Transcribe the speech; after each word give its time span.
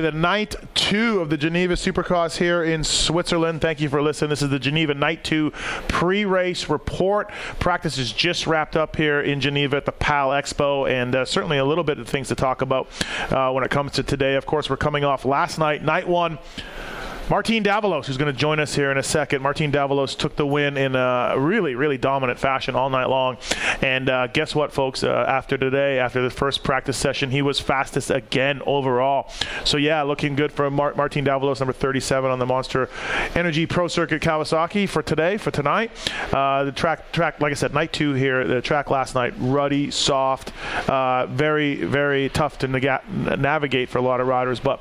the 0.00 0.12
night 0.12 0.54
two 0.74 1.20
of 1.20 1.30
the 1.30 1.36
Geneva 1.36 1.74
Supercross 1.74 2.36
here 2.36 2.62
in 2.62 2.84
Switzerland. 2.84 3.60
Thank 3.60 3.80
you 3.80 3.88
for 3.88 4.02
listening. 4.02 4.30
This 4.30 4.42
is 4.42 4.50
the 4.50 4.58
Geneva 4.58 4.94
Night 4.94 5.24
Two 5.24 5.50
pre-race 5.88 6.68
report. 6.68 7.30
Practice 7.58 7.98
is 7.98 8.12
just 8.12 8.46
wrapped 8.46 8.76
up 8.76 8.96
here 8.96 9.20
in 9.20 9.40
Geneva 9.40 9.76
at 9.76 9.86
the 9.86 9.92
Palexpo, 9.92 10.88
and 10.90 11.14
uh, 11.14 11.24
certainly 11.24 11.58
a 11.58 11.64
little 11.64 11.84
bit 11.84 11.98
of 11.98 12.08
things 12.08 12.28
to 12.28 12.34
talk 12.34 12.62
about 12.62 12.88
uh, 13.30 13.50
when 13.52 13.64
it 13.64 13.70
comes 13.70 13.92
to 13.92 14.02
today. 14.02 14.34
Of 14.34 14.46
course, 14.46 14.70
we're 14.70 14.76
coming 14.76 15.04
off 15.04 15.24
last 15.24 15.58
night, 15.58 15.82
night 15.82 16.08
one. 16.08 16.38
Martin 17.30 17.62
Davalos, 17.62 18.06
who's 18.06 18.16
going 18.16 18.32
to 18.32 18.38
join 18.38 18.58
us 18.58 18.74
here 18.74 18.90
in 18.90 18.96
a 18.96 19.02
second. 19.02 19.42
Martin 19.42 19.70
Davalos 19.70 20.16
took 20.16 20.34
the 20.36 20.46
win 20.46 20.78
in 20.78 20.96
a 20.96 21.34
really, 21.36 21.74
really 21.74 21.98
dominant 21.98 22.38
fashion 22.38 22.74
all 22.74 22.88
night 22.88 23.10
long. 23.10 23.36
And 23.82 24.08
uh, 24.08 24.28
guess 24.28 24.54
what, 24.54 24.72
folks? 24.72 25.04
Uh, 25.04 25.26
after 25.28 25.58
today, 25.58 25.98
after 25.98 26.22
the 26.22 26.30
first 26.30 26.64
practice 26.64 26.96
session, 26.96 27.30
he 27.30 27.42
was 27.42 27.60
fastest 27.60 28.10
again 28.10 28.62
overall. 28.64 29.30
So, 29.64 29.76
yeah, 29.76 30.02
looking 30.04 30.36
good 30.36 30.52
for 30.52 30.70
Mar- 30.70 30.94
Martin 30.94 31.22
Davalos, 31.26 31.60
number 31.60 31.74
37 31.74 32.30
on 32.30 32.38
the 32.38 32.46
Monster 32.46 32.88
Energy 33.34 33.66
Pro 33.66 33.88
Circuit 33.88 34.22
Kawasaki 34.22 34.88
for 34.88 35.02
today, 35.02 35.36
for 35.36 35.50
tonight. 35.50 35.90
Uh, 36.32 36.64
the 36.64 36.72
track, 36.72 37.12
track, 37.12 37.42
like 37.42 37.50
I 37.50 37.56
said, 37.56 37.74
night 37.74 37.92
two 37.92 38.14
here. 38.14 38.46
The 38.46 38.62
track 38.62 38.88
last 38.88 39.14
night, 39.14 39.34
ruddy, 39.36 39.90
soft, 39.90 40.52
uh, 40.88 41.26
very, 41.26 41.74
very 41.84 42.30
tough 42.30 42.58
to 42.60 42.68
navigate 42.68 43.90
for 43.90 43.98
a 43.98 44.02
lot 44.02 44.22
of 44.22 44.26
riders. 44.26 44.60
But 44.60 44.80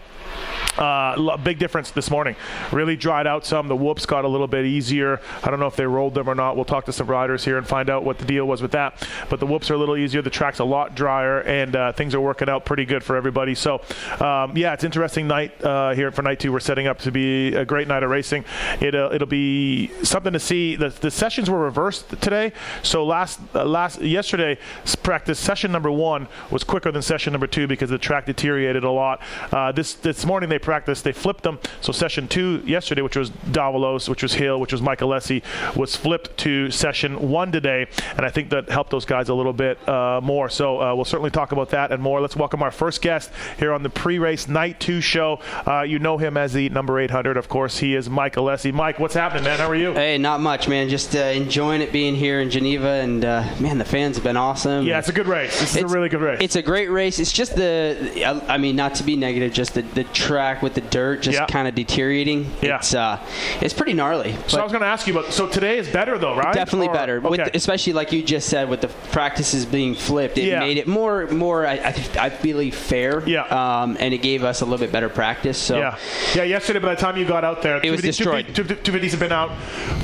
uh, 0.78 1.38
big 1.38 1.60
difference 1.60 1.92
this 1.92 2.10
morning. 2.10 2.36
Really 2.72 2.96
dried 2.96 3.28
out 3.28 3.46
some. 3.46 3.68
The 3.68 3.76
whoops 3.76 4.06
got 4.06 4.26
a 4.26 4.28
little 4.28 4.48
bit 4.48 4.66
easier. 4.66 5.22
I 5.44 5.50
don't 5.50 5.60
know 5.60 5.68
if 5.68 5.76
they 5.76 5.86
rolled 5.86 6.14
them 6.14 6.30
or 6.30 6.36
not. 6.36 6.56
We'll 6.56 6.66
talk 6.66 6.86
to 6.86 6.94
some 6.94 7.08
riders 7.08 7.44
here 7.44 7.58
and 7.58 7.68
find 7.68 7.90
out 7.90 8.04
what 8.04 8.18
the 8.18 8.26
deal 8.26 8.46
was 8.46 8.62
with 8.62 8.72
that. 8.72 9.08
But 9.30 9.40
the 9.40 9.46
whoops 9.46 9.70
are 9.70 9.76
a 9.76 9.78
little 9.78 9.98
easier. 9.98 10.22
The 10.22 10.30
track's 10.30 10.60
a 10.60 10.66
lot 10.66 10.96
drier, 10.96 11.42
and 11.42 11.76
uh, 11.76 11.92
things 11.94 12.14
are 12.16 12.22
working 12.22 12.50
out 12.50 12.66
pretty 12.66 12.86
good 12.86 13.04
for 13.04 13.16
everybody. 13.16 13.56
So, 13.56 13.82
um, 14.20 14.56
yeah, 14.56 14.74
it's 14.74 14.84
interesting 14.84 15.28
night 15.28 15.64
uh, 15.64 15.94
here 15.94 16.12
for 16.12 16.22
night 16.22 16.40
two. 16.40 16.52
We're 16.52 16.60
setting 16.60 16.88
up 16.88 17.00
to 17.00 17.12
be 17.12 17.54
a 17.54 17.66
great 17.66 17.88
night 17.88 18.04
of 18.04 18.10
racing. 18.10 18.46
It'll, 18.82 19.12
it'll 19.12 19.28
be 19.28 19.92
something 20.04 20.34
to 20.34 20.40
see. 20.40 20.76
The, 20.76 20.90
the 20.90 21.12
sessions 21.12 21.50
were 21.50 21.60
reversed 21.60 22.10
today. 22.22 22.54
So 22.84 23.06
last 23.06 23.40
uh, 23.54 23.66
last 23.66 24.02
yesterday 24.02 24.58
practice 25.04 25.40
session 25.40 25.72
number 25.72 25.92
one 25.92 26.28
was 26.52 26.64
quicker 26.64 26.92
than 26.92 27.02
session 27.02 27.34
number 27.34 27.48
two 27.48 27.68
because 27.68 27.90
the 27.90 27.98
track 27.98 28.26
deteriorated 28.26 28.84
a 28.84 28.92
lot. 28.92 29.22
Uh, 29.52 29.72
this 29.72 29.94
this 29.94 30.26
morning 30.26 30.50
they 30.50 30.60
practice. 30.68 31.02
They 31.02 31.14
flipped 31.14 31.44
them. 31.44 31.60
So 31.80 31.94
session 31.94 32.28
two 32.28 32.62
yesterday, 32.66 33.02
which 33.02 33.16
was 33.16 33.30
Davalos, 33.30 34.10
which 34.10 34.22
was 34.22 34.34
Hill, 34.34 34.60
which 34.60 34.74
was 34.74 34.82
Mike 34.82 35.00
Alessi, 35.00 35.42
was 35.78 35.96
flipped 35.96 36.36
to 36.40 36.70
session 36.72 37.30
one 37.30 37.54
today, 37.54 37.88
and 38.18 38.26
I 38.26 38.30
think 38.30 38.50
that 38.50 38.70
helped 38.70 38.90
those 38.90 39.06
guys 39.06 39.30
a 39.30 39.34
little 39.34 39.54
bit 39.54 39.78
uh, 39.88 40.20
more. 40.22 40.50
So 40.50 40.82
uh, 40.82 40.94
we'll 40.94 41.06
certainly 41.06 41.32
talk 41.32 41.54
about 41.54 41.70
that 41.70 41.94
and 41.94 42.04
more. 42.04 42.20
Let's 42.20 42.36
welcome 42.36 42.62
our 42.62 42.72
first 42.72 43.02
guest 43.02 43.32
here 43.58 43.72
on 43.72 43.82
the 43.82 43.90
pre-race 43.90 44.50
night 44.50 44.82
two 44.82 45.00
show. 45.00 45.40
Uh, 45.66 45.84
you 45.84 46.00
know 46.00 46.18
him 46.18 46.36
as 46.36 46.52
the 46.52 46.68
number 46.68 47.00
800, 47.00 47.38
of 47.38 47.48
course. 47.48 47.78
He 47.78 47.96
is 47.96 48.10
Mike 48.10 48.36
Alessi. 48.36 48.74
Mike, 48.74 49.00
what's 49.00 49.14
happening, 49.14 49.46
man? 49.46 49.60
How 49.60 49.70
are 49.70 49.76
you? 49.76 49.94
Hey, 49.94 50.18
not 50.18 50.42
much, 50.42 50.68
man. 50.68 50.90
Just 50.90 51.16
uh, 51.16 51.20
enjoying 51.20 51.80
it 51.80 51.94
being 51.94 52.14
here 52.14 52.42
in 52.42 52.50
Geneva, 52.50 52.90
and 52.90 53.24
uh, 53.24 53.56
man, 53.62 53.78
the 53.78 53.86
fans 53.86 54.18
have 54.18 54.26
been 54.26 54.36
awesome. 54.36 54.86
Yeah, 54.86 55.00
it's 55.00 55.08
a 55.08 55.14
good 55.14 55.28
race. 55.28 55.62
This 55.62 55.70
is 55.70 55.78
it's, 55.78 55.92
a 55.94 55.96
really 55.96 56.10
good 56.10 56.20
race. 56.20 56.40
It's 56.42 56.58
a 56.58 56.62
great 56.62 56.92
race. 56.92 57.20
It's 57.20 57.32
just 57.32 57.56
the, 57.56 58.44
I 58.50 58.58
mean, 58.58 58.76
not 58.76 58.96
to 58.96 59.06
be 59.06 59.16
negative, 59.16 59.54
just 59.54 59.74
the, 59.74 59.84
the 59.84 60.04
track 60.04 60.57
with 60.62 60.74
the 60.74 60.82
dirt 60.82 61.22
just 61.22 61.38
Yeah. 61.40 61.46
kind 61.48 61.68
of 61.68 61.76
deteriorating. 61.76 62.52
Yeah. 62.62 62.78
It's 62.78 62.94
uh, 62.94 63.20
it's 63.62 63.74
pretty 63.74 63.94
gnarly. 63.94 64.36
so 64.48 64.60
I 64.60 64.64
was 64.64 64.72
going 64.72 64.82
to 64.82 64.88
ask 64.88 65.08
you 65.08 65.18
about. 65.18 65.32
So 65.34 65.48
today 65.48 65.78
is 65.78 65.88
better 65.90 66.18
though, 66.18 66.36
right? 66.36 66.54
Definitely 66.54 66.90
Or- 66.90 66.94
better, 66.94 67.20
with, 67.20 67.40
especially 67.54 67.94
like 67.94 68.12
you 68.12 68.24
just 68.24 68.50
said, 68.50 68.70
with 68.70 68.82
the 68.82 68.88
practices 69.12 69.66
being 69.66 69.96
flipped. 69.96 70.38
It 70.38 70.46
Yeah. 70.46 70.60
made 70.60 70.78
it 70.78 70.88
more, 70.88 71.28
more. 71.28 71.66
I, 71.66 71.74
I, 71.76 71.96
I 72.20 72.30
believe 72.30 72.76
fair. 72.76 73.28
Yeah. 73.28 73.42
Um, 73.44 73.98
and 74.00 74.14
it 74.14 74.22
gave 74.22 74.44
us 74.44 74.62
a 74.62 74.66
little 74.66 74.80
bit 74.80 74.92
better 74.92 75.10
practice. 75.10 75.58
So 75.58 75.78
Yeah, 75.78 75.98
yeah. 76.36 76.44
Yesterday, 76.44 76.80
by 76.80 76.96
the 76.96 77.02
time 77.02 77.18
you 77.18 77.26
got 77.26 77.44
out 77.44 77.62
there, 77.62 77.78
It 77.84 77.92
was 77.92 78.02
250 78.02 78.08
destroyed. 78.52 78.76
250s 78.76 79.12
have 79.12 79.20
been 79.20 79.32
out. 79.32 79.52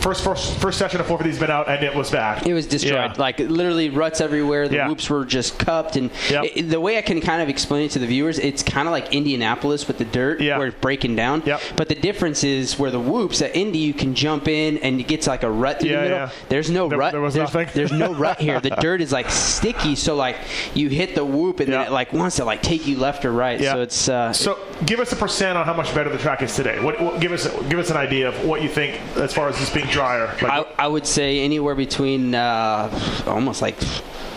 First, 0.01 0.23
first, 0.23 0.57
first 0.59 0.77
session 0.77 0.99
of 0.99 1.07
450s 1.07 1.39
been 1.39 1.51
out, 1.51 1.69
and 1.69 1.83
it 1.83 1.93
was 1.95 2.09
bad. 2.11 2.45
It 2.45 2.53
was 2.53 2.67
destroyed. 2.67 3.11
Yeah. 3.11 3.13
Like 3.17 3.39
literally 3.39 3.89
ruts 3.89 4.21
everywhere. 4.21 4.67
The 4.67 4.83
whoops 4.85 5.09
were 5.09 5.25
just 5.25 5.57
cupped, 5.59 5.95
and 5.95 6.09
Yep. 6.29 6.43
it- 6.55 6.69
the 6.69 6.79
way 6.79 6.97
I 6.97 7.01
can 7.01 7.21
kind 7.21 7.41
of 7.41 7.49
explain 7.49 7.85
it 7.85 7.91
to 7.91 7.99
the 7.99 8.07
viewers, 8.07 8.39
it's 8.39 8.63
kind 8.63 8.87
of 8.87 8.91
like 8.91 9.13
Indianapolis 9.13 9.87
with 9.87 9.97
the 9.97 10.05
dirt, 10.05 10.41
Yeah. 10.43 10.57
where 10.57 10.67
it's 10.67 10.77
breaking 10.79 11.15
down. 11.15 11.43
Yep. 11.45 11.61
But 11.75 11.89
the 11.89 11.95
difference 11.95 12.43
is 12.43 12.77
where 12.79 12.91
the 12.91 12.99
whoops 12.99 13.41
at 13.41 13.55
Indy, 13.55 13.79
you 13.79 13.93
can 13.93 14.13
jump 14.15 14.47
in 14.47 14.77
and 14.79 14.99
it 14.99 15.07
gets 15.07 15.27
like 15.27 15.43
a 15.43 15.49
rut 15.51 15.79
through 15.79 15.89
Yeah, 15.91 15.95
the 15.97 16.01
middle. 16.03 16.17
yeah. 16.17 16.29
There's 16.49 16.69
no 16.69 16.87
There- 16.89 16.97
rut. 16.99 17.11
there 17.11 17.21
was 17.21 17.33
there's, 17.33 17.53
nothing. 17.53 17.69
there's 17.73 17.91
no 17.91 18.13
rut 18.25 18.39
here. 18.39 18.59
The 18.59 18.71
dirt 18.71 19.01
is 19.01 19.11
like 19.11 19.29
sticky, 19.29 19.95
so 19.95 20.15
like 20.15 20.37
you 20.73 20.89
hit 20.89 21.15
the 21.15 21.25
whoop 21.25 21.59
and 21.59 21.69
Yeah. 21.69 21.79
then 21.79 21.87
it 21.87 21.91
like 21.91 22.13
wants 22.13 22.35
to 22.37 22.45
like 22.45 22.61
take 22.61 22.87
you 22.87 22.97
left 22.97 23.25
or 23.25 23.31
right. 23.31 23.59
Yeah. 23.59 23.73
So 23.73 23.81
it's 23.81 24.09
uh, 24.09 24.33
So, 24.33 24.59
give 24.85 24.99
us 24.99 25.11
a 25.11 25.15
percent 25.15 25.57
on 25.57 25.65
how 25.65 25.73
much 25.73 25.93
better 25.95 26.09
the 26.09 26.17
track 26.17 26.41
is 26.41 26.55
today. 26.55 26.79
What, 26.83 26.99
what, 27.01 27.19
give 27.21 27.31
us 27.31 27.47
give 27.69 27.79
us 27.79 27.89
an 27.89 27.97
idea 27.97 28.27
of 28.29 28.45
what 28.45 28.61
you 28.61 28.69
think 28.69 28.99
as 29.17 29.33
far 29.33 29.47
as 29.49 29.57
this 29.59 29.69
being 29.69 29.87
drier. 29.87 30.27
Like, 30.41 30.43
I, 30.43 30.65
I 30.77 30.87
would 30.87 31.05
say 31.07 31.39
anywhere 31.39 31.75
between 31.75 32.35
uh, 32.35 32.89
almost 33.27 33.61
like 33.61 33.75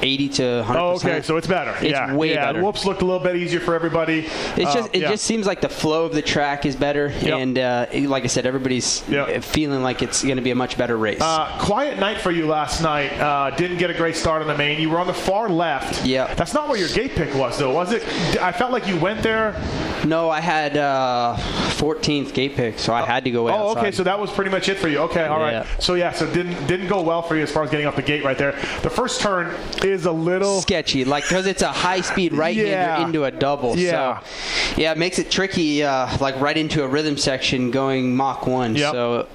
80 0.02 0.28
to 0.30 0.56
100. 0.58 0.78
oh, 0.80 0.88
okay, 0.96 1.22
so 1.22 1.36
it's 1.36 1.46
better. 1.46 1.70
It's 1.72 1.84
yeah, 1.90 2.14
way 2.14 2.32
yeah. 2.34 2.46
better. 2.46 2.62
Whoops 2.62 2.84
looked 2.84 3.02
a 3.02 3.04
little 3.04 3.20
bit 3.20 3.36
easier 3.36 3.60
for 3.60 3.74
everybody. 3.74 4.26
It's 4.56 4.66
Uh, 4.70 4.74
just 4.74 4.90
it 4.94 5.02
yeah. 5.02 5.10
just 5.10 5.24
seems 5.24 5.46
like 5.46 5.60
the 5.60 5.68
flow 5.68 6.04
of 6.04 6.12
the 6.12 6.22
track 6.22 6.66
is 6.66 6.76
better, 6.76 7.06
and 7.24 7.58
uh, 7.58 7.86
like 7.92 8.24
I 8.24 8.28
said, 8.28 8.46
everybody's 8.46 9.02
Yep. 9.08 9.42
feeling 9.44 9.82
like 9.82 10.02
it's 10.02 10.22
going 10.22 10.36
to 10.36 10.42
be 10.42 10.50
a 10.50 10.54
much 10.54 10.76
better 10.78 10.96
race. 10.96 11.20
Uh, 11.20 11.56
quiet 11.60 11.98
night 11.98 12.20
for 12.20 12.30
you 12.30 12.46
last 12.46 12.82
night. 12.82 13.12
Uh, 13.18 13.50
didn't 13.56 13.78
get 13.78 13.90
a 13.90 13.94
great 13.94 14.16
start 14.16 14.42
on 14.42 14.48
the 14.48 14.56
main. 14.56 14.80
You 14.80 14.90
were 14.90 14.98
on 14.98 15.06
the 15.06 15.14
far 15.14 15.48
left. 15.48 16.04
Yeah. 16.04 16.32
That's 16.34 16.54
not 16.54 16.68
where 16.68 16.78
your 16.78 16.88
gate 16.88 17.12
pick 17.12 17.34
was, 17.34 17.58
though, 17.58 17.72
was 17.72 17.92
it? 17.92 18.02
I 18.40 18.52
felt 18.52 18.72
like 18.72 18.86
you 18.86 18.96
went 18.98 19.22
there. 19.22 19.54
no, 20.04 20.30
I 20.30 20.40
had 20.40 20.76
uh, 20.76 21.36
14th 21.78 22.32
gate 22.32 22.54
pick, 22.56 22.78
so 22.78 22.92
I 22.94 23.04
had 23.04 23.24
to 23.24 23.30
go 23.30 23.44
way 23.44 23.52
Oh, 23.52 23.70
outside. 23.70 23.80
okay. 23.80 23.90
So 23.92 24.02
that 24.04 24.18
was 24.18 24.30
pretty 24.30 24.50
much 24.50 24.68
it 24.68 24.78
for 24.78 24.88
you. 24.88 24.98
Okay, 25.00 25.24
all 25.24 25.40
right. 25.40 25.66
So 25.80 25.94
yeah, 25.94 26.12
so 26.12 26.26
didn't 26.32 26.66
didn't 26.66 26.88
go 26.88 27.02
well 27.02 27.22
for 27.22 27.36
you 27.36 27.42
as 27.42 27.50
far 27.50 27.62
as 27.64 27.70
getting 27.70 27.86
off 27.86 27.96
the 27.96 28.02
gate 28.02 28.24
right 28.24 28.38
there. 28.38 28.52
The 28.82 28.90
first 28.90 29.20
turn 29.20 29.54
is 29.86 30.06
a 30.06 30.12
little. 30.12 30.60
sketchy, 30.60 31.04
like 31.04 31.24
because 31.24 31.46
it's 31.46 31.62
a 31.62 31.68
high 31.72 32.00
speed 32.00 32.32
right 32.32 32.54
hander 32.56 32.70
Yeah. 32.70 33.04
into 33.06 33.24
a 33.24 33.30
double. 33.30 33.76
Yeah. 33.76 34.20
So, 34.20 34.26
yeah, 34.80 34.92
it 34.92 34.98
makes 34.98 35.18
it 35.18 35.30
tricky, 35.30 35.82
uh, 35.84 36.08
like 36.20 36.38
right 36.40 36.56
into 36.56 36.82
a 36.84 36.88
rhythm 36.88 37.16
section 37.16 37.70
going 37.70 38.14
Mach 38.16 38.46
one. 38.46 38.74
Yep. 38.76 38.92
So 38.92 39.28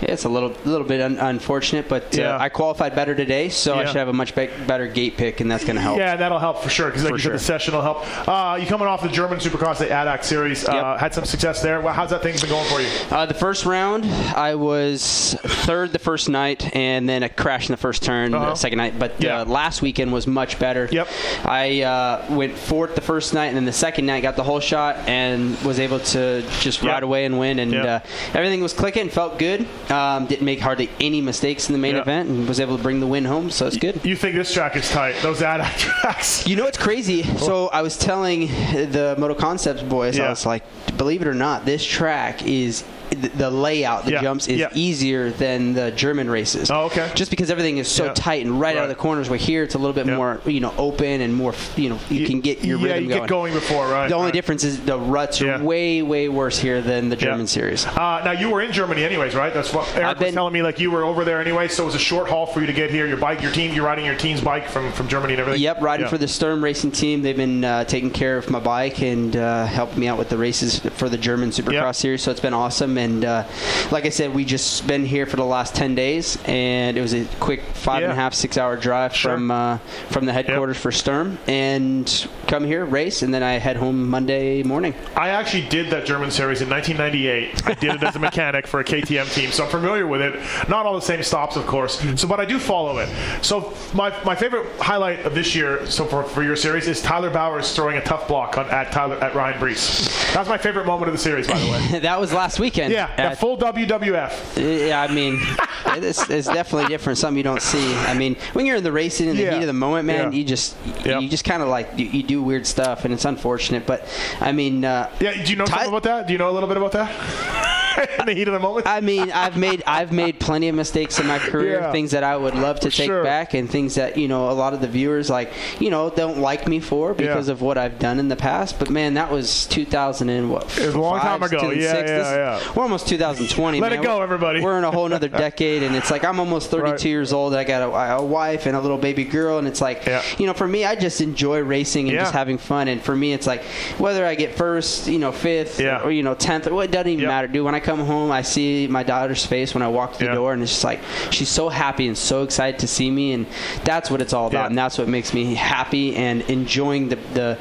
yeah, 0.00 0.10
it's 0.12 0.24
a 0.24 0.28
little 0.28 0.52
little 0.64 0.86
bit 0.86 1.00
un- 1.00 1.18
unfortunate, 1.18 1.88
but 1.88 2.16
uh, 2.18 2.22
Yeah. 2.22 2.38
I 2.38 2.48
qualified 2.48 2.94
better 2.94 3.14
today, 3.14 3.48
so 3.48 3.74
I 3.76 3.84
should 3.86 3.96
have 3.96 4.08
a 4.08 4.12
much 4.12 4.34
be- 4.34 4.50
better 4.66 4.86
gate 4.88 5.16
pick, 5.16 5.40
and 5.40 5.50
that's 5.50 5.64
going 5.64 5.76
to 5.76 5.82
help. 5.82 5.98
Yeah, 5.98 6.16
that'll 6.16 6.38
help 6.38 6.62
for 6.62 6.70
sure 6.70 6.86
because, 6.88 7.04
like 7.04 7.10
For 7.12 7.16
you 7.16 7.22
sure. 7.22 7.32
said, 7.38 7.40
the 7.40 7.44
session 7.60 7.74
will 7.74 7.82
help. 7.82 8.28
Uh, 8.28 8.56
you 8.60 8.66
coming 8.66 8.86
off 8.88 9.02
the 9.02 9.08
German 9.08 9.38
Supercross, 9.38 9.78
the 9.78 9.86
ADAC 9.86 10.24
series, 10.24 10.68
uh, 10.68 10.72
Yep. 10.72 10.98
had 11.00 11.14
some 11.14 11.24
success 11.24 11.62
there. 11.62 11.80
Well, 11.80 11.94
how's 11.94 12.10
that 12.10 12.22
thing 12.22 12.34
been 12.40 12.48
going 12.50 12.68
for 12.68 12.80
you? 12.80 12.88
Uh, 13.10 13.26
the 13.26 13.34
first 13.34 13.64
round, 13.66 14.04
I 14.06 14.54
was 14.56 15.36
third 15.42 15.92
the 15.92 15.98
first 15.98 16.28
night, 16.28 16.74
and 16.74 17.08
then 17.08 17.22
a 17.22 17.28
crash 17.28 17.68
in 17.68 17.72
the 17.72 17.76
first 17.76 18.02
turn 18.02 18.34
Uh-huh. 18.34 18.50
the 18.50 18.54
second 18.56 18.78
night. 18.78 18.98
But 18.98 19.14
Yeah. 19.20 19.40
uh, 19.40 19.44
last 19.44 19.82
weekend 19.92 20.10
was 20.12 20.26
much 20.26 20.58
better. 20.58 20.88
Yep. 20.90 21.06
I 21.44 21.82
uh, 21.82 22.24
went 22.30 22.56
fourth 22.56 22.94
the 22.94 23.02
first 23.02 23.34
night, 23.34 23.46
and 23.48 23.56
then 23.56 23.66
the 23.66 23.72
second 23.74 24.06
night 24.06 24.22
got 24.22 24.36
the 24.36 24.42
whole 24.42 24.58
shot 24.60 24.96
and 25.06 25.58
was 25.62 25.78
able 25.78 25.98
to 25.98 26.40
just 26.60 26.82
Yep. 26.82 26.90
ride 26.92 27.02
away 27.02 27.26
and 27.26 27.38
win. 27.38 27.58
And 27.58 27.72
Yep. 27.72 27.84
uh, 27.86 28.00
everything 28.38 28.62
was 28.62 28.72
clicking, 28.72 29.10
felt 29.10 29.38
good. 29.38 29.66
Um, 29.90 30.24
didn't 30.26 30.46
make 30.46 30.60
hardly 30.60 30.88
any 30.98 31.20
mistakes 31.20 31.68
in 31.68 31.74
the 31.74 31.78
main 31.78 31.96
Yep. 31.96 32.02
event, 32.06 32.28
and 32.30 32.48
was 32.48 32.58
able 32.58 32.78
to 32.78 32.82
bring 32.82 33.00
the 33.00 33.06
win 33.06 33.26
home. 33.26 33.50
So 33.50 33.66
it's 33.66 33.76
good. 33.76 34.00
You 34.02 34.16
think 34.16 34.34
this 34.34 34.50
track 34.52 34.76
is 34.76 34.88
tight? 34.90 35.14
Those 35.20 35.42
ADAC 35.42 35.76
tracks. 35.78 36.46
You 36.46 36.56
know 36.56 36.64
what's 36.64 36.78
crazy? 36.78 37.22
So 37.36 37.68
I 37.68 37.82
was 37.82 37.98
telling 37.98 38.46
the 38.46 39.14
Moto 39.18 39.34
Concepts 39.34 39.82
boys, 39.82 40.16
Yeah. 40.16 40.26
I 40.26 40.30
was 40.30 40.46
like, 40.46 40.62
believe 40.96 41.20
it 41.20 41.28
or 41.28 41.34
not, 41.34 41.66
this 41.66 41.84
track 41.84 42.42
is 42.46 42.82
the 43.14 43.50
layout, 43.50 44.04
the 44.04 44.12
Yeah. 44.12 44.22
jumps 44.22 44.48
is 44.48 44.58
Yeah. 44.60 44.68
easier 44.74 45.30
than 45.30 45.74
the 45.74 45.90
German 45.92 46.28
races. 46.30 46.70
Oh, 46.70 46.84
okay. 46.86 47.10
Just 47.14 47.30
because 47.30 47.50
everything 47.50 47.78
is 47.78 47.88
so 47.88 48.06
Yeah. 48.06 48.12
tight 48.14 48.44
and 48.44 48.60
right, 48.60 48.76
out 48.76 48.84
of 48.84 48.88
the 48.88 48.94
corners. 48.94 49.28
Where 49.30 49.38
here 49.38 49.62
it's 49.62 49.74
a 49.74 49.78
little 49.78 49.92
bit 49.92 50.06
more, 50.06 50.40
you 50.46 50.60
know, 50.60 50.72
open 50.78 51.20
and 51.20 51.34
more, 51.34 51.54
you 51.76 51.88
know, 51.90 51.98
you 52.10 52.26
can 52.26 52.40
get 52.40 52.64
your 52.64 52.78
yeah, 52.78 52.84
rhythm 52.86 53.04
you 53.04 53.08
going. 53.10 53.20
get 53.22 53.28
going 53.28 53.54
before, 53.54 53.86
right? 53.88 54.08
The 54.08 54.14
only 54.14 54.26
right. 54.26 54.34
difference 54.34 54.64
is 54.64 54.80
the 54.80 54.98
ruts 54.98 55.40
are 55.42 55.58
way, 55.62 56.02
way 56.02 56.28
worse 56.28 56.58
here 56.58 56.80
than 56.80 57.08
the 57.08 57.16
German 57.16 57.46
series. 57.46 57.86
Uh, 57.86 58.20
now 58.24 58.32
you 58.32 58.50
were 58.50 58.60
in 58.62 58.72
Germany 58.72 59.04
anyways, 59.04 59.34
right? 59.34 59.52
That's 59.54 59.72
what 59.72 59.86
Eric 59.94 60.06
I've 60.06 60.18
was 60.18 60.24
been- 60.26 60.34
telling 60.34 60.52
me. 60.52 60.62
Like 60.62 60.80
you 60.80 60.90
were 60.90 61.04
over 61.04 61.24
there 61.24 61.40
anyway, 61.40 61.68
so 61.68 61.82
it 61.82 61.86
was 61.86 61.94
a 61.94 61.98
short 61.98 62.28
haul 62.28 62.46
for 62.46 62.60
you 62.60 62.66
to 62.66 62.72
get 62.72 62.90
here. 62.90 63.06
Your 63.06 63.16
bike, 63.16 63.42
your 63.42 63.50
team, 63.52 63.72
you're 63.74 63.84
riding 63.84 64.04
your 64.04 64.14
team's 64.14 64.40
bike 64.40 64.68
from, 64.68 64.92
from 64.92 65.08
Germany 65.08 65.34
and 65.34 65.40
everything. 65.40 65.62
Yep, 65.62 65.80
riding 65.82 66.06
for 66.08 66.18
the 66.18 66.28
Sturm 66.28 66.62
Racing 66.62 66.92
team. 66.92 67.22
They've 67.22 67.36
been 67.36 67.64
uh, 67.64 67.84
taking 67.84 68.10
care 68.10 68.36
of 68.36 68.48
my 68.50 68.60
bike 68.60 69.00
and 69.02 69.36
uh, 69.36 69.66
helping 69.66 70.00
me 70.00 70.08
out 70.08 70.18
with 70.18 70.28
the 70.28 70.36
races 70.38 70.78
for 70.96 71.08
the 71.08 71.18
German 71.18 71.50
Supercross 71.50 71.96
series. 71.96 72.22
So 72.22 72.30
it's 72.30 72.40
been 72.40 72.54
awesome. 72.54 72.96
And 73.02 73.24
uh, 73.24 73.44
like 73.90 74.06
I 74.06 74.10
said, 74.10 74.32
we 74.32 74.44
just 74.44 74.86
been 74.86 75.04
here 75.04 75.26
for 75.26 75.36
the 75.36 75.44
last 75.44 75.74
ten 75.74 75.94
days, 75.96 76.38
and 76.46 76.96
it 76.96 77.00
was 77.00 77.14
a 77.14 77.24
quick 77.40 77.62
five 77.74 78.02
and 78.04 78.12
a 78.12 78.14
Yeah. 78.14 78.22
half, 78.22 78.34
six 78.34 78.56
hour 78.56 78.76
drive 78.76 79.14
Sure. 79.16 79.32
from 79.34 79.50
uh, 79.50 79.78
from 80.10 80.24
the 80.26 80.32
headquarters 80.32 80.76
for 80.76 80.92
Sturm, 80.92 81.38
and 81.48 82.28
come 82.46 82.64
here, 82.64 82.84
race, 82.84 83.22
and 83.22 83.34
then 83.34 83.42
I 83.42 83.54
head 83.54 83.76
home 83.76 84.08
Monday 84.08 84.62
morning. 84.62 84.94
I 85.16 85.30
actually 85.30 85.68
did 85.68 85.90
that 85.90 86.04
German 86.06 86.30
series 86.30 86.60
in 86.62 86.68
1998. 86.70 87.66
I 87.66 87.74
did 87.74 87.94
it 87.96 88.02
as 88.04 88.14
a 88.14 88.18
mechanic 88.20 88.66
for 88.68 88.78
a 88.80 88.84
KTM 88.84 89.32
team, 89.34 89.50
so 89.50 89.64
I'm 89.64 89.70
familiar 89.70 90.06
with 90.06 90.20
it. 90.20 90.34
Not 90.68 90.86
all 90.86 90.94
the 90.94 91.00
same 91.02 91.22
stops, 91.24 91.56
of 91.56 91.66
course. 91.66 91.98
So, 92.20 92.28
but 92.28 92.38
I 92.40 92.44
do 92.44 92.58
follow 92.58 92.98
it. 92.98 93.08
So, 93.42 93.74
my, 93.94 94.10
my 94.24 94.34
favorite 94.36 94.68
highlight 94.80 95.20
of 95.26 95.34
this 95.34 95.54
year, 95.56 95.86
so 95.86 96.04
for, 96.04 96.22
for 96.22 96.42
your 96.44 96.56
series, 96.56 96.86
is 96.86 97.00
Tyler 97.02 97.30
Bowers 97.30 97.74
throwing 97.74 97.96
a 97.96 98.02
tough 98.04 98.28
block 98.28 98.58
on, 98.58 98.70
at 98.70 98.92
Tyler 98.92 99.16
at 99.16 99.34
Ryan 99.34 99.58
Breece. 99.58 100.11
That's 100.32 100.48
my 100.48 100.58
favorite 100.58 100.86
moment 100.86 101.08
of 101.08 101.12
the 101.12 101.18
series, 101.18 101.46
by 101.46 101.58
the 101.58 101.70
way. 101.70 101.98
that 102.02 102.18
was 102.20 102.32
last 102.32 102.58
weekend. 102.58 102.92
Yeah, 102.92 103.14
that 103.16 103.38
full 103.38 103.56
WWF. 103.58 104.88
Yeah, 104.88 105.02
I 105.02 105.12
mean, 105.12 105.38
it's, 106.02 106.28
it's 106.30 106.46
definitely 106.48 106.88
different. 106.88 107.18
Something 107.18 107.36
you 107.36 107.42
don't 107.42 107.60
see. 107.62 107.94
I 107.96 108.14
mean, 108.14 108.36
when 108.54 108.64
you're 108.64 108.76
in 108.76 108.84
the 108.84 108.92
racing 108.92 109.28
in 109.28 109.36
the 109.36 109.42
Yeah. 109.42 109.54
heat 109.54 109.60
of 109.60 109.66
the 109.66 109.72
moment, 109.74 110.06
man, 110.06 110.32
Yeah. 110.32 110.38
you 110.38 110.44
just 110.44 110.76
Yeah. 111.04 111.18
you 111.18 111.28
just 111.28 111.44
kind 111.44 111.62
of 111.62 111.68
like 111.68 111.90
you, 111.96 112.06
you 112.06 112.22
do 112.22 112.42
weird 112.42 112.66
stuff, 112.66 113.04
and 113.04 113.12
it's 113.12 113.24
unfortunate. 113.26 113.86
But 113.86 114.06
I 114.40 114.52
mean, 114.52 114.84
uh, 114.84 115.10
Yeah, 115.20 115.32
do 115.34 115.50
you 115.50 115.56
know 115.56 115.64
Ty- 115.66 115.72
something 115.84 115.88
about 115.90 116.02
that? 116.04 116.26
Do 116.26 116.32
you 116.32 116.38
know 116.38 116.48
a 116.50 116.52
little 116.52 116.68
bit 116.68 116.76
about 116.78 116.92
that? 116.92 117.78
in 118.20 118.26
the 118.26 118.34
heat 118.34 118.48
of 118.48 118.54
the 118.54 118.60
moment? 118.60 118.86
I 118.86 119.00
mean, 119.00 119.30
I've 119.32 119.56
made 119.56 119.82
I've 119.86 120.12
made 120.12 120.38
plenty 120.40 120.68
of 120.68 120.74
mistakes 120.74 121.18
in 121.18 121.26
my 121.26 121.38
career, 121.38 121.80
Yeah. 121.80 121.92
things 121.92 122.10
that 122.12 122.24
I 122.24 122.36
would 122.36 122.54
love 122.54 122.80
to 122.80 122.90
take 122.90 123.06
sure. 123.06 123.22
back, 123.24 123.54
and 123.54 123.70
things 123.70 123.94
that 123.96 124.16
you 124.16 124.28
know 124.28 124.50
a 124.50 124.52
lot 124.52 124.74
of 124.74 124.80
the 124.80 124.88
viewers 124.88 125.28
like 125.30 125.52
you 125.80 125.90
know 125.90 126.10
don't 126.10 126.38
like 126.38 126.66
me 126.68 126.80
for 126.80 127.14
because 127.14 127.48
Yeah. 127.48 127.52
of 127.52 127.62
what 127.62 127.78
I've 127.78 127.98
done 127.98 128.18
in 128.18 128.28
the 128.28 128.36
past. 128.36 128.78
But 128.78 128.90
man, 128.90 129.14
that 129.14 129.30
was 129.30 129.66
2000 129.66 130.28
and 130.28 130.50
what? 130.50 130.64
It 130.78 130.86
was 130.86 130.94
a 130.94 131.00
long 131.00 131.20
time 131.20 131.42
ago. 131.42 131.70
Yeah, 131.70 131.92
2006. 131.92 132.08
yeah, 132.10 132.56
is- 132.56 132.62
yeah. 132.64 132.72
We're 132.74 132.82
almost 132.82 133.08
2020. 133.08 133.80
Let 133.80 133.92
man. 133.92 134.00
it 134.00 134.02
go, 134.02 134.20
everybody. 134.22 134.60
We're 134.60 134.78
in 134.78 134.84
a 134.84 134.90
whole 134.90 135.06
another 135.06 135.28
decade, 135.46 135.82
and 135.82 135.94
it's 135.96 136.10
like 136.10 136.24
I'm 136.24 136.38
almost 136.40 136.70
32 136.70 136.82
Right. 136.92 137.04
years 137.04 137.32
old. 137.32 137.54
I 137.54 137.64
got 137.64 137.82
a, 137.82 138.16
a 138.18 138.24
wife 138.24 138.66
and 138.66 138.76
a 138.76 138.80
little 138.80 138.98
baby 138.98 139.24
girl, 139.24 139.58
and 139.58 139.66
it's 139.68 139.80
like 139.80 140.06
you 140.38 140.46
know, 140.46 140.52
for 140.54 140.66
me, 140.66 140.84
I 140.84 140.94
just 140.94 141.20
enjoy 141.20 141.60
racing 141.60 142.08
and 142.08 142.18
just 142.18 142.32
having 142.32 142.58
fun. 142.58 142.88
And 142.88 143.02
for 143.02 143.14
me, 143.16 143.32
it's 143.32 143.46
like 143.46 143.62
whether 143.98 144.24
I 144.26 144.34
get 144.34 144.54
first, 144.56 145.06
you 145.08 145.18
know, 145.18 145.32
fifth, 145.32 145.80
Yeah. 145.80 146.02
or 146.02 146.10
you 146.10 146.22
know, 146.22 146.34
tenth, 146.34 146.66
well, 146.70 146.80
it 146.80 146.90
doesn't 146.90 147.08
even 147.08 147.22
Yep. 147.22 147.28
matter, 147.28 147.48
dude. 147.48 147.64
When 147.64 147.74
I 147.74 147.80
come 147.82 148.00
home, 148.00 148.30
I 148.30 148.42
see 148.42 148.86
my 148.88 149.02
daughter's 149.02 149.44
face 149.44 149.74
when 149.74 149.82
I 149.82 149.88
walk 149.88 150.14
through 150.14 150.28
Yeah. 150.28 150.34
the 150.34 150.40
door, 150.40 150.52
and 150.52 150.62
it's 150.62 150.72
just 150.72 150.84
like 150.84 151.00
she's 151.30 151.48
so 151.48 151.68
happy 151.68 152.08
and 152.08 152.16
so 152.16 152.42
excited 152.42 152.80
to 152.80 152.86
see 152.88 153.10
me, 153.10 153.32
and 153.32 153.46
that's 153.84 154.10
what 154.10 154.20
it's 154.20 154.32
all 154.32 154.46
about, 154.46 154.60
Yeah. 154.62 154.66
and 154.68 154.78
that's 154.78 154.98
what 154.98 155.08
makes 155.08 155.34
me 155.34 155.54
happy 155.54 156.16
and 156.16 156.42
enjoying 156.42 157.08
the, 157.08 157.16
the 157.34 157.58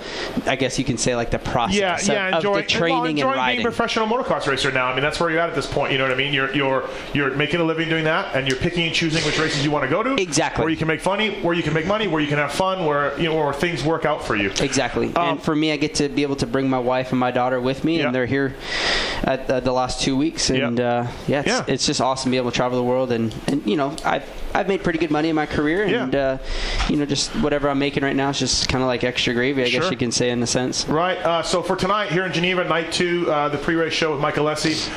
I 0.47 0.55
guess 0.55 0.77
you 0.79 0.85
can 0.85 0.97
say 0.97 1.15
like 1.15 1.31
the 1.31 1.39
process 1.39 1.75
Yeah, 1.77 1.95
of, 1.95 2.07
yeah, 2.07 2.37
of 2.37 2.43
the 2.43 2.63
training 2.63 2.95
well, 2.97 3.05
enjoying 3.05 3.29
and 3.31 3.37
riding. 3.37 3.55
being 3.57 3.67
a 3.67 3.69
professional 3.71 4.07
motocross 4.07 4.47
racer 4.47 4.71
now. 4.71 4.87
I 4.87 4.93
mean, 4.93 5.01
that's 5.03 5.19
where 5.19 5.29
you're 5.29 5.39
at 5.39 5.49
at 5.49 5.55
this 5.55 5.67
point. 5.67 5.91
You 5.91 5.97
know 5.97 6.05
what 6.05 6.13
I 6.13 6.15
mean? 6.17 6.33
You're 6.33 6.51
you're 6.53 6.83
you're 7.13 7.31
making 7.35 7.59
a 7.59 7.63
living 7.63 7.89
doing 7.89 8.03
that, 8.05 8.35
and 8.35 8.47
you're 8.47 8.57
picking 8.57 8.85
and 8.87 8.95
choosing 8.95 9.23
which 9.25 9.39
races 9.39 9.63
you 9.63 9.71
want 9.71 9.83
to 9.83 9.89
go 9.89 10.03
to. 10.03 10.21
Exactly. 10.21 10.63
Where 10.63 10.69
you 10.69 10.77
can 10.77 10.87
make 10.87 11.01
funny, 11.01 11.31
where 11.41 11.53
you 11.55 11.63
can 11.63 11.73
make 11.73 11.85
money, 11.87 12.07
where 12.07 12.21
you 12.21 12.27
can 12.27 12.37
have 12.37 12.51
fun, 12.51 12.85
where 12.85 13.17
you 13.19 13.25
know, 13.29 13.35
where 13.35 13.53
things 13.53 13.83
work 13.83 14.05
out 14.05 14.23
for 14.25 14.35
you. 14.35 14.49
Exactly. 14.61 15.07
Um, 15.15 15.29
and 15.29 15.43
for 15.43 15.55
me, 15.55 15.71
I 15.71 15.77
get 15.77 15.95
to 15.95 16.09
be 16.09 16.23
able 16.23 16.35
to 16.37 16.47
bring 16.47 16.69
my 16.69 16.79
wife 16.79 17.11
and 17.11 17.19
my 17.19 17.31
daughter 17.31 17.59
with 17.59 17.83
me, 17.83 17.99
Yeah. 17.99 18.05
and 18.07 18.15
they're 18.15 18.25
here 18.25 18.55
at 19.23 19.49
uh, 19.49 19.59
the 19.59 19.71
last 19.71 20.01
two 20.01 20.10
weeks. 20.17 20.49
And 20.49 20.77
Yeah. 20.79 20.89
uh, 21.01 21.07
yeah, 21.27 21.39
it's, 21.39 21.47
Yeah. 21.47 21.63
it's 21.67 21.85
just 21.85 22.01
awesome 22.01 22.29
to 22.29 22.31
be 22.31 22.37
able 22.37 22.51
to 22.51 22.55
travel 22.55 22.77
the 22.77 22.83
world. 22.83 23.11
And, 23.11 23.33
and 23.47 23.65
you 23.65 23.77
know, 23.77 23.95
I've, 24.05 24.23
I've 24.53 24.67
made 24.67 24.83
pretty 24.83 24.99
good 24.99 25.11
money 25.11 25.29
in 25.29 25.35
my 25.35 25.45
career. 25.45 25.83
And, 25.83 26.13
Yeah. 26.13 26.19
uh, 26.27 26.37
you 26.89 26.97
know, 26.97 27.05
just 27.05 27.29
whatever 27.37 27.69
I'm 27.69 27.79
making 27.79 28.03
right 28.03 28.15
now 28.15 28.29
is 28.29 28.39
just 28.39 28.67
kind 28.69 28.83
of 28.83 28.87
like 28.87 29.03
extra 29.03 29.33
gravy, 29.33 29.63
I 29.63 29.69
Sure. 29.69 29.81
guess 29.81 29.91
you 29.91 29.97
can 29.97 30.11
say, 30.11 30.29
in 30.29 30.39
the 30.39 30.47
sense. 30.47 30.87
Right. 30.87 31.17
Uh, 31.17 31.41
so 31.43 31.61
for 31.61 31.75
tonight 31.75 32.11
here 32.11 32.25
in 32.25 32.33
Geneva, 32.33 32.63
night 32.63 32.91
two, 32.91 33.29
uh, 33.31 33.49
the 33.49 33.57
pre-race 33.57 33.93
show 33.93 34.11
with 34.11 34.19
Michael 34.21 34.45
Alessi. 34.45 34.89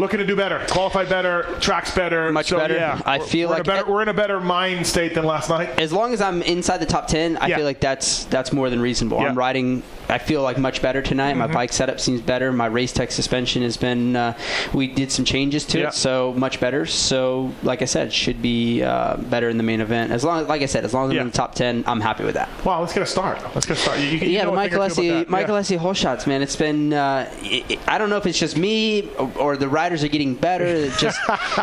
Looking 0.00 0.18
to 0.20 0.24
do 0.24 0.34
better, 0.34 0.64
qualify 0.70 1.04
better, 1.04 1.42
tracks 1.60 1.94
better. 1.94 2.32
Much 2.32 2.46
so, 2.48 2.56
better. 2.56 2.74
Yeah, 2.74 3.02
I 3.04 3.18
feel 3.18 3.48
we're 3.50 3.56
like- 3.56 3.66
in 3.66 3.74
better, 3.74 3.90
we're 3.90 4.00
in 4.02 4.08
a 4.08 4.14
better 4.14 4.40
mind 4.40 4.86
state 4.86 5.14
than 5.14 5.24
last 5.26 5.50
night. 5.50 5.78
As 5.78 5.92
long 5.92 6.14
as 6.14 6.22
I'm 6.22 6.40
inside 6.40 6.78
the 6.78 6.86
top 6.86 7.06
10, 7.06 7.36
I 7.36 7.48
Yeah. 7.48 7.56
feel 7.56 7.66
like 7.66 7.80
that's 7.80 8.24
that's 8.24 8.50
more 8.50 8.70
than 8.70 8.80
reasonable. 8.80 9.18
Yeah. 9.18 9.24
Mm-hmm. 9.24 9.30
I'm 9.32 9.38
riding. 9.38 9.82
I 10.08 10.18
feel 10.18 10.42
like 10.42 10.58
much 10.58 10.82
better 10.82 11.02
tonight. 11.02 11.36
My 11.36 11.46
bike 11.46 11.72
setup 11.72 12.00
seems 12.00 12.20
better. 12.20 12.50
My 12.50 12.66
race 12.66 12.92
tech 12.92 13.12
suspension 13.12 13.62
has 13.62 13.76
been. 13.76 14.16
Uh, 14.16 14.32
we 14.72 14.88
did 14.88 15.12
some 15.12 15.24
changes 15.24 15.64
to 15.66 15.78
Yeah. 15.78 15.88
it, 15.88 15.94
so 15.94 16.34
much 16.36 16.58
better. 16.58 16.84
So, 16.86 17.52
like 17.62 17.80
I 17.82 17.84
said, 17.84 18.12
should 18.12 18.42
be 18.42 18.82
uh, 18.82 19.16
better 19.18 19.48
in 19.50 19.56
the 19.56 19.62
main 19.62 19.80
event. 19.80 20.10
As 20.12 20.24
long 20.24 20.40
as, 20.40 20.48
like 20.48 20.62
I 20.62 20.66
said, 20.66 20.84
as 20.84 20.94
long 20.94 21.10
as. 21.12 21.16
I'm 21.16 21.20
in 21.20 21.26
the 21.26 21.32
top 21.36 21.54
10, 21.54 21.84
I'm 21.86 22.00
happy 22.00 22.24
with 22.24 22.34
that. 22.36 22.48
Wow, 22.64 22.80
let's 22.80 22.94
get 22.94 23.02
a 23.02 23.06
start. 23.06 23.38
Let's 23.54 23.66
get 23.66 23.76
a 23.76 23.80
start. 23.80 23.98
You, 24.00 24.06
you, 24.06 24.18
you 24.18 24.26
yeah, 24.30 24.44
know 24.44 24.52
the 24.52 24.60
a 24.60 24.68
thing 24.68 24.78
Michael 24.78 24.82
or 24.82 24.88
two 24.88 24.94
Lessie, 25.02 25.10
about 25.10 25.18
that. 25.26 25.30
Michael 25.30 25.54
Yeah. 25.54 25.60
Lessie 25.60 25.76
whole 25.76 25.94
shots, 25.94 26.26
man. 26.26 26.40
It's 26.42 26.56
been. 26.56 26.92
Uh, 26.94 27.30
i 27.42 27.64
i 27.68 27.78
I 27.86 27.98
don't 27.98 28.08
know 28.10 28.16
if 28.16 28.26
it's 28.26 28.38
just 28.38 28.56
me 28.56 29.08
or, 29.18 29.30
or 29.38 29.56
the 29.56 29.68
riders 29.90 30.04
are 30.04 30.08
getting 30.08 30.34
better. 30.34 30.64
It 30.64 30.92
just 30.98 31.18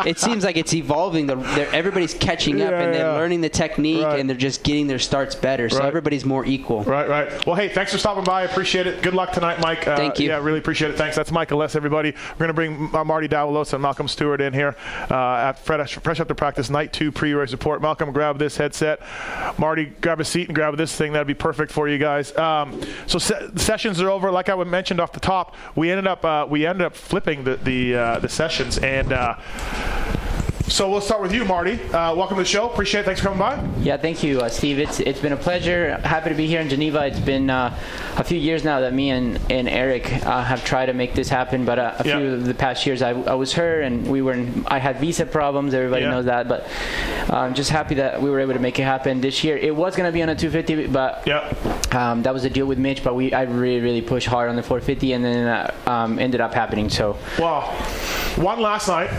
it 0.06 0.18
seems 0.18 0.44
like 0.44 0.56
it's 0.56 0.74
evolving. 0.74 1.26
The, 1.26 1.36
they're- 1.36 1.68
everybody's 1.72 2.12
catching 2.14 2.60
up 2.60 2.70
Yeah, 2.72 2.80
and 2.80 2.92
they're 2.94 3.06
yeah. 3.06 3.12
learning 3.12 3.40
the 3.40 3.48
technique 3.48 4.04
Right. 4.04 4.20
and 4.20 4.28
they're 4.28 4.36
just 4.36 4.62
getting 4.62 4.86
their 4.86 4.98
starts 4.98 5.34
better. 5.34 5.68
So 5.70 5.78
Right. 5.78 5.86
everybody's 5.86 6.24
more 6.24 6.44
equal. 6.44 6.82
Right, 6.84 7.08
right. 7.08 7.46
Well, 7.46 7.56
hey, 7.56 7.68
thanks 7.68 7.92
for 7.92 7.98
stopping 7.98 8.24
by. 8.24 8.42
I 8.42 8.44
appreciate 8.44 8.86
it. 8.86 9.00
Good 9.02 9.14
luck 9.14 9.32
tonight, 9.32 9.60
Mike. 9.60 9.86
Uh, 9.88 9.96
Thank 9.96 10.18
you. 10.18 10.28
Yeah, 10.28 10.38
really 10.42 10.58
appreciate 10.58 10.90
it. 10.90 10.96
Thanks. 10.98 11.16
That's 11.16 11.30
Mike 11.32 11.50
Les, 11.52 11.74
everybody. 11.74 12.12
We're 12.32 12.38
going 12.38 12.48
to 12.48 12.54
bring 12.54 12.94
uh, 12.94 13.04
Marty 13.04 13.28
Davalos 13.28 13.72
and 13.72 13.80
Malcolm 13.82 14.08
Stewart 14.08 14.40
in 14.40 14.52
here 14.52 14.76
uh, 15.10 15.14
at 15.48 15.52
fresh, 15.58 15.94
fresh 15.96 16.20
after 16.20 16.34
practice, 16.34 16.68
night 16.70 16.92
two 16.92 17.10
pre-race 17.12 17.52
report. 17.52 17.80
Malcolm, 17.80 18.12
grab 18.12 18.38
this 18.38 18.56
headset. 18.56 19.00
Marty, 19.58 19.86
grab 19.86 20.20
a 20.20 20.24
seat 20.24 20.48
and 20.48 20.54
grab 20.54 20.76
this 20.76 20.94
thing. 20.94 21.12
That'd 21.12 21.26
be 21.26 21.34
perfect 21.34 21.72
for 21.72 21.88
you 21.88 21.98
guys. 21.98 22.36
Um, 22.36 22.80
so 23.06 23.18
se- 23.18 23.50
sessions 23.56 24.00
are 24.00 24.10
over. 24.10 24.30
Like 24.30 24.48
I 24.48 24.62
mentioned 24.64 25.00
off 25.00 25.12
the 25.12 25.20
top, 25.20 25.54
we 25.76 25.90
ended 25.90 26.06
up 26.06 26.24
uh, 26.24 26.46
we 26.48 26.66
ended 26.66 26.84
up 26.86 26.94
flipping 26.96 27.44
the 27.44 27.56
the, 27.56 27.94
uh, 28.08 28.18
the 28.18 28.28
sessions 28.28 28.78
and. 28.78 29.12
So 30.68 30.90
we'll 30.90 31.00
start 31.00 31.22
with 31.22 31.32
you, 31.32 31.46
Marty. 31.46 31.80
Uh, 31.82 32.14
welcome 32.14 32.36
to 32.36 32.42
the 32.42 32.48
show. 32.48 32.68
Appreciate 32.68 33.00
it. 33.00 33.04
Thanks 33.06 33.20
for 33.20 33.28
coming 33.28 33.38
by. 33.38 33.66
Yeah, 33.80 33.96
thank 33.96 34.22
you, 34.22 34.40
uh, 34.42 34.50
Steve. 34.50 34.78
It's 34.78 35.00
it's 35.00 35.18
been 35.18 35.32
a 35.32 35.36
pleasure. 35.36 35.96
Happy 36.04 36.28
to 36.28 36.34
be 36.34 36.46
here 36.46 36.60
in 36.60 36.68
Geneva. 36.68 37.06
It's 37.06 37.18
been 37.18 37.48
uh, 37.48 37.74
a 38.16 38.22
few 38.24 38.38
years 38.38 38.64
now 38.64 38.80
that 38.80 38.92
me 38.92 39.08
and, 39.10 39.40
and 39.50 39.66
Eric 39.66 40.12
uh, 40.26 40.44
have 40.44 40.62
tried 40.66 40.86
to 40.86 40.92
make 40.92 41.14
this 41.14 41.28
happen, 41.30 41.64
but 41.64 41.78
uh, 41.78 41.94
a 41.98 42.06
Yeah. 42.06 42.18
few 42.18 42.34
of 42.34 42.44
the 42.44 42.52
past 42.54 42.84
years 42.86 43.00
I, 43.00 43.10
I 43.10 43.34
was 43.34 43.54
hurt 43.54 43.82
and 43.82 44.06
we 44.08 44.20
were 44.20 44.34
in, 44.34 44.66
I 44.68 44.78
had 44.78 45.00
visa 45.00 45.24
problems. 45.24 45.72
Everybody 45.72 46.02
Yeah. 46.04 46.10
knows 46.10 46.26
that, 46.26 46.48
but 46.48 46.66
I'm 47.30 47.54
just 47.54 47.70
happy 47.70 47.94
that 47.94 48.20
we 48.20 48.28
were 48.28 48.40
able 48.40 48.52
to 48.54 48.60
make 48.60 48.78
it 48.78 48.84
happen 48.84 49.22
this 49.22 49.42
year. 49.42 49.56
It 49.56 49.74
was 49.74 49.96
going 49.96 50.06
to 50.06 50.12
be 50.12 50.22
on 50.22 50.28
a 50.28 50.34
250, 50.36 50.88
but 50.88 51.22
Yeah. 51.26 51.50
um, 51.92 52.22
that 52.24 52.34
was 52.34 52.44
a 52.44 52.50
deal 52.50 52.66
with 52.66 52.78
Mitch. 52.78 53.02
But 53.02 53.14
we 53.14 53.32
I 53.32 53.42
really 53.44 53.80
really 53.80 54.02
pushed 54.02 54.26
hard 54.28 54.50
on 54.50 54.56
the 54.56 54.62
450, 54.62 55.14
and 55.14 55.24
then 55.24 55.46
uh, 55.48 55.74
um, 55.86 56.18
ended 56.18 56.42
up 56.42 56.52
happening. 56.52 56.90
So 56.90 57.16
Well, 57.38 57.64
won 58.36 58.60
last 58.60 58.86
night 58.88 59.10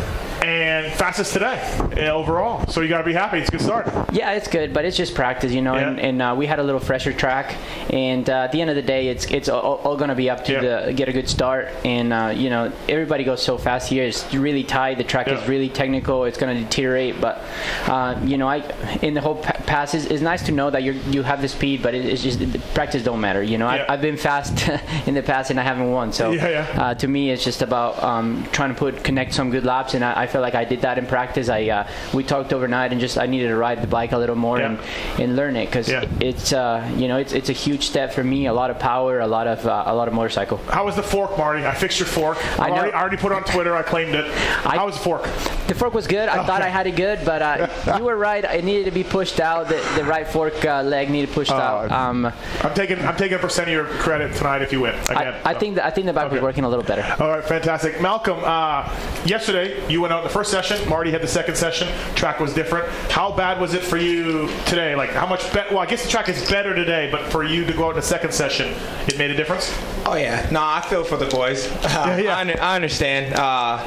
and 0.42 0.90
fastest 0.94 1.34
today 1.40 2.08
uh, 2.08 2.14
overall. 2.14 2.66
So 2.68 2.82
you 2.82 2.90
got 2.90 3.00
to 3.00 3.04
be 3.04 3.14
happy. 3.14 3.40
It's 3.40 3.48
a 3.50 3.52
good 3.52 3.62
start. 3.62 3.88
Yeah, 4.12 4.32
it's 4.34 4.48
good, 4.48 4.74
but 4.74 4.86
it's 4.86 4.98
just 4.98 5.16
practice, 5.16 5.52
you 5.52 5.62
know. 5.62 5.76
Yeah. 5.76 5.88
And, 5.90 6.00
and 6.00 6.22
uh, 6.22 6.36
we 6.38 6.46
had 6.46 6.60
a 6.60 6.64
little 6.64 6.82
fresher 6.82 7.14
track, 7.14 7.56
and 7.90 8.30
uh, 8.30 8.44
at 8.46 8.52
the 8.52 8.62
end 8.62 8.70
of 8.70 8.76
the 8.76 8.82
day, 8.82 9.08
it's 9.08 9.26
it's 9.32 9.50
all, 9.50 9.76
all 9.78 9.98
going 9.98 10.10
to 10.10 10.16
be 10.16 10.30
up 10.30 10.44
to 10.46 10.52
Yeah. 10.54 10.86
the 10.86 10.94
get 10.94 11.08
a 11.10 11.14
good 11.14 11.30
start. 11.30 11.70
And 11.86 12.12
uh, 12.14 12.34
you 12.36 12.50
know, 12.50 12.72
everybody 12.88 13.24
goes 13.24 13.42
so 13.42 13.58
fast 13.58 13.90
here. 13.90 14.04
It's 14.04 14.32
really 14.34 14.64
tight. 14.64 14.98
The 14.98 15.04
track 15.04 15.28
Yeah. 15.28 15.40
is 15.42 15.48
really 15.50 15.70
technical. 15.70 16.26
It's 16.26 16.38
going 16.38 16.56
to 16.56 16.62
deteriorate, 16.64 17.22
but 17.22 17.42
uh, 17.88 18.20
you 18.24 18.38
know, 18.38 18.48
I 18.48 18.58
in 19.02 19.14
the 19.14 19.22
whole 19.22 19.36
pa- 19.36 19.54
passes, 19.66 20.06
it's 20.06 20.22
nice 20.22 20.46
to 20.48 20.52
know 20.52 20.70
that 20.70 20.84
you 20.84 20.94
you 21.10 21.24
have 21.24 21.42
the 21.42 21.48
speed, 21.48 21.82
but 21.82 21.94
it, 21.96 22.06
it's 22.06 22.22
just 22.24 22.40
the 22.40 22.60
practice 22.74 23.04
don't 23.04 23.22
matter. 23.22 23.42
You 23.42 23.58
know. 23.58 23.68
I, 23.68 23.86
I've 23.92 24.02
been 24.02 24.18
fast 24.18 24.68
in 25.08 25.14
the 25.14 25.24
past 25.24 25.52
and 25.52 25.60
I 25.60 25.64
haven't 25.64 25.92
won. 25.92 26.12
So. 26.12 26.34
Uh, 26.40 26.94
to 26.96 27.08
me, 27.08 27.30
it's 27.32 27.44
just 27.44 27.62
about 27.62 28.02
um, 28.04 28.46
trying 28.52 28.70
to 28.74 28.76
put 28.76 29.04
connect 29.04 29.34
some 29.34 29.50
good 29.52 29.64
laps, 29.66 29.94
and 29.94 30.04
I, 30.04 30.24
I 30.24 30.28
feel 30.28 30.42
like 30.42 30.56
I 30.56 30.66
did 30.66 30.82
that 30.82 30.98
in 30.98 31.06
practice. 31.06 31.29
I 31.38 31.70
uh, 31.70 31.88
we 32.14 32.24
talked 32.24 32.54
overnight, 32.54 32.92
and 32.92 33.00
just 33.00 33.18
I 33.18 33.26
needed 33.28 33.50
to 33.50 33.56
ride 33.56 33.82
the 33.82 33.88
bike 33.88 34.12
a 34.14 34.18
little 34.18 34.36
more 34.36 34.58
Yeah. 34.60 34.70
and, 34.72 34.80
and 35.22 35.36
learn 35.36 35.56
it 35.56 35.66
because 35.68 35.88
Yeah. 35.90 36.06
it's 36.20 36.54
uh, 36.54 36.90
you 36.98 37.08
know 37.08 37.18
it's 37.18 37.34
it's 37.34 37.50
a 37.50 37.54
huge 37.54 37.86
step 37.86 38.14
for 38.14 38.24
me. 38.24 38.48
A 38.48 38.54
lot 38.54 38.72
of 38.72 38.80
power, 38.80 39.20
a 39.20 39.28
lot 39.28 39.48
of 39.48 39.66
uh, 39.66 39.84
a 39.86 39.94
lot 39.94 40.08
of 40.08 40.14
motorcycle. 40.14 40.58
How 40.70 40.86
was 40.86 40.96
the 40.96 41.04
fork, 41.04 41.38
Marty? 41.38 41.66
I 41.66 41.74
fixed 41.76 42.00
your 42.00 42.08
fork. 42.08 42.38
I 42.60 42.70
already, 42.72 42.94
I 42.94 43.00
already 43.02 43.18
put 43.18 43.32
it 43.32 43.36
on 43.36 43.44
Twitter. 43.44 43.76
I 43.76 43.84
claimed 43.84 44.16
it. 44.16 44.26
I- 44.66 44.78
How 44.78 44.86
was 44.88 44.96
the 44.96 45.02
fork? 45.04 45.24
The 45.68 45.76
fork 45.76 45.94
was 45.94 46.08
good. 46.08 46.28
I 46.30 46.46
thought 46.48 46.62
I 46.64 46.70
had 46.70 46.88
it 46.88 46.96
good, 46.96 47.20
but 47.26 47.42
uh, 47.44 47.68
you 47.98 48.04
were 48.04 48.16
right. 48.18 48.44
It 48.44 48.64
needed 48.64 48.86
to 48.86 48.92
be 48.92 49.04
pushed 49.04 49.40
out. 49.40 49.68
The, 49.70 49.76
the 49.96 50.04
right 50.04 50.28
fork 50.28 50.66
uh, 50.66 50.82
leg 50.82 51.10
needed 51.12 51.30
pushed 51.32 51.52
out. 51.52 51.92
Um, 51.92 52.26
I'm 52.64 52.74
taking 52.74 53.00
I'm 53.00 53.16
taking 53.18 53.36
a 53.38 53.40
percent 53.40 53.68
of 53.70 53.74
your 53.74 53.86
credit 53.86 54.36
tonight 54.36 54.62
if 54.62 54.72
you 54.72 54.82
win 54.82 54.96
again. 54.96 55.36
I, 55.46 55.52
I 55.52 55.54
think 55.54 55.76
that, 55.76 55.86
I 55.86 55.92
think 55.92 56.08
the 56.08 56.14
bike 56.14 56.26
Okay. 56.26 56.36
was 56.36 56.42
working 56.42 56.64
a 56.64 56.70
little 56.70 56.84
better. 56.86 57.06
All 57.24 57.30
right, 57.30 57.44
fantastic. 57.44 58.02
Malcolm, 58.02 58.40
uh, 58.44 58.84
yesterday 59.26 59.88
you 59.90 60.02
went 60.02 60.14
out 60.14 60.20
in 60.20 60.24
the 60.28 60.34
first 60.34 60.50
session. 60.52 60.88
Marty 60.90 61.12
had 61.12 61.19
the 61.22 61.28
second 61.28 61.56
session. 61.56 61.88
Track 62.16 62.40
was 62.40 62.54
different. 62.54 62.88
How 63.12 63.32
bad 63.32 63.60
was 63.60 63.74
it 63.74 63.82
for 63.84 63.98
you 63.98 64.48
today? 64.66 64.96
Like 64.96 65.12
how 65.12 65.26
much? 65.28 65.52
Be- 65.54 65.60
well, 65.70 65.80
I 65.80 65.86
guess 65.86 66.04
the 66.04 66.10
track 66.10 66.30
is 66.30 66.50
better 66.50 66.74
today, 66.76 67.10
but 67.12 67.32
for 67.32 67.44
you 67.44 67.66
to 67.66 67.74
go 67.74 67.86
out 67.86 67.92
in 67.92 67.96
the 67.98 68.02
second 68.02 68.34
session, 68.34 68.74
it 69.08 69.18
made 69.18 69.32
a 69.32 69.36
difference. 69.36 69.74
Oh 70.06 70.16
yeah, 70.16 70.48
no, 70.52 70.62
I 70.64 70.82
feel 70.82 71.04
for 71.04 71.18
the 71.18 71.28
boys. 71.28 71.68
Uh, 71.90 72.18
yeah. 72.22 72.38
I, 72.38 72.42
I 72.52 72.76
understand. 72.76 73.34
Uh, 73.34 73.84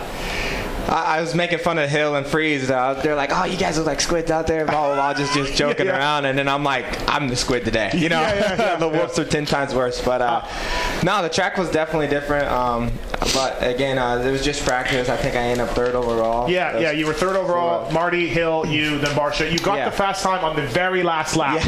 I, 0.88 1.18
I 1.18 1.20
was 1.20 1.34
making 1.34 1.58
fun 1.58 1.78
of 1.78 1.88
Hill 1.88 2.16
and 2.16 2.26
Freeze. 2.26 2.70
Uh, 2.70 2.94
they're 3.02 3.14
like, 3.14 3.30
"Oh, 3.32 3.44
you 3.44 3.56
guys 3.56 3.76
look 3.78 3.86
like 3.86 4.00
squids 4.00 4.30
out 4.30 4.46
there." 4.46 4.64
Blah 4.64 4.86
blah 4.86 4.94
blah, 4.94 5.14
just 5.14 5.34
just 5.34 5.54
joking 5.56 5.86
yeah. 5.86 5.96
around, 5.98 6.24
and 6.26 6.36
then 6.36 6.48
I'm 6.48 6.64
like, 6.64 6.84
"I'm 7.08 7.28
the 7.28 7.36
squid 7.36 7.64
today." 7.64 7.90
You 7.94 8.08
know, 8.08 8.20
Yeah, 8.22 8.34
yeah, 8.34 8.56
yeah, 8.58 8.76
the 8.78 8.88
whoops 8.88 9.18
are 9.18 9.24
ten 9.24 9.44
times 9.46 9.74
worse. 9.74 10.00
But 10.02 10.22
uh, 10.22 10.46
no, 11.02 11.22
the 11.22 11.28
track 11.28 11.56
was 11.56 11.70
definitely 11.70 12.08
different. 12.08 12.48
Um, 12.48 12.92
but 13.34 13.62
again, 13.62 13.98
uh, 13.98 14.18
it 14.18 14.30
was 14.30 14.44
just 14.44 14.64
practice. 14.64 15.08
I 15.08 15.16
think 15.16 15.34
I 15.36 15.40
ended 15.40 15.66
up 15.68 15.74
third 15.74 15.94
overall. 15.94 16.50
Yeah, 16.50 16.78
yeah. 16.78 16.90
You 16.90 17.06
were 17.06 17.14
third 17.14 17.36
overall. 17.36 17.90
Marty 17.92 18.28
Hill, 18.28 18.66
you, 18.66 18.98
then 18.98 19.14
Barcia. 19.16 19.50
You 19.50 19.58
got 19.58 19.76
Yeah. 19.78 19.84
the 19.90 19.96
fast 19.96 20.22
time 20.22 20.44
on 20.44 20.56
the 20.56 20.66
very 20.66 21.02
last 21.02 21.36
lap. 21.36 21.60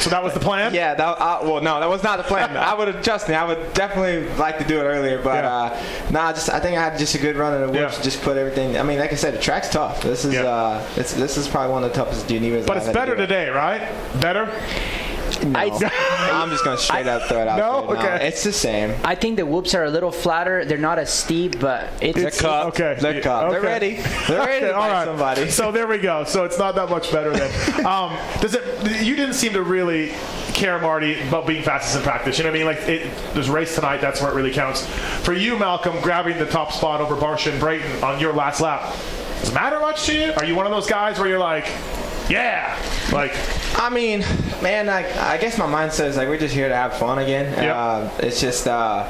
So 0.00 0.10
that 0.10 0.22
was 0.22 0.34
the 0.34 0.40
plan. 0.40 0.72
Yeah, 0.74 0.94
that, 0.94 1.02
uh, 1.20 1.40
well, 1.42 1.60
no, 1.60 1.78
that 1.80 1.88
was 1.88 2.02
not 2.02 2.16
the 2.18 2.24
plan. 2.24 2.56
I 2.56 2.74
would 2.74 2.88
have, 2.88 3.02
trust 3.02 3.28
me, 3.28 3.34
I 3.34 3.44
would 3.44 3.72
definitely 3.74 4.28
like 4.36 4.58
to 4.58 4.64
do 4.64 4.78
it 4.80 4.84
earlier, 4.84 5.20
but 5.22 5.44
Yeah. 5.44 5.50
uh, 5.50 5.82
nah, 6.10 6.32
just 6.32 6.48
I 6.50 6.60
think 6.60 6.76
I 6.78 6.82
had 6.82 6.98
just 6.98 7.14
a 7.14 7.18
good 7.18 7.36
run 7.36 7.52
of 7.54 7.60
the 7.60 7.68
whips, 7.78 7.98
Yeah. 7.98 8.02
just 8.04 8.22
put 8.22 8.36
everything. 8.36 8.78
I 8.78 8.82
mean, 8.82 8.98
like 8.98 9.12
I 9.12 9.16
said, 9.16 9.34
the 9.34 9.38
track's 9.40 9.68
tough. 9.68 10.02
This 10.02 10.24
is 10.24 10.34
Yeah. 10.34 10.42
uh, 10.46 10.82
it's, 10.96 11.12
this 11.14 11.36
is 11.36 11.46
probably 11.48 11.72
one 11.72 11.84
of 11.84 11.90
the 11.90 11.96
toughest 11.96 12.26
Genevas. 12.28 12.66
But 12.66 12.76
I've 12.76 12.82
it's 12.82 12.86
to 12.88 12.92
better 12.94 13.14
do. 13.14 13.22
today, 13.22 13.48
right? 13.50 13.82
Better. 14.20 14.48
No. 15.44 15.58
I- 15.58 16.30
I'm 16.42 16.50
just 16.50 16.64
gonna 16.64 16.76
straight 16.78 17.06
up 17.06 17.22
throw 17.28 17.42
it 17.42 17.48
out 17.48 17.58
No? 17.58 17.94
there. 17.94 17.98
Okay. 18.16 18.28
it's 18.28 18.42
the 18.44 18.52
same. 18.52 18.94
I 19.04 19.14
think 19.14 19.36
the 19.36 19.46
whoops 19.46 19.74
are 19.74 19.84
a 19.84 19.90
little 19.90 20.10
flatter. 20.12 20.64
They're 20.64 20.78
not 20.78 20.98
as 20.98 21.12
steep, 21.12 21.58
but 21.60 21.88
it's, 22.00 22.16
They're 22.16 22.26
It's- 22.28 22.40
cupped. 22.40 22.80
okay. 22.80 22.96
They're 23.00 23.20
cupped. 23.20 23.50
They're 23.50 23.60
Okay. 23.60 23.68
ready. 23.68 23.94
They're 24.28 24.38
ready 24.38 24.64
Okay, 24.64 24.72
to 24.72 24.76
all 24.76 25.04
somebody. 25.04 25.50
So 25.50 25.70
there 25.72 25.86
we 25.86 25.98
go. 25.98 26.24
So 26.24 26.44
it's 26.44 26.58
not 26.58 26.74
that 26.76 26.88
much 26.90 27.10
better 27.12 27.30
then. 27.32 27.86
um, 27.86 28.16
does 28.40 28.54
it? 28.54 29.02
You 29.04 29.16
didn't 29.16 29.34
seem 29.34 29.52
to 29.54 29.62
really 29.62 30.12
care, 30.54 30.78
Marty, 30.78 31.20
about 31.28 31.46
being 31.46 31.62
fastest 31.62 31.96
in 31.96 32.02
practice. 32.02 32.38
You 32.38 32.44
know 32.44 32.50
what 32.50 32.56
I 32.56 32.58
mean? 32.58 32.66
Like 32.66 32.88
it, 32.88 33.10
there's 33.34 33.48
race 33.50 33.74
tonight. 33.74 34.00
That's 34.00 34.20
where 34.20 34.30
it 34.30 34.34
really 34.34 34.52
counts. 34.52 34.86
For 35.24 35.32
you, 35.32 35.58
Malcolm, 35.58 36.00
grabbing 36.02 36.38
the 36.38 36.46
top 36.46 36.72
spot 36.72 37.00
over 37.00 37.16
Barcia 37.16 37.50
and 37.52 37.60
Brayton 37.60 38.02
on 38.04 38.20
your 38.20 38.32
last 38.32 38.60
lap. 38.60 38.82
Does 39.40 39.48
it 39.50 39.54
matter 39.54 39.80
much 39.80 40.04
to 40.06 40.14
you? 40.14 40.32
Are 40.34 40.44
you 40.44 40.54
one 40.54 40.66
of 40.66 40.72
those 40.72 40.86
guys 40.86 41.18
where 41.18 41.28
you're 41.28 41.38
like, 41.38 41.64
yeah, 42.30 42.76
like 43.12 43.34
I 43.78 43.88
mean, 43.88 44.20
man, 44.62 44.88
I, 44.88 45.32
I 45.32 45.38
guess 45.38 45.58
my 45.58 45.66
mindset 45.66 46.06
is 46.06 46.16
like 46.16 46.28
we're 46.28 46.38
just 46.38 46.54
here 46.54 46.68
to 46.68 46.74
have 46.74 46.94
fun 46.94 47.18
again. 47.18 47.52
Yep. 47.52 47.76
Uh, 47.76 48.10
it's 48.18 48.40
just, 48.40 48.66
uh, 48.66 49.06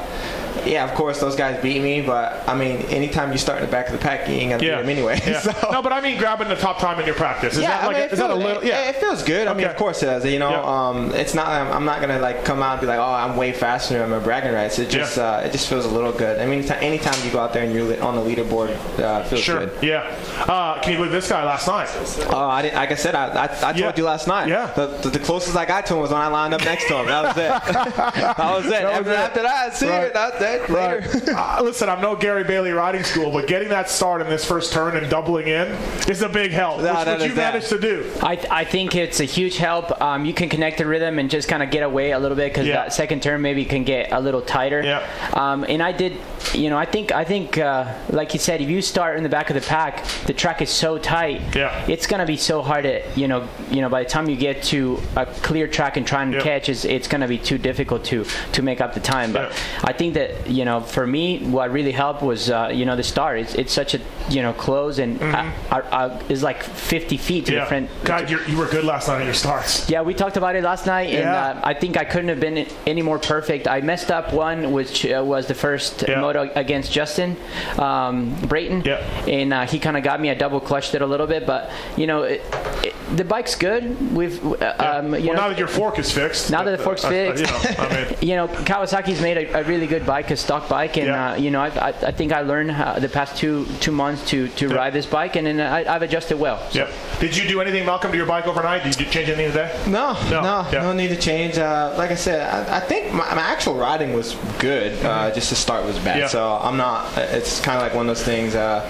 yeah, 0.65 0.83
of 0.83 0.93
course 0.95 1.19
those 1.19 1.35
guys 1.35 1.61
beat 1.61 1.81
me, 1.81 2.01
but 2.01 2.47
I 2.47 2.55
mean, 2.55 2.77
anytime 2.87 3.31
you 3.31 3.37
start 3.37 3.59
in 3.59 3.65
the 3.65 3.71
back 3.71 3.87
of 3.87 3.93
the 3.93 3.99
pack, 3.99 4.27
you 4.27 4.35
ain't 4.35 4.51
gonna 4.51 4.63
yeah, 4.63 4.75
beat 4.77 4.81
them 4.81 4.89
anyway. 4.89 5.19
Yeah. 5.25 5.41
So. 5.41 5.71
No, 5.71 5.81
but 5.81 5.91
I 5.93 6.01
mean 6.01 6.17
grabbing 6.19 6.49
the 6.49 6.55
top 6.55 6.77
time 6.79 6.99
in 6.99 7.05
your 7.05 7.15
practice. 7.15 7.53
Is 7.55 7.61
yeah, 7.61 7.69
that 7.69 7.83
I 7.83 7.87
like 7.87 7.95
mean, 7.95 8.03
a, 8.03 8.05
it 8.07 8.11
is 8.13 8.19
that 8.19 8.29
a 8.29 8.35
little? 8.35 8.61
it- 8.61 8.67
Yeah, 8.67 8.89
it, 8.89 8.95
feels 8.97 9.23
good. 9.23 9.47
I 9.47 9.53
mean, 9.53 9.65
of 9.65 9.75
course 9.75 10.03
it 10.03 10.05
does. 10.07 10.25
You 10.25 10.39
know, 10.39 10.49
Yeah. 10.51 10.87
um, 10.89 11.11
it's 11.15 11.33
not. 11.33 11.47
I'm, 11.47 11.71
I'm 11.71 11.85
not 11.85 11.99
gonna 12.01 12.19
like 12.19 12.45
come 12.45 12.61
out 12.61 12.73
and 12.73 12.81
be 12.81 12.87
like, 12.87 12.99
oh, 12.99 13.03
I'm 13.11 13.35
way 13.37 13.51
faster. 13.53 14.01
I'm 14.03 14.13
a 14.13 14.19
bragging 14.19 14.53
rights. 14.53 14.77
It 14.79 14.89
just, 14.89 15.17
uh, 15.17 15.41
it 15.43 15.51
just 15.51 15.67
feels 15.69 15.85
a 15.85 15.89
little 15.89 16.11
good. 16.11 16.39
I 16.39 16.45
mean, 16.45 16.59
anytime, 16.59 16.83
anytime 16.83 17.25
you 17.25 17.31
go 17.31 17.39
out 17.39 17.53
there 17.53 17.63
and 17.63 17.73
you're 17.73 18.01
on 18.03 18.15
the 18.15 18.21
leaderboard, 18.21 18.69
uh, 18.99 19.21
it 19.23 19.27
feels 19.29 19.41
Sure. 19.41 19.65
good. 19.65 19.83
Yeah. 19.83 20.15
Uh, 20.47 20.79
can 20.81 20.91
you 20.93 20.97
believe 20.97 21.11
this 21.11 21.29
guy 21.29 21.43
last 21.43 21.67
night? 21.67 21.89
Oh, 22.31 22.37
I 22.47 22.61
didn't, 22.61 22.75
like 22.75 22.91
I 22.91 22.95
said, 22.95 23.15
I, 23.15 23.45
I, 23.45 23.69
I 23.69 23.73
told 23.73 23.97
you 23.97 24.03
last 24.03 24.27
night. 24.27 24.47
Yeah. 24.47 24.67
The, 24.75 24.87
the, 24.87 25.09
the 25.09 25.19
closest 25.19 25.55
I 25.55 25.65
got 25.65 25.85
to 25.87 25.95
him 25.95 26.01
was 26.01 26.11
when 26.11 26.21
I 26.21 26.27
lined 26.27 26.53
up 26.53 26.63
next 26.63 26.87
to 26.87 26.97
him. 26.99 27.07
That 27.07 27.23
was 27.23 27.37
it. 27.37 27.49
that 27.95 28.37
was 28.37 28.65
it. 28.65 28.69
was 28.69 29.07
after, 29.07 29.11
it. 29.11 29.15
after 29.15 29.41
that, 29.43 29.75
see 29.75 29.87
Right. 29.89 30.03
it. 30.05 30.13
That's 30.13 30.35
it. 30.41 30.50
Later. 30.59 30.73
Right. 30.73 31.29
uh, 31.59 31.61
listen, 31.63 31.89
I'm 31.89 32.01
no 32.01 32.15
Gary 32.15 32.43
Bailey 32.43 32.71
riding 32.71 33.03
school, 33.03 33.31
but 33.31 33.47
getting 33.47 33.69
that 33.69 33.89
start 33.89 34.21
in 34.21 34.29
this 34.29 34.43
first 34.45 34.73
turn 34.73 34.95
and 34.97 35.09
doubling 35.09 35.47
in 35.47 35.67
is 36.09 36.21
a 36.21 36.29
big 36.29 36.51
help, 36.51 36.81
No, 36.81 36.93
which, 36.95 37.05
that 37.05 37.07
which 37.07 37.15
is 37.23 37.29
you 37.29 37.35
that. 37.35 37.53
managed 37.53 37.69
to 37.69 37.79
do. 37.79 38.11
I, 38.21 38.39
I 38.49 38.65
think 38.65 38.95
it's 38.95 39.19
a 39.19 39.23
huge 39.25 39.57
help. 39.57 39.99
Um, 40.01 40.25
you 40.25 40.33
can 40.33 40.49
connect 40.49 40.77
the 40.77 40.85
rhythm 40.85 41.19
and 41.19 41.29
just 41.29 41.47
kind 41.47 41.63
of 41.63 41.71
get 41.71 41.83
away 41.83 42.11
a 42.11 42.19
little 42.19 42.35
bit 42.37 42.51
because 42.51 42.67
Yeah. 42.67 42.75
that 42.83 42.93
second 42.93 43.23
turn 43.23 43.41
maybe 43.41 43.65
can 43.65 43.83
get 43.83 44.11
a 44.11 44.19
little 44.19 44.41
tighter. 44.41 44.81
Yeah. 44.83 45.07
Um, 45.33 45.63
and 45.67 45.81
I 45.81 45.91
did, 45.91 46.17
you 46.53 46.69
know, 46.69 46.77
I 46.77 46.85
think 46.85 47.11
I 47.11 47.23
think 47.23 47.57
uh, 47.57 47.93
like 48.09 48.33
you 48.33 48.39
said, 48.39 48.61
if 48.61 48.69
you 48.69 48.81
start 48.81 49.17
in 49.17 49.23
the 49.23 49.29
back 49.29 49.49
of 49.49 49.55
the 49.55 49.61
pack, 49.61 50.05
the 50.25 50.33
track 50.33 50.61
is 50.61 50.69
so 50.69 50.97
tight. 50.97 51.55
Yeah. 51.55 51.85
It's 51.87 52.07
gonna 52.07 52.25
be 52.25 52.37
so 52.37 52.61
hard 52.61 52.83
to, 52.83 53.01
you 53.15 53.27
know, 53.27 53.47
you 53.69 53.81
know, 53.81 53.89
by 53.89 54.03
the 54.03 54.09
time 54.09 54.29
you 54.29 54.35
get 54.35 54.63
to 54.63 54.99
a 55.15 55.25
clear 55.25 55.67
track 55.67 55.97
and 55.97 56.05
trying 56.05 56.31
to 56.31 56.37
Yeah. 56.37 56.43
catch, 56.43 56.69
it's, 56.69 56.85
it's 56.85 57.07
gonna 57.07 57.27
be 57.27 57.37
too 57.37 57.57
difficult 57.57 58.03
to 58.05 58.25
to 58.53 58.61
make 58.61 58.81
up 58.81 58.93
the 58.93 58.99
time. 58.99 59.31
But 59.33 59.51
Yeah. 59.51 59.57
I 59.85 59.93
think 59.93 60.13
that 60.15 60.40
you 60.47 60.65
know, 60.65 60.81
for 60.81 61.05
me, 61.07 61.39
what 61.39 61.71
really 61.71 61.91
helped 61.91 62.21
was 62.21 62.49
uh, 62.49 62.69
you 62.73 62.85
know 62.85 62.95
the 62.95 63.03
start. 63.03 63.39
It's, 63.39 63.55
it's 63.55 63.73
such 63.73 63.93
a 63.95 63.99
you 64.29 64.41
know 64.41 64.53
close 64.53 64.99
and 64.99 65.21
uh, 65.21 65.51
uh, 65.71 65.75
uh, 65.75 66.23
is 66.29 66.43
like 66.43 66.63
50 66.63 67.17
feet 67.17 67.45
to 67.45 67.51
Mm-hmm. 67.51 67.57
Yeah. 67.59 67.65
front. 67.65 67.89
God, 68.03 68.29
you're, 68.29 68.43
you 68.47 68.57
were 68.57 68.67
good 68.67 68.85
last 68.85 69.07
night 69.07 69.19
at 69.19 69.25
your 69.25 69.33
starts. 69.33 69.89
Yeah, 69.89 70.01
we 70.01 70.13
talked 70.13 70.37
about 70.37 70.55
it 70.55 70.63
last 70.63 70.85
night, 70.85 71.09
and 71.09 71.19
Yeah. 71.25 71.45
uh, 71.45 71.61
I 71.63 71.73
think 71.73 71.97
I 71.97 72.05
couldn't 72.05 72.29
have 72.29 72.39
been 72.39 72.65
any 72.87 73.01
more 73.01 73.19
perfect. 73.19 73.67
I 73.67 73.81
messed 73.81 74.09
up 74.11 74.33
one, 74.33 74.71
which 74.71 75.05
uh, 75.05 75.21
was 75.25 75.47
the 75.47 75.53
first 75.55 76.05
Yeah. 76.07 76.21
moto 76.21 76.49
against 76.55 76.91
Justin 76.91 77.35
um, 77.77 78.33
Brayton, 78.47 78.87
and 79.27 79.53
uh, 79.53 79.65
he 79.67 79.79
kind 79.79 79.97
of 79.97 80.03
got 80.03 80.19
me. 80.21 80.29
I 80.29 80.33
double 80.35 80.59
clutched 80.59 80.95
it 80.95 81.01
a 81.01 81.05
little 81.05 81.27
bit, 81.27 81.45
but 81.45 81.71
you 81.97 82.07
know, 82.07 82.23
it, 82.23 82.41
it, 82.83 82.93
the 83.15 83.23
bike's 83.25 83.55
good. 83.55 84.13
We've, 84.15 84.43
uh, 84.61 84.73
um, 84.79 85.05
you 85.07 85.11
well, 85.11 85.21
know, 85.21 85.33
now 85.33 85.49
that 85.49 85.57
your 85.59 85.67
fork 85.67 85.99
is 85.99 86.11
fixed. 86.11 86.49
Now 86.51 86.63
that 86.63 86.71
the 86.77 86.81
uh, 86.81 86.85
fork's 86.85 87.03
uh, 87.03 87.09
fixed. 87.09 87.43
you 87.43 87.47
know, 87.47 87.75
I 87.83 88.05
mean, 88.05 88.15
you 88.21 88.35
know, 88.35 88.47
Kawasaki's 88.47 89.21
made 89.21 89.37
a, 89.37 89.59
a 89.59 89.63
really 89.63 89.87
good 89.87 90.05
bike, 90.05 90.31
a 90.31 90.37
stock 90.37 90.69
bike, 90.69 90.97
and 90.97 91.07
Yeah. 91.07 91.31
uh, 91.31 91.35
you 91.35 91.51
know, 91.51 91.61
I've, 91.61 91.77
I, 91.77 91.89
I 91.89 92.11
think 92.11 92.31
I 92.31 92.41
learned 92.41 92.71
how, 92.71 92.93
the 92.99 93.09
past 93.09 93.37
two 93.37 93.65
two 93.79 93.91
months 93.91 94.27
to, 94.29 94.47
to 94.49 94.69
Yeah. 94.69 94.75
ride 94.75 94.93
this 94.93 95.05
bike, 95.05 95.35
and 95.35 95.45
then 95.47 95.59
I, 95.59 95.93
I've 95.93 96.01
adjusted 96.01 96.37
well. 96.39 96.59
So. 96.71 96.79
Yep. 96.79 96.89
Did 97.19 97.37
you 97.37 97.47
do 97.47 97.61
anything, 97.61 97.85
Malcolm, 97.85 98.11
to 98.11 98.17
your 98.17 98.25
bike 98.25 98.47
overnight? 98.47 98.83
Did 98.83 98.99
you 98.99 99.05
change 99.05 99.29
anything 99.29 99.51
today? 99.51 99.83
No, 99.87 100.13
No, 100.29 100.41
no, 100.41 100.71
no, 100.71 100.93
need 100.93 101.09
to 101.09 101.17
change. 101.17 101.57
Uh, 101.57 101.93
like 101.97 102.11
I 102.11 102.15
said, 102.15 102.41
I, 102.49 102.77
I 102.77 102.79
think 102.79 103.13
my, 103.13 103.33
my 103.35 103.41
actual 103.41 103.75
riding 103.75 104.13
was 104.13 104.35
good. 104.59 104.93
Uh, 105.05 105.31
just 105.31 105.49
the 105.49 105.55
start 105.55 105.85
was 105.85 105.95
bad. 105.97 106.05
Mm-hmm. 106.11 106.19
Yeah. 106.19 106.27
So 106.27 106.57
I'm 106.61 106.77
not. 106.77 107.15
It's 107.17 107.59
kind 107.61 107.77
of 107.77 107.83
like 107.83 107.93
one 107.93 108.07
of 108.09 108.15
those 108.15 108.25
things. 108.25 108.55
Uh, 108.55 108.87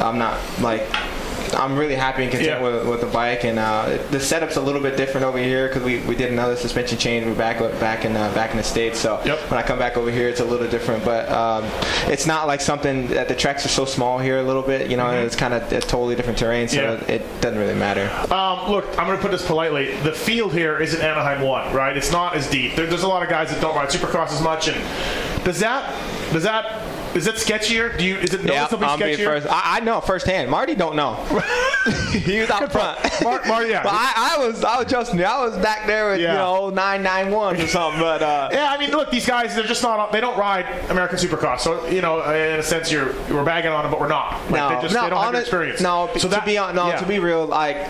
I'm 0.00 0.18
not 0.18 0.38
like. 0.60 0.82
I'm 1.54 1.76
really 1.76 1.94
happy 1.94 2.22
and 2.22 2.30
content 2.30 2.60
Yeah. 2.60 2.62
with, 2.62 2.86
with 2.88 3.00
the 3.00 3.06
bike, 3.06 3.44
and 3.44 3.58
uh, 3.58 3.98
the 4.10 4.20
setup's 4.20 4.56
a 4.56 4.60
little 4.60 4.80
bit 4.80 4.96
different 4.96 5.24
over 5.26 5.38
here 5.38 5.68
because 5.68 5.82
we, 5.82 5.98
we 6.00 6.14
did 6.14 6.32
another 6.32 6.56
suspension 6.56 6.98
change. 6.98 7.26
We're 7.26 7.34
back 7.34 7.58
back 7.80 8.04
in 8.04 8.16
uh, 8.16 8.32
back 8.34 8.50
in 8.52 8.56
the 8.56 8.62
states, 8.62 8.98
so 8.98 9.20
Yep. 9.24 9.50
when 9.50 9.58
I 9.58 9.62
come 9.66 9.78
back 9.78 9.96
over 9.96 10.10
here, 10.10 10.28
it's 10.28 10.40
a 10.40 10.44
little 10.44 10.68
different. 10.68 11.04
But 11.04 11.28
um, 11.30 11.64
it's 12.10 12.26
not 12.26 12.46
like 12.46 12.60
something 12.60 13.08
that 13.08 13.28
the 13.28 13.34
tracks 13.36 13.64
are 13.64 13.68
so 13.70 13.84
small 13.84 14.18
here 14.18 14.38
a 14.38 14.42
little 14.42 14.62
bit. 14.62 14.90
You 14.90 14.96
know, 14.96 15.10
it's 15.10 15.36
kind 15.36 15.54
of 15.54 15.70
a 15.72 15.80
totally 15.80 16.14
different 16.16 16.38
terrain, 16.38 16.68
so 16.68 16.78
Mm-hmm. 16.78 17.04
Yeah. 17.10 17.16
it 17.16 17.40
doesn't 17.40 17.58
really 17.58 17.74
matter. 17.74 18.08
Um, 18.32 18.70
look, 18.70 18.86
I'm 18.98 19.06
going 19.06 19.16
to 19.18 19.22
put 19.22 19.30
this 19.32 19.46
politely. 19.46 19.96
The 20.02 20.12
field 20.12 20.52
here 20.52 20.78
isn't 20.78 21.00
Anaheim 21.00 21.42
1, 21.42 21.74
right? 21.74 21.96
It's 21.96 22.12
not 22.12 22.34
as 22.36 22.48
deep. 22.48 22.76
There, 22.76 22.86
there's 22.86 23.02
a 23.02 23.08
lot 23.08 23.22
of 23.22 23.28
guys 23.28 23.50
that 23.50 23.60
don't 23.60 23.74
ride 23.74 23.88
Supercross 23.88 24.28
as 24.32 24.40
much. 24.42 24.68
And 24.68 25.44
does 25.44 25.60
that, 25.60 25.92
does 26.32 26.42
that, 26.44 26.64
is 27.18 27.26
it 27.26 27.34
sketchier? 27.34 27.96
Do 27.98 28.04
you, 28.04 28.16
is 28.16 28.32
it 28.32 28.44
noticeably 28.44 28.86
I'll 28.86 28.98
sketchier? 28.98 29.24
first. 29.24 29.46
I, 29.50 29.76
I 29.76 29.80
know 29.80 30.00
firsthand. 30.00 30.50
Marty 30.50 30.74
don't 30.74 30.96
know. 30.96 31.14
he 32.12 32.38
was 32.40 32.48
out 32.48 32.70
front. 32.72 32.98
Mar- 33.22 33.42
Marty, 33.46 33.70
yeah. 33.70 33.82
But 33.82 33.92
I, 33.92 34.34
I 34.34 34.46
was, 34.46 34.64
I 34.64 34.78
was 34.78 34.86
just, 34.86 35.12
I 35.14 35.44
was 35.44 35.58
back 35.58 35.86
there 35.86 36.10
with 36.10 36.20
Yeah. 36.20 36.32
you 36.32 36.38
know 36.38 36.70
nine 36.70 37.02
nine 37.02 37.30
one 37.30 37.60
or 37.60 37.66
something. 37.66 38.00
But 38.00 38.22
uh, 38.22 38.48
Yeah, 38.52 38.70
I 38.70 38.78
mean, 38.78 38.90
look, 38.90 39.10
these 39.10 39.26
guys, 39.26 39.54
they're 39.54 39.64
just 39.64 39.82
not, 39.82 40.12
they 40.12 40.20
don't 40.20 40.38
ride 40.38 40.66
American 40.90 41.18
Supercross. 41.18 41.60
So, 41.60 41.86
you 41.88 42.00
know, 42.00 42.22
in 42.32 42.60
a 42.60 42.62
sense, 42.62 42.90
you're, 42.90 43.12
we're 43.30 43.44
bagging 43.44 43.72
on 43.72 43.82
them, 43.82 43.90
but 43.90 44.00
we're 44.00 44.08
not. 44.08 44.32
Like, 44.50 44.50
no, 44.52 44.68
they 44.70 44.82
just, 44.82 44.94
no, 44.94 45.02
they 45.04 45.10
don't 45.10 45.22
have 45.22 45.32
the 45.32 45.40
experience. 45.40 45.80
No, 45.80 46.08
so 46.16 46.28
to 46.28 46.42
be 46.46 46.56
on, 46.56 46.74
no, 46.74 46.88
yeah. 46.88 46.96
to 47.00 47.06
be 47.06 47.18
real, 47.18 47.46
like. 47.46 47.88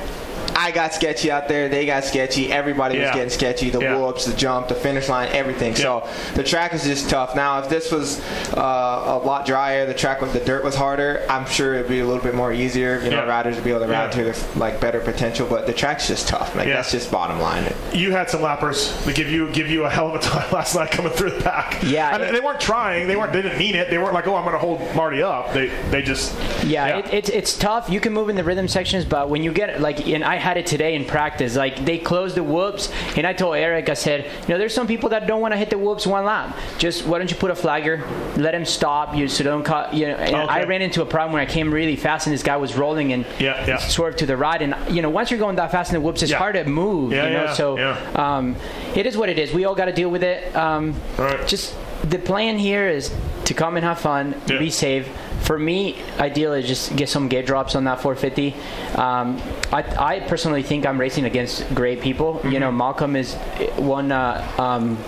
I 0.60 0.72
got 0.72 0.92
sketchy 0.92 1.30
out 1.30 1.46
there. 1.46 1.68
They 1.68 1.86
got 1.86 2.04
sketchy. 2.04 2.52
Everybody 2.52 2.96
Yeah. 2.96 3.04
was 3.06 3.14
getting 3.14 3.30
sketchy. 3.30 3.70
The 3.70 3.80
Yeah. 3.80 3.96
whoops, 3.96 4.24
the 4.24 4.32
jump, 4.34 4.66
the 4.68 4.74
finish 4.74 5.08
line, 5.08 5.28
everything. 5.32 5.76
So 5.76 6.06
the 6.34 6.42
track 6.42 6.74
is 6.74 6.82
just 6.82 7.08
tough. 7.08 7.36
Now, 7.36 7.60
if 7.60 7.68
this 7.68 7.92
was 7.92 8.20
uh, 8.56 8.60
a 8.60 9.18
lot 9.24 9.46
drier, 9.46 9.86
the 9.86 9.94
track 9.94 10.20
with 10.20 10.32
the 10.32 10.40
dirt 10.40 10.64
was 10.64 10.74
harder. 10.74 11.22
I'm 11.28 11.46
sure 11.46 11.74
it'd 11.74 11.88
be 11.88 12.00
a 12.00 12.04
little 12.06 12.22
bit 12.22 12.34
more 12.34 12.52
easier. 12.52 13.00
You 13.04 13.10
know, 13.10 13.18
Yeah. 13.24 13.30
riders 13.30 13.54
would 13.54 13.64
be 13.64 13.70
able 13.70 13.82
to 13.86 13.92
ride 13.92 14.06
Yeah. 14.16 14.18
to 14.18 14.24
their 14.24 14.34
like 14.56 14.80
better 14.80 14.98
potential. 15.00 15.46
But 15.48 15.66
the 15.66 15.72
track's 15.72 16.08
just 16.08 16.26
tough. 16.28 16.54
Like 16.56 16.66
Yeah. 16.66 16.74
that's 16.76 16.90
just 16.90 17.10
bottom 17.10 17.40
line. 17.40 17.72
you 17.92 18.12
had 18.12 18.28
some 18.30 18.40
lappers 18.42 18.92
that 19.04 19.14
give 19.14 19.30
you 19.30 19.48
give 19.52 19.68
you 19.68 19.84
a 19.84 19.90
hell 19.90 20.08
of 20.08 20.14
a 20.16 20.18
time 20.32 20.44
last 20.52 20.74
night 20.74 20.90
coming 20.90 21.12
through 21.12 21.30
the 21.30 21.42
pack. 21.42 21.78
Yeah, 21.82 22.14
and 22.14 22.22
it- 22.22 22.32
they 22.32 22.40
weren't 22.40 22.60
trying. 22.60 23.06
They 23.06 23.16
weren't. 23.16 23.32
They 23.32 23.42
didn't 23.42 23.58
mean 23.58 23.74
it. 23.74 23.90
They 23.90 23.98
weren't 23.98 24.14
like, 24.14 24.26
oh, 24.26 24.34
I'm 24.34 24.42
going 24.44 24.54
to 24.54 24.58
hold 24.58 24.80
Marty 24.94 25.22
up. 25.22 25.52
They 25.52 25.70
they 25.90 26.02
just 26.02 26.34
Yeah, 26.64 26.98
It, 26.98 27.06
it's 27.12 27.28
it's 27.30 27.56
tough. 27.56 27.88
You 27.88 28.00
can 28.00 28.12
move 28.12 28.28
in 28.28 28.36
the 28.36 28.44
rhythm 28.44 28.66
sections, 28.68 29.04
but 29.04 29.28
when 29.28 29.42
you 29.42 29.52
get 29.52 29.80
like, 29.80 30.06
and 30.08 30.24
I 30.24 30.36
had 30.48 30.56
it 30.56 30.64
today 30.64 30.94
in 30.94 31.04
practice. 31.04 31.56
Like 31.56 31.84
they 31.84 31.98
closed 31.98 32.34
the 32.34 32.42
whoops, 32.42 32.90
and 33.18 33.26
I 33.26 33.34
told 33.34 33.54
Eric, 33.56 33.90
I 33.90 33.94
said, 33.94 34.24
you 34.24 34.48
know, 34.48 34.56
there's 34.58 34.72
some 34.72 34.86
people 34.86 35.10
that 35.10 35.26
don't 35.26 35.42
want 35.42 35.52
to 35.52 35.58
hit 35.58 35.68
the 35.68 35.76
whoops 35.76 36.06
one 36.06 36.24
lap. 36.24 36.56
Just 36.78 37.04
why 37.06 37.18
don't 37.18 37.30
you 37.30 37.36
put 37.36 37.50
a 37.50 37.54
flagger, 37.54 38.02
let 38.36 38.54
him 38.54 38.64
stop 38.64 39.14
you, 39.14 39.28
so 39.28 39.44
don't 39.44 39.62
cut. 39.62 39.92
You 39.92 40.06
know, 40.08 40.14
and 40.14 40.34
Okay. 40.34 40.46
I 40.60 40.64
ran 40.64 40.80
into 40.80 41.02
a 41.02 41.06
problem 41.06 41.34
where 41.34 41.42
I 41.42 41.46
came 41.46 41.70
really 41.72 41.96
fast, 41.96 42.26
and 42.26 42.32
this 42.32 42.42
guy 42.42 42.56
was 42.56 42.76
rolling 42.76 43.12
and 43.12 43.26
Yeah, 43.38 43.66
yeah. 43.66 43.76
swerved 43.76 44.18
to 44.20 44.26
the 44.26 44.38
right, 44.38 44.60
and 44.62 44.74
you 44.90 45.02
know, 45.02 45.10
once 45.10 45.30
you're 45.30 45.38
going 45.40 45.56
that 45.56 45.70
fast 45.70 45.90
in 45.90 45.94
the 45.94 46.00
whoops, 46.00 46.22
it's 46.22 46.32
Yeah. 46.32 46.38
hard 46.38 46.54
to 46.54 46.64
move. 46.64 47.12
Yeah, 47.12 47.26
you 47.26 47.32
know, 47.36 47.44
yeah, 47.44 47.52
so 47.52 47.76
yeah. 47.78 47.96
um, 48.14 48.56
it 48.94 49.04
is 49.04 49.18
what 49.18 49.28
it 49.28 49.38
is. 49.38 49.52
We 49.52 49.66
all 49.66 49.74
got 49.74 49.84
to 49.86 49.92
deal 49.92 50.08
with 50.08 50.22
it. 50.22 50.56
Um, 50.56 50.94
Right. 51.18 51.46
Just 51.46 51.74
the 52.08 52.18
plan 52.18 52.56
here 52.58 52.88
is 52.88 53.10
to 53.44 53.52
come 53.54 53.76
and 53.76 53.84
have 53.84 53.98
fun, 53.98 54.34
Yeah. 54.46 54.58
be 54.58 54.70
safe. 54.70 55.06
For 55.40 55.58
me, 55.58 55.96
ideally, 56.18 56.62
just 56.62 56.94
get 56.96 57.08
some 57.08 57.28
gate 57.28 57.46
drops 57.46 57.74
on 57.74 57.84
that 57.84 58.00
450. 58.00 58.54
Um, 58.98 59.40
I, 59.72 59.82
I 60.16 60.20
personally 60.20 60.62
think 60.62 60.84
I'm 60.86 60.98
racing 61.00 61.24
against 61.24 61.72
great 61.74 62.00
people. 62.00 62.40
You 62.44 62.58
know, 62.60 62.72
Malcolm 62.72 63.16
is 63.16 63.34
one 63.76 64.10
uh, 64.12 64.46
um, 64.58 64.98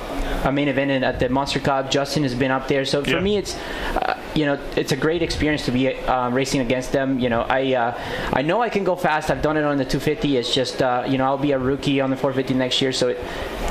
a 0.44 0.52
main 0.52 0.68
event 0.68 1.02
at 1.04 1.18
the 1.20 1.28
Monster 1.28 1.60
Cup. 1.60 1.90
Justin 1.90 2.22
has 2.22 2.34
been 2.34 2.50
up 2.50 2.68
there. 2.68 2.84
So 2.84 3.02
for 3.02 3.10
Yeah. 3.10 3.20
me, 3.20 3.36
it's 3.38 3.56
uh, 3.96 4.19
you 4.34 4.46
know 4.46 4.58
it's 4.76 4.92
a 4.92 4.96
great 4.96 5.22
experience 5.22 5.64
to 5.64 5.70
be 5.72 5.94
uh, 5.94 6.30
racing 6.30 6.60
against 6.60 6.92
them. 6.92 7.18
You 7.18 7.28
know, 7.28 7.42
I 7.42 7.74
uh, 7.74 8.00
I 8.32 8.42
know 8.42 8.62
I 8.62 8.68
can 8.68 8.84
go 8.84 8.96
fast. 8.96 9.30
I've 9.30 9.42
done 9.42 9.56
it 9.56 9.64
on 9.64 9.76
the 9.76 9.84
250. 9.84 10.36
It's 10.36 10.54
just 10.54 10.82
uh, 10.82 11.04
you 11.08 11.18
know 11.18 11.24
I'll 11.24 11.38
be 11.38 11.52
a 11.52 11.58
rookie 11.58 12.00
on 12.00 12.10
the 12.10 12.16
450 12.16 12.54
next 12.54 12.80
year. 12.80 12.92
So 12.92 13.08
it, 13.08 13.18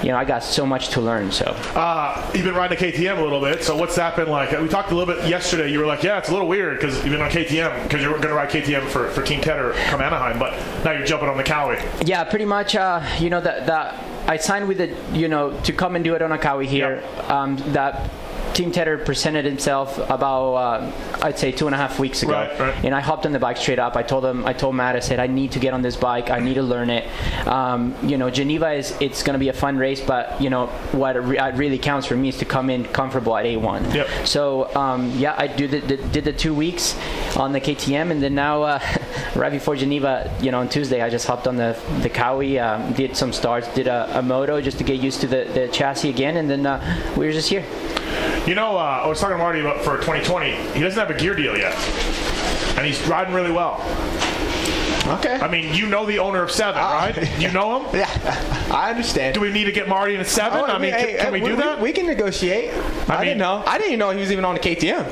you 0.04 0.10
know 0.10 0.18
I 0.18 0.26
got 0.26 0.44
so 0.44 0.66
much 0.66 0.90
to 0.90 1.02
learn. 1.02 1.32
So. 1.32 1.46
Uh, 1.76 2.32
you've 2.34 2.46
been 2.46 2.56
riding 2.56 2.78
a 2.78 2.82
KTM 2.82 3.18
a 3.18 3.22
little 3.22 3.42
bit, 3.42 3.64
so 3.64 3.76
what's 3.76 3.96
that 3.96 4.16
been 4.16 4.30
like? 4.30 4.52
We 4.60 4.68
talked 4.68 4.92
a 4.92 4.96
little 4.96 5.14
bit 5.14 5.28
yesterday. 5.28 5.72
You 5.72 5.80
were 5.80 5.86
like, 5.86 6.04
"Yeah, 6.04 6.20
it's 6.20 6.30
a 6.30 6.32
little 6.32 6.48
weird 6.48 6.80
because 6.80 6.96
you've 7.04 7.12
been 7.12 7.22
on 7.22 7.32
KTM 7.32 7.84
because 7.84 8.02
you're 8.02 8.12
going 8.12 8.22
to 8.30 8.34
ride 8.34 8.50
KTM 8.50 8.88
for, 8.88 9.10
for 9.10 9.24
Team 9.24 9.42
Tedder 9.42 9.74
come 9.88 10.02
Anaheim, 10.02 10.40
but 10.40 10.54
now 10.84 10.92
you're 10.92 11.06
jumping 11.06 11.30
on 11.30 11.38
the 11.38 11.44
Cowie." 11.44 11.78
Yeah, 12.06 12.24
pretty 12.24 12.46
much. 12.46 12.76
Uh, 12.76 13.02
you 13.20 13.30
know 13.30 13.42
that 13.42 13.68
that 13.68 14.04
I 14.28 14.38
signed 14.38 14.68
with 14.68 14.82
it. 14.82 14.96
you 15.14 15.28
know 15.28 15.60
to 15.62 15.74
come 15.74 15.96
and 15.96 16.04
do 16.04 16.16
it 16.16 16.22
on 16.22 16.32
a 16.32 16.38
Cowie 16.38 16.68
here. 16.68 17.04
Um, 17.28 17.58
that 17.74 18.10
Martin 18.60 18.74
Tedder 18.74 18.98
presented 18.98 19.46
himself 19.46 19.98
about 20.10 20.54
uh, 20.56 20.92
I'd 21.22 21.40
say 21.40 21.54
two 21.54 21.68
and 21.68 21.74
a 21.74 21.78
half 21.78 21.98
weeks 21.98 22.24
ago, 22.24 22.34
Right, 22.34 22.60
right. 22.60 22.84
and 22.84 22.94
I 22.94 23.00
hopped 23.00 23.26
on 23.26 23.32
the 23.32 23.40
bike 23.40 23.56
straight 23.56 23.80
up. 23.80 23.96
I 23.96 24.04
told 24.04 24.26
him, 24.26 24.46
I 24.46 24.52
told 24.52 24.76
Matt, 24.76 24.98
I 24.98 25.00
said 25.00 25.18
I 25.18 25.28
need 25.28 25.54
to 25.54 25.60
get 25.60 25.74
on 25.74 25.82
this 25.82 25.96
bike. 25.96 26.30
I 26.30 26.40
need 26.40 26.56
to 26.56 26.62
learn 26.62 26.90
it. 26.90 27.08
Um, 27.48 27.96
you 28.04 28.18
know, 28.18 28.30
Geneva 28.30 28.74
is 28.74 28.94
it's 29.00 29.24
going 29.24 29.36
to 29.36 29.40
be 29.40 29.48
a 29.48 29.54
fun 29.54 29.78
race, 29.78 30.02
but 30.02 30.42
you 30.42 30.50
know 30.50 30.68
what 30.92 31.16
re- 31.26 31.40
really 31.56 31.78
counts 31.78 32.06
for 32.06 32.18
me 32.18 32.28
is 32.30 32.38
to 32.40 32.46
come 32.46 32.70
in 32.70 32.84
comfortable 32.84 33.38
at 33.38 33.46
A1. 33.46 33.94
Yep. 33.94 34.28
So 34.28 34.76
um, 34.76 35.12
yeah, 35.12 35.36
I 35.38 35.48
do 35.48 35.66
the, 35.66 35.80
the, 35.80 35.96
did 35.96 36.26
the 36.26 36.34
two 36.34 36.54
weeks 36.54 36.98
on 37.38 37.54
the 37.54 37.62
KTM, 37.62 38.12
and 38.12 38.22
then 38.22 38.36
now 38.36 38.64
uh, 38.64 38.80
right 39.36 39.54
before 39.54 39.78
Geneva, 39.78 40.36
you 40.42 40.52
know, 40.52 40.60
on 40.60 40.68
Tuesday, 40.68 41.02
I 41.02 41.10
just 41.10 41.26
hopped 41.26 41.48
on 41.48 41.56
the 41.56 41.80
the 42.02 42.10
Cowie, 42.10 42.60
um, 42.60 42.92
did 42.92 43.16
some 43.16 43.32
starts, 43.32 43.74
did 43.74 43.88
a, 43.88 44.20
a 44.20 44.22
moto 44.22 44.60
just 44.60 44.80
to 44.80 44.84
get 44.84 45.00
used 45.00 45.22
to 45.22 45.28
the, 45.28 45.46
the 45.54 45.70
chassis 45.70 46.10
again, 46.10 46.36
and 46.36 46.50
then 46.50 46.66
uh, 46.66 47.14
we 47.16 47.26
were 47.26 47.32
just 47.32 47.48
here. 47.48 47.64
You 48.50 48.56
know, 48.56 48.80
uh, 48.80 49.02
I 49.04 49.08
was 49.08 49.20
talking 49.20 49.36
to 49.36 49.44
Marty 49.44 49.60
about 49.60 49.84
for 49.84 49.98
2020. 49.98 50.56
He 50.74 50.80
doesn't 50.80 50.98
have 51.00 51.16
a 51.16 51.20
gear 51.20 51.36
deal 51.36 51.56
yet, 51.56 51.76
and 52.76 52.84
he's 52.84 53.00
riding 53.08 53.32
really 53.32 53.52
well. 53.52 53.76
Okay. 55.06 55.36
I 55.36 55.48
mean, 55.48 55.72
you 55.76 55.86
know 55.86 56.08
the 56.08 56.18
owner 56.18 56.42
of 56.42 56.50
Seven, 56.50 56.82
Ah. 56.84 56.98
right? 56.98 57.40
You 57.40 57.52
know 57.52 57.80
him. 57.80 57.90
yeah, 58.00 58.68
I 58.72 58.90
understand. 58.90 59.36
Do 59.36 59.42
we 59.42 59.52
need 59.52 59.66
to 59.66 59.72
get 59.72 59.88
Marty 59.88 60.16
in 60.16 60.22
a 60.22 60.26
Seven? 60.26 60.62
Oh, 60.62 60.66
I 60.66 60.80
mean, 60.80 60.94
hey, 60.94 61.12
can, 61.14 61.26
can 61.26 61.34
we 61.34 61.42
hey, 61.42 61.46
do 61.46 61.56
that? 61.58 61.80
We, 61.80 61.92
can 61.92 62.08
negotiate. 62.08 62.74
I, 63.08 63.18
mean- 63.18 63.26
didn't 63.26 63.38
know. 63.38 63.64
I 63.68 63.78
didn't 63.78 63.90
even 63.90 64.00
know 64.00 64.10
he 64.10 64.20
was 64.20 64.32
even 64.32 64.44
on 64.44 64.56
the 64.56 64.62
KTM. 64.62 65.06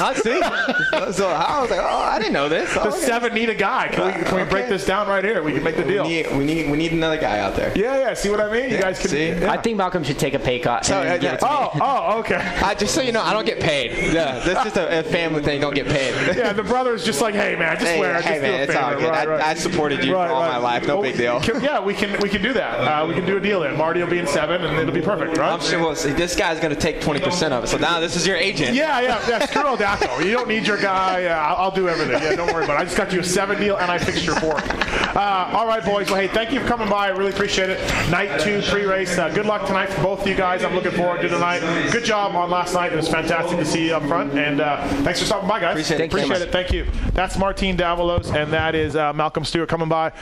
I 0.00 0.14
see. 0.14 1.12
so 1.12 1.28
I 1.28 1.60
was 1.60 1.70
like, 1.70 1.80
oh, 1.80 1.98
I 1.98 2.18
didn't 2.18 2.32
know 2.34 2.48
this. 2.48 2.70
Oh, 2.76 2.84
Does 2.84 2.94
okay. 2.96 3.06
Seven 3.06 3.34
need 3.34 3.48
a 3.50 3.54
guy? 3.54 3.88
Can 3.88 4.06
we, 4.06 4.24
can 4.24 4.36
we 4.36 4.44
break 4.44 4.68
this 4.68 4.84
down 4.86 5.08
right 5.08 5.24
here? 5.24 5.42
We 5.42 5.52
can 5.52 5.62
make 5.62 5.76
the 5.76 5.82
We 5.82 5.92
deal. 5.92 6.04
need, 6.04 6.30
we 6.36 6.44
need 6.44 6.70
we 6.70 6.76
need 6.76 6.92
another 6.92 7.16
guy 7.18 7.38
out 7.40 7.56
there. 7.56 7.72
Yeah, 7.76 7.98
yeah. 7.98 8.14
See 8.14 8.30
what 8.30 8.40
I 8.40 8.50
mean? 8.50 8.70
You 8.70 8.76
Yeah, 8.76 8.82
guys 8.82 8.98
can. 8.98 9.10
see? 9.10 9.28
yeah. 9.30 9.50
I 9.50 9.56
think 9.56 9.76
Malcolm 9.76 10.04
should 10.04 10.18
take 10.18 10.34
a 10.34 10.38
pay 10.38 10.58
cut. 10.58 10.84
So, 10.84 10.98
uh, 10.98 11.04
give 11.14 11.14
it 11.14 11.22
yeah. 11.22 11.32
me. 11.32 11.38
Oh, 11.42 11.70
oh, 11.80 12.18
okay. 12.20 12.56
Uh, 12.68 12.74
just 12.74 12.94
so 12.94 13.00
you 13.00 13.12
know, 13.12 13.22
I 13.22 13.32
don't 13.32 13.46
get 13.46 13.60
paid. 13.60 14.12
Yeah, 14.12 14.38
that's 14.40 14.64
just 14.64 14.76
a, 14.76 14.98
a 15.00 15.02
family 15.02 15.42
thing. 15.42 15.60
Don't 15.60 15.74
get 15.74 15.86
paid. 15.86 16.14
Yeah, 16.38 16.52
the 16.52 16.62
brother's 16.62 17.04
just 17.04 17.20
like, 17.20 17.34
hey 17.34 17.56
man, 17.56 17.76
just 17.76 17.86
Hey, 17.86 17.98
wear 17.98 18.16
it. 18.16 18.22
hey, 18.24 18.30
just 18.32 18.42
man, 18.42 18.60
a 18.60 18.62
it's 18.64 18.74
all 18.76 18.94
good. 18.94 19.08
Right, 19.10 19.26
I- 19.26 19.30
right. 19.30 19.40
I 19.42 19.54
supported 19.54 20.04
you 20.04 20.12
for 20.12 20.18
all 20.18 20.40
my 20.42 20.56
life. 20.58 20.86
No 20.86 20.96
Well, 20.96 21.02
big 21.02 21.16
deal. 21.16 21.40
can- 21.40 21.62
yeah, 21.62 21.80
we 21.80 21.94
can 21.94 22.18
we 22.20 22.28
can 22.28 22.42
do 22.42 22.52
that. 22.52 22.80
Uh, 22.80 23.06
we 23.06 23.14
can 23.14 23.24
do 23.24 23.36
a 23.36 23.40
deal 23.40 23.60
then. 23.60 23.76
Marty 23.76 24.00
will 24.02 24.10
be 24.10 24.18
in 24.18 24.26
seven, 24.26 24.62
and 24.64 24.76
it'll 24.78 24.92
be 24.94 25.00
perfect, 25.00 25.36
right? 25.38 25.52
I'm 25.52 25.60
sure. 25.60 25.80
Well, 25.80 25.94
see, 25.96 26.12
this 26.12 26.36
guy's 26.36 26.60
gonna 26.60 26.74
take 26.76 27.00
20% 27.00 27.52
of 27.52 27.64
it. 27.64 27.66
So 27.68 27.78
now 27.78 28.00
this 28.00 28.16
is 28.16 28.26
your 28.26 28.36
agent. 28.36 28.74
Yeah, 28.74 29.00
yeah, 29.00 29.28
yeah. 29.28 29.46
Screw 29.46 29.62
Odako. 29.78 30.24
You 30.24 30.32
don't 30.32 30.48
need 30.48 30.66
your 30.66 30.76
guy. 30.76 31.22
Yeah, 31.22 31.46
I'll, 31.46 31.56
I'll 31.64 31.70
do 31.70 31.88
everything. 31.88 32.22
Yeah, 32.22 32.36
don't 32.36 32.52
worry 32.52 32.64
about 32.64 32.78
it. 32.78 32.80
I 32.80 32.84
just 32.84 32.96
got 32.96 33.12
you 33.12 33.20
a 33.20 33.24
seven 33.24 33.58
deal 33.58 33.76
and 33.76 33.90
I 33.90 33.98
fixed 33.98 34.24
your 34.24 34.36
fork. 34.36 34.62
Uh, 35.16 35.50
all 35.52 35.66
right, 35.66 35.84
boys. 35.84 36.10
Well, 36.10 36.20
hey, 36.20 36.28
thank 36.28 36.52
you 36.52 36.60
for 36.60 36.66
coming 36.66 36.88
by. 36.88 37.06
I 37.06 37.10
really 37.10 37.30
appreciate 37.30 37.70
it. 37.70 37.80
Night 38.10 38.40
two 38.40 38.62
pre-race. 38.62 39.16
Uh, 39.18 39.28
good 39.30 39.46
luck 39.46 39.66
tonight 39.66 39.88
for 39.88 40.02
both 40.02 40.22
of 40.22 40.26
you 40.26 40.34
guys. 40.34 40.64
I'm 40.64 40.74
looking 40.74 40.92
forward 40.92 41.22
to 41.22 41.28
tonight. 41.28 41.60
Good 41.90 42.04
job 42.04 42.34
on 42.34 42.50
last 42.50 42.74
night. 42.74 42.92
It 42.92 42.96
was 42.96 43.08
fantastic 43.08 43.58
to 43.58 43.64
see 43.64 43.86
you 43.88 43.94
up 43.94 44.04
front. 44.04 44.32
And 44.38 44.60
uh, 44.60 44.86
thanks 45.02 45.20
for 45.20 45.26
stopping 45.26 45.48
by, 45.48 45.60
guys. 45.60 45.72
Appreciate 45.72 46.00
it. 46.00 46.06
Appreciate 46.06 46.42
it. 46.42 46.52
Thank 46.52 46.72
you. 46.72 46.86
That's 47.12 47.38
Martin 47.38 47.76
Davalos, 47.76 48.34
and 48.34 48.52
that 48.52 48.74
is 48.74 48.96
uh, 48.96 49.12
Malcolm 49.12 49.44
Stewart 49.44 49.68
coming 49.68 49.88
by. 49.88 50.12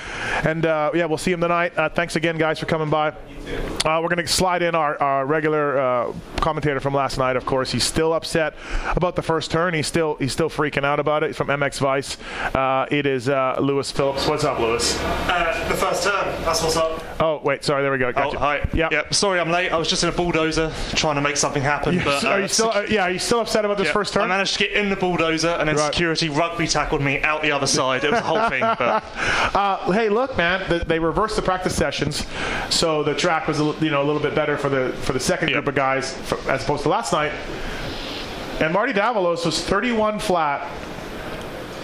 And 0.45 0.65
uh, 0.67 0.91
yeah, 0.95 1.07
we'll 1.07 1.19
see 1.19 1.33
him 1.33 1.41
tonight. 1.41 1.77
Uh, 1.77 1.89
thanks 1.89 2.17
again, 2.17 2.39
guys, 2.39 2.59
for 2.59 2.67
coming 2.67 2.91
by. 2.91 3.15
Uh, 3.47 4.01
we're 4.03 4.09
going 4.09 4.19
to 4.19 4.27
slide 4.27 4.63
in 4.63 4.75
our, 4.75 5.01
our 5.01 5.25
regular 5.27 5.79
uh, 5.79 6.13
commentator 6.41 6.81
from 6.81 6.95
last 6.95 7.19
night. 7.19 7.37
Of 7.37 7.47
course, 7.47 7.71
he's 7.71 7.85
still 7.85 8.13
upset 8.13 8.55
about 8.97 9.15
the 9.17 9.23
first 9.23 9.51
turn. 9.51 9.75
He's 9.75 9.87
still 9.87 10.17
he's 10.17 10.33
still 10.33 10.51
freaking 10.51 10.85
out 10.85 10.99
about 11.01 11.23
it. 11.23 11.37
From 11.37 11.49
MX 11.49 11.79
Vice, 11.79 12.19
uh, 12.55 12.87
it 12.91 13.07
is 13.07 13.29
uh, 13.29 13.57
Lewis 13.61 13.91
Phillips. 13.93 14.27
What's 14.27 14.45
up, 14.45 14.59
Lewis? 14.59 14.99
Uh, 15.03 15.67
the 15.69 15.75
first 15.77 16.03
turn. 16.05 16.43
That's 16.43 16.63
what's 16.63 16.77
up. 16.77 17.03
Oh 17.21 17.41
wait, 17.45 17.65
sorry. 17.65 17.83
There 17.83 17.93
we 17.93 17.99
go. 17.99 18.13
Oh, 18.17 18.37
hi. 18.37 18.69
Yeah. 18.75 18.89
Yep. 18.91 19.15
Sorry, 19.15 19.39
I'm 19.41 19.51
late. 19.51 19.71
I 19.71 19.77
was 19.77 19.89
just 19.89 20.03
in 20.03 20.09
a 20.09 20.13
bulldozer 20.13 20.73
trying 20.95 21.15
to 21.15 21.21
make 21.21 21.37
something 21.37 21.63
happen. 21.63 21.99
but, 22.05 22.25
are 22.25 22.35
uh, 22.35 22.39
you 22.39 22.49
still? 22.49 22.73
sec- 22.73 22.91
Uh, 22.91 22.93
yeah. 22.93 23.03
Are 23.05 23.11
you 23.11 23.19
still 23.19 23.41
upset 23.41 23.65
about 23.65 23.79
this 23.79 23.87
yeah, 23.87 23.93
first 23.93 24.17
I 24.17 24.27
managed 24.27 24.55
to 24.55 24.59
get 24.61 24.73
in 24.73 24.89
the 24.91 24.97
bulldozer, 24.97 25.51
and 25.51 25.69
then 25.69 25.77
Right. 25.77 25.93
security 25.93 26.29
rugby 26.29 26.67
tackled 26.67 27.03
me 27.03 27.23
out 27.23 27.43
the 27.43 27.53
other 27.53 27.67
side. 27.67 28.03
It 28.05 28.11
was 28.11 28.21
a 28.21 28.25
whole 28.25 28.49
thing. 28.49 28.61
But 28.61 29.05
Uh, 29.57 29.93
hey, 29.93 30.09
look, 30.09 30.37
man, 30.37 30.67
th- 30.69 30.83
they 30.83 30.99
reversed 30.99 31.37
the 31.37 31.43
practice 31.43 31.75
sessions, 31.75 32.27
so 32.69 33.03
the 33.03 33.15
track 33.15 33.36
was 33.47 33.61
a, 33.61 33.75
you 33.85 33.91
know 33.91 34.03
a 34.03 34.07
little 34.07 34.23
bit 34.23 34.35
better 34.35 34.57
for 34.57 34.69
the 34.69 34.93
for 35.03 35.13
the 35.13 35.21
second 35.21 35.53
group 35.53 35.67
of 35.67 35.75
guys 35.75 36.15
for, 36.15 36.39
as 36.51 36.63
opposed 36.63 36.85
to 36.85 36.89
last 36.89 37.13
night. 37.13 37.33
And 38.61 38.73
Marty 38.73 38.93
Davalos 38.93 39.45
was 39.45 39.63
31 39.63 40.19
flat. 40.19 40.71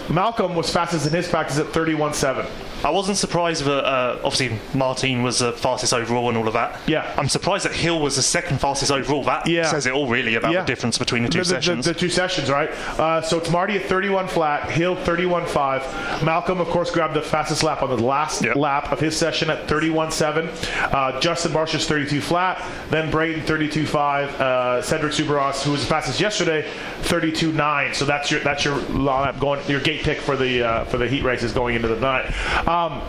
Malcolm 0.09 0.55
was 0.55 0.69
fastest 0.69 1.05
in 1.05 1.13
his 1.13 1.27
practice 1.27 1.59
at 1.59 1.67
31.7. 1.67 2.49
I 2.83 2.89
wasn't 2.89 3.17
surprised 3.17 3.63
that 3.63 3.85
uh, 3.85 4.19
obviously 4.23 4.59
Martin 4.73 5.23
was 5.23 5.39
the 5.39 5.53
fastest 5.53 5.93
overall 5.93 6.29
and 6.29 6.37
all 6.37 6.47
of 6.47 6.53
that. 6.53 6.79
Yeah. 6.87 7.13
I'm 7.17 7.29
surprised 7.29 7.65
that 7.65 7.73
Hill 7.73 7.99
was 8.01 8.15
the 8.17 8.21
second 8.21 8.59
fastest 8.59 8.91
overall. 8.91 9.23
That 9.23 9.47
Yeah. 9.47 9.65
says 9.65 9.85
it 9.85 9.93
all 9.93 10.07
really 10.07 10.35
about 10.35 10.51
Yeah. 10.53 10.61
the 10.61 10.67
difference 10.67 10.97
between 10.97 11.23
the 11.23 11.29
two 11.29 11.39
the, 11.39 11.43
the- 11.43 11.49
sessions. 11.49 11.85
The, 11.85 11.93
two 11.93 12.09
sessions, 12.09 12.49
right? 12.49 12.69
Uh, 12.99 13.21
so 13.21 13.37
it's 13.37 13.49
Marty 13.49 13.75
at 13.77 13.85
31 13.85 14.27
flat, 14.27 14.69
Hill 14.71 14.95
31.5. 14.97 16.23
Malcolm, 16.23 16.59
of 16.59 16.67
course, 16.67 16.91
grabbed 16.91 17.13
the 17.13 17.21
fastest 17.21 17.63
lap 17.63 17.81
on 17.83 17.89
the 17.89 18.03
last 18.03 18.43
Yep. 18.43 18.55
lap 18.55 18.91
of 18.91 18.99
his 18.99 19.15
session 19.15 19.49
at 19.49 19.67
31.7. 19.67 20.49
Uh, 20.93 21.19
Justin 21.19 21.53
Barcia's 21.53 21.87
32 21.87 22.21
flat, 22.21 22.61
then 22.89 23.09
Brayton 23.09 23.43
32.5. 23.45 24.29
Uh, 24.39 24.81
Cedric 24.81 25.13
Soubeyras, 25.13 25.61
who 25.63 25.71
was 25.71 25.81
the 25.81 25.87
fastest 25.87 26.19
yesterday, 26.19 26.69
32.9. 27.03 27.93
So 27.95 28.05
that's 28.05 28.31
your 28.31 28.39
that's 28.41 28.65
your 28.65 28.77
lineup 28.79 29.39
going 29.39 29.61
your 29.69 29.79
gate 29.79 30.03
pick 30.03 30.19
for 30.19 30.35
the 30.35 30.63
uh, 30.63 30.83
for 30.85 30.97
the 30.97 31.07
heat 31.07 31.23
races 31.23 31.51
going 31.53 31.75
into 31.75 31.87
the 31.87 31.99
night. 31.99 32.25
Um, 32.73 33.03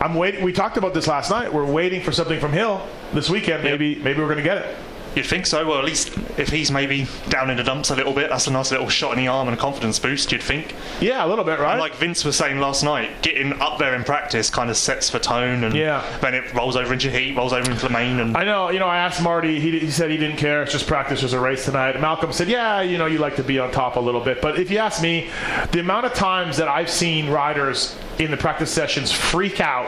I'm 0.00 0.16
waiting. 0.16 0.42
We 0.42 0.52
talked 0.52 0.76
about 0.76 0.92
this 0.92 1.06
last 1.06 1.30
night. 1.30 1.52
We're 1.52 1.64
waiting 1.64 2.02
for 2.02 2.10
something 2.10 2.40
from 2.40 2.50
Hill 2.52 2.84
this 3.12 3.30
weekend. 3.30 3.62
Maybe 3.62 3.94
maybe 3.94 4.18
we're 4.18 4.26
going 4.26 4.38
to 4.38 4.42
get 4.42 4.58
it. 4.58 4.76
You'd 5.14 5.26
think 5.26 5.46
so. 5.46 5.66
Well, 5.66 5.78
at 5.78 5.84
least 5.84 6.16
if 6.38 6.48
he's 6.48 6.70
maybe 6.70 7.06
down 7.28 7.50
in 7.50 7.56
the 7.56 7.62
dumps 7.62 7.90
a 7.90 7.94
little 7.96 8.12
bit, 8.12 8.30
that's 8.30 8.46
a 8.46 8.50
nice 8.50 8.70
little 8.72 8.88
shot 8.88 9.12
in 9.12 9.18
the 9.18 9.28
arm 9.28 9.46
and 9.48 9.56
a 9.56 9.60
confidence 9.60 9.98
boost. 9.98 10.32
You'd 10.32 10.42
think. 10.42 10.74
Yeah, 11.00 11.24
a 11.24 11.28
little 11.28 11.44
bit, 11.44 11.58
right? 11.60 11.72
And 11.72 11.80
like 11.80 11.94
Vince 11.94 12.24
was 12.24 12.36
saying 12.36 12.58
last 12.58 12.82
night, 12.82 13.22
getting 13.22 13.52
up 13.60 13.78
there 13.78 13.94
in 13.94 14.02
practice 14.04 14.50
kind 14.50 14.70
of 14.70 14.76
sets 14.76 15.10
the 15.10 15.18
tone, 15.20 15.64
and 15.64 15.74
Yeah. 15.74 16.02
then 16.20 16.34
it 16.34 16.52
rolls 16.54 16.74
over 16.76 16.92
into 16.92 17.10
heat, 17.10 17.36
rolls 17.36 17.52
over 17.52 17.70
into 17.70 17.82
the 17.82 17.90
main, 17.92 18.18
and 18.20 18.36
I 18.36 18.44
know, 18.44 18.70
you 18.70 18.78
know, 18.80 18.86
I 18.88 18.98
asked 18.98 19.22
Marty, 19.22 19.60
he, 19.60 19.78
he 19.78 19.90
said 19.90 20.10
he 20.10 20.16
didn't 20.16 20.36
care, 20.38 20.62
it's 20.62 20.72
just 20.72 20.86
practice, 20.86 21.20
there's 21.20 21.32
a 21.32 21.40
race 21.40 21.64
tonight. 21.64 22.00
Malcolm 22.00 22.32
said, 22.32 22.48
yeah, 22.48 22.80
you 22.80 22.98
know, 22.98 23.06
you 23.06 23.18
like 23.18 23.36
to 23.36 23.44
be 23.44 23.58
on 23.58 23.70
top 23.70 23.96
a 23.96 24.00
little 24.00 24.20
bit. 24.20 24.40
But 24.42 24.58
if 24.58 24.70
you 24.70 24.78
ask 24.78 25.00
me, 25.02 25.30
the 25.72 25.80
amount 25.80 26.06
of 26.06 26.14
times 26.14 26.56
that 26.56 26.68
I've 26.68 26.90
seen 26.90 27.28
riders 27.30 27.96
in 28.18 28.30
the 28.30 28.36
practice 28.36 28.70
sessions 28.72 29.12
freak 29.12 29.60
out 29.60 29.86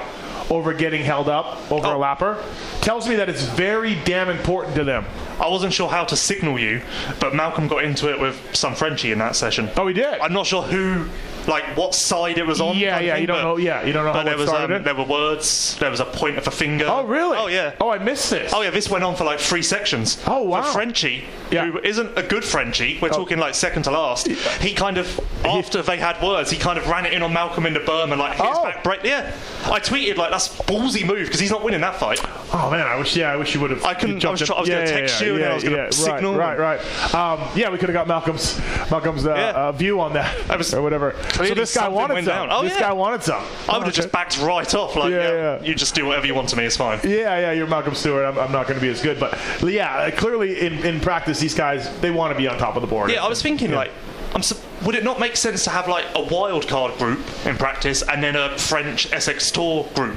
over 0.51 0.73
getting 0.73 1.05
held 1.05 1.29
up 1.29 1.71
over 1.71 1.89
a 1.89 1.97
Oh. 1.97 2.01
lapper 2.01 2.39
tells 2.81 3.09
me 3.09 3.17
that 3.17 3.29
it's 3.29 3.43
very 3.43 3.97
damn 4.05 4.29
important 4.29 4.75
to 4.77 4.85
them. 4.85 5.05
I 5.41 5.49
wasn't 5.49 5.73
sure 5.73 5.89
how 5.89 6.05
to 6.05 6.17
signal 6.17 6.59
you, 6.59 6.83
but 7.21 7.35
Malcolm 7.35 7.69
got 7.69 7.85
into 7.85 8.11
it 8.11 8.19
with 8.21 8.55
some 8.55 8.75
Frenchie 8.75 9.13
in 9.13 9.19
that 9.19 9.37
session. 9.37 9.69
Oh, 9.77 9.87
he 9.87 9.95
did? 9.95 10.21
I'm 10.21 10.33
not 10.33 10.47
sure 10.47 10.63
who, 10.63 11.09
like, 11.47 11.77
what 11.77 11.95
side 11.95 12.39
it 12.39 12.47
was 12.47 12.61
on. 12.61 12.77
Yeah, 12.77 12.99
yeah, 13.01 13.13
thing, 13.15 13.21
you 13.23 13.27
don't 13.27 13.43
know, 13.43 13.57
yeah, 13.57 13.85
you 13.85 13.93
don't 13.93 14.05
know 14.05 14.13
But 14.13 14.25
there 14.25 14.35
it 14.35 14.39
was 14.39 14.49
started 14.49 14.77
um, 14.79 14.83
there 14.83 14.95
were 14.95 15.05
words. 15.05 15.77
There 15.79 15.91
was 15.91 16.01
a 16.01 16.05
point 16.05 16.39
of 16.39 16.47
a 16.47 16.51
finger. 16.51 16.87
Oh, 16.89 17.05
really? 17.05 17.37
Oh 17.37 17.47
yeah. 17.47 17.75
Oh, 17.81 17.91
I 17.91 17.99
missed 17.99 18.31
this. 18.31 18.53
Oh 18.55 18.63
yeah, 18.63 18.71
this 18.71 18.89
went 18.91 19.05
on 19.05 19.17
for 19.17 19.25
like 19.25 19.39
three 19.39 19.63
sections. 19.63 20.23
Oh, 20.27 20.43
wow. 20.43 20.63
For 20.63 20.73
Frenchie, 20.73 21.25
Yeah. 21.51 21.67
who 21.67 21.79
isn't 21.81 22.17
a 22.19 22.23
good 22.23 22.45
Frenchie, 22.45 22.99
we're 23.01 23.09
Oh. 23.09 23.17
talking 23.17 23.39
like 23.39 23.55
second 23.55 23.83
to 23.85 23.91
last. 23.91 24.27
He 24.29 24.75
kind 24.75 24.99
of 24.99 25.21
after 25.45 25.83
they 25.83 25.97
had 25.99 26.21
words, 26.23 26.51
he 26.51 26.59
kind 26.59 26.79
of 26.79 26.89
ran 26.89 27.07
it 27.07 27.13
in 27.13 27.23
on 27.23 27.33
Malcolm 27.33 27.67
in 27.67 27.75
the 27.75 27.81
berm 27.81 28.11
and 28.13 28.19
like 28.21 28.37
hit 28.37 28.47
his 28.47 28.57
Oh. 28.59 28.63
back 28.65 28.83
brake. 28.83 29.01
Yeah, 29.05 29.31
I 29.67 29.79
tweeted 29.81 30.17
like 30.17 30.31
that's 30.31 30.49
ballsy 30.49 31.05
move 31.07 31.27
because 31.27 31.41
he's 31.41 31.51
not 31.51 31.63
winning 31.63 31.81
that 31.83 31.97
fight. 32.01 32.21
Oh 32.53 32.71
man, 32.71 32.87
I 32.87 32.97
wish. 32.97 33.17
Yeah, 33.17 33.33
I 33.33 33.37
wish 33.37 33.55
you 33.55 33.61
would 33.61 33.71
have. 33.71 33.85
I 33.85 33.95
couldn't- 33.95 34.25
I 34.25 34.31
was 34.31 34.41
try- 34.41 34.57
I 34.57 34.61
was 34.61 34.69
in- 34.69 34.75
gonna 34.77 34.87
text 34.87 35.21
yeah, 35.21 35.27
you 35.27 35.33
and 35.35 35.41
yeah, 35.43 35.51
I 35.51 35.55
was 35.55 35.65
gonna 35.65 35.77
yeah, 35.77 35.91
signal. 35.91 36.35
Right, 36.37 36.57
right, 36.59 36.81
right. 37.13 37.15
Um, 37.15 37.41
yeah, 37.57 37.71
we 37.71 37.79
could 37.79 37.89
have 37.89 37.95
got 37.95 38.07
Malcolm's 38.07 38.61
Malcolm's 38.91 39.27
uh, 39.27 39.35
Yeah. 39.35 39.51
uh, 39.51 39.73
view 39.73 40.01
on 40.01 40.13
that, 40.13 40.57
was 40.57 40.73
or 40.73 40.81
whatever. 40.81 41.15
So 41.35 41.43
this 41.55 41.75
guy 41.75 41.89
wanted 41.89 42.17
some. 42.17 42.25
down. 42.25 42.49
Oh, 42.53 42.63
this 42.63 42.75
yeah. 42.75 42.81
guy 42.81 42.93
wanted 42.93 43.25
some. 43.25 43.43
I 43.69 43.79
would 43.79 43.87
have 43.87 43.95
just 43.95 44.13
backed 44.13 44.39
right 44.41 44.73
off. 44.75 44.95
Like, 44.95 45.11
Yeah, 45.11 45.19
yeah, 45.19 45.33
yeah. 45.57 45.63
you 45.63 45.75
just 45.75 45.95
do 45.97 46.07
whatever 46.07 46.27
you 46.27 46.35
want 46.37 46.49
to 46.51 46.57
me. 46.57 46.65
It's 46.65 46.77
fine. 46.77 47.01
Yeah, 47.03 47.39
yeah, 47.39 47.53
you're 47.53 47.67
Malcolm 47.67 47.95
Stewart. 47.97 48.25
I'm, 48.25 48.39
I'm 48.39 48.53
not 48.53 48.69
going 48.69 48.79
to 48.79 48.85
be 48.85 48.91
as 48.91 49.03
good, 49.03 49.19
but 49.19 49.37
yeah, 49.63 49.93
uh, 49.97 50.11
clearly 50.13 50.61
in, 50.61 50.75
in 50.85 51.01
practice, 51.01 51.41
these 51.41 51.55
guys 51.55 51.91
they 52.01 52.11
want 52.13 52.33
to 52.33 52.39
be 52.39 52.47
on 52.47 52.59
top 52.59 52.77
of 52.77 52.83
the 52.83 52.89
board. 52.89 53.11
Yeah, 53.11 53.25
I 53.25 53.29
was 53.29 53.43
thinking 53.43 53.73
like, 53.73 53.91
I'm. 54.35 54.43
su- 54.43 54.57
Would 54.85 54.95
it 54.95 55.03
not 55.05 55.19
make 55.19 55.35
sense 55.37 55.65
to 55.65 55.71
have 55.71 55.89
like 55.89 56.05
a 56.15 56.23
wild 56.23 56.69
card 56.69 56.97
group 56.99 57.21
in 57.45 57.57
practice 57.57 58.03
and 58.03 58.23
then 58.23 58.37
a 58.37 58.57
French 58.57 59.11
SX 59.11 59.51
Tour 59.53 59.89
group? 59.95 60.17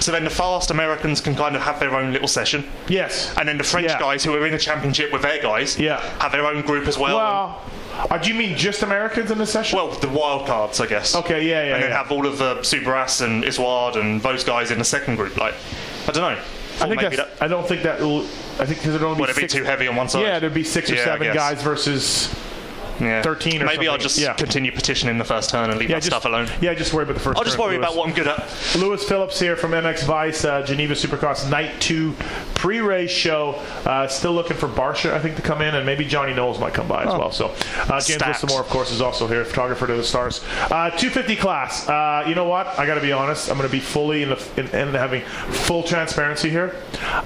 So 0.00 0.12
then 0.12 0.24
the 0.24 0.30
fast 0.30 0.70
Americans 0.70 1.20
can 1.20 1.34
kind 1.34 1.56
of 1.56 1.62
have 1.62 1.80
their 1.80 1.94
own 1.94 2.12
little 2.12 2.28
session, 2.28 2.64
Yes. 2.88 3.32
and 3.38 3.48
then 3.48 3.58
the 3.58 3.64
French 3.64 3.88
Yeah. 3.90 3.98
guys 3.98 4.24
who 4.24 4.34
are 4.34 4.46
in 4.46 4.54
a 4.54 4.58
championship 4.58 5.12
with 5.12 5.22
their 5.22 5.40
guys 5.40 5.78
Yeah. 5.78 6.00
have 6.20 6.32
their 6.32 6.46
own 6.46 6.62
group 6.62 6.86
as 6.86 6.98
well. 6.98 7.16
Well, 7.16 7.62
uh, 8.10 8.18
do 8.18 8.28
you 8.28 8.34
mean 8.34 8.56
just 8.56 8.82
Americans 8.82 9.30
in 9.30 9.38
the 9.38 9.46
session? 9.46 9.76
well, 9.78 9.88
the 9.88 10.08
wild 10.08 10.46
cards, 10.46 10.80
I 10.80 10.86
guess. 10.86 11.14
Okay, 11.14 11.42
yeah, 11.48 11.62
yeah, 11.64 11.74
And 11.74 11.82
then 11.84 11.90
yeah. 11.90 11.96
have 11.96 12.10
all 12.12 12.26
of 12.26 12.38
the 12.38 12.56
Soubeyras 12.56 13.20
and 13.24 13.44
Isward 13.44 13.96
and 13.96 14.20
those 14.22 14.44
guys 14.44 14.70
in 14.70 14.78
the 14.78 14.84
second 14.84 15.16
group. 15.16 15.36
Like, 15.36 15.54
I 16.08 16.12
don't 16.12 16.34
know. 16.34 16.38
I 16.80 16.88
think 16.88 17.00
that's. 17.02 17.16
that 17.16 17.28
I 17.40 17.46
don't 17.46 17.66
think 17.68 17.84
that 17.84 18.00
will. 18.00 18.22
I 18.58 18.66
think 18.66 18.78
because 18.80 18.94
it'd 18.96 19.02
only 19.02 19.20
would 19.20 19.26
be 19.28 19.30
it 19.32 19.36
be 19.36 19.40
six. 19.42 19.52
too 19.54 19.62
heavy 19.64 19.86
on 19.86 19.94
one 19.94 20.08
side. 20.08 20.22
Yeah, 20.22 20.38
there'd 20.40 20.52
be 20.52 20.64
six 20.64 20.90
or 20.90 20.96
Yeah, 20.96 21.04
seven 21.04 21.32
guys 21.32 21.62
versus 21.62 22.34
Yeah. 23.00 23.22
13 23.22 23.62
or 23.62 23.66
Maybe 23.66 23.88
I'll 23.88 23.98
just 23.98 24.18
Yeah. 24.18 24.34
continue 24.34 24.72
petitioning 24.72 25.18
the 25.18 25.24
first 25.24 25.50
turn 25.50 25.70
and 25.70 25.78
leave 25.78 25.90
Yeah, 25.90 25.96
that 25.96 26.02
just, 26.02 26.10
stuff 26.12 26.24
alone. 26.24 26.48
Yeah, 26.60 26.74
just 26.74 26.92
worry 26.92 27.04
about 27.04 27.14
the 27.14 27.20
first. 27.20 27.38
I'll 27.38 27.44
just 27.44 27.58
worry 27.58 27.76
Lewis. 27.76 27.86
about 27.86 27.96
what 27.96 28.08
I'm 28.08 28.14
good 28.14 28.28
at. 28.28 28.48
Lewis 28.76 29.04
Phillips 29.04 29.38
here 29.40 29.56
from 29.56 29.72
MX 29.72 30.04
Vice, 30.04 30.44
uh, 30.44 30.62
Geneva 30.62 30.94
Supercross 30.94 31.48
Night 31.50 31.80
2 31.80 32.14
pre-race 32.54 33.10
show. 33.10 33.60
Uh, 33.84 34.06
still 34.08 34.32
looking 34.32 34.56
for 34.56 34.68
Barcia, 34.68 35.12
I 35.12 35.18
think, 35.18 35.36
to 35.36 35.42
come 35.42 35.60
in, 35.60 35.74
and 35.74 35.84
maybe 35.84 36.04
Johnny 36.04 36.32
Knowles 36.34 36.58
might 36.58 36.74
come 36.74 36.88
by 36.88 37.02
as 37.02 37.08
well. 37.18 37.30
So 37.32 37.48
uh, 37.88 38.00
James. 38.00 38.22
Lissimore, 38.22 38.60
of 38.60 38.68
course, 38.68 38.90
is 38.90 39.00
also 39.00 39.26
here, 39.26 39.44
photographer 39.44 39.86
to 39.86 39.94
the 39.94 40.04
stars. 40.04 40.40
Uh, 40.70 40.90
250 40.90 41.36
class. 41.36 41.88
Uh, 41.88 42.24
you 42.26 42.34
know 42.34 42.44
what? 42.44 42.66
I 42.78 42.86
got 42.86 42.94
to 42.94 43.00
be 43.00 43.12
honest. 43.12 43.50
I'm 43.50 43.56
going 43.58 43.68
to 43.68 43.72
be 43.72 43.80
fully 43.80 44.22
in 44.22 44.30
the 44.30 44.48
in, 44.56 44.66
in 44.68 44.94
having 44.94 45.22
full 45.22 45.82
transparency 45.82 46.48
here. 46.50 46.76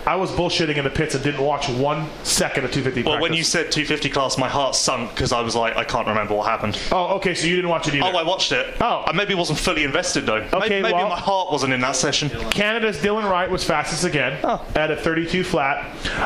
I 0.07 0.17
was 0.17 0.31
bullshitting 0.33 0.77
in 0.77 0.85
the 0.85 0.91
pits 0.91 1.15
and 1.15 1.23
didn't 1.23 1.43
watch 1.43 1.69
one 1.69 2.09
second 2.25 2.65
of 2.65 2.73
250 2.73 3.09
Well, 3.09 3.21
when 3.21 3.33
you 3.33 3.45
said 3.45 3.71
250 3.71 4.11
class, 4.11 4.39
my 4.39 4.49
heart 4.49 4.75
sunk 4.75 5.11
because 5.11 5.33
I 5.33 5.41
was 5.41 5.55
like, 5.59 5.77
I 5.77 5.85
can't 5.85 6.07
remember 6.07 6.35
what 6.35 6.49
happened. 6.49 6.79
oh, 6.93 7.17
okay, 7.17 7.35
so 7.35 7.47
you 7.47 7.57
didn't 7.57 7.71
watch 7.71 7.89
it 7.89 7.95
either. 7.95 8.05
Oh, 8.07 8.17
I 8.17 8.23
watched 8.23 8.53
it. 8.53 8.75
Oh. 8.81 9.05
I 9.07 9.13
maybe 9.13 9.35
wasn't 9.35 9.59
fully 9.59 9.85
invested 9.85 10.27
though. 10.27 10.37
Okay, 10.37 10.59
maybe 10.81 10.83
maybe 10.83 10.95
well- 10.95 11.09
my 11.09 11.19
heart 11.19 11.51
wasn't 11.53 11.73
in 11.73 11.81
that 11.81 11.97
session. 11.97 12.31
Canada's 12.51 12.99
Dylan 12.99 13.29
Wright 13.29 13.51
was 13.51 13.65
fastest 13.65 14.05
again 14.05 14.39
Oh. 14.45 14.65
at 14.75 14.91
a 14.91 14.97
32 14.97 15.45
flat. 15.45 15.85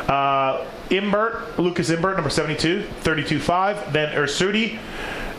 Uh, 0.09 0.65
Imbert, 0.89 1.57
Lucas 1.59 1.89
Imbert, 1.89 2.15
number 2.15 2.29
72, 2.29 2.83
32.5. 3.01 3.91
Then 3.91 4.13
Ursudi. 4.15 4.77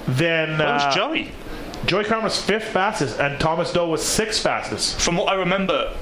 Then 0.07 0.59
Where 0.59 0.69
uh, 0.69 0.87
was 0.87 0.95
Joey? 0.95 1.31
Joey 1.87 2.05
Crown 2.05 2.23
was 2.25 2.41
fifth 2.41 2.65
fastest, 2.69 3.21
and 3.21 3.39
Thomas 3.39 3.73
Do 3.73 3.87
was 3.87 4.03
sixth 4.03 4.43
fastest. 4.43 5.01
From 5.01 5.17
what 5.17 5.29
I 5.29 5.35
remember, 5.35 5.95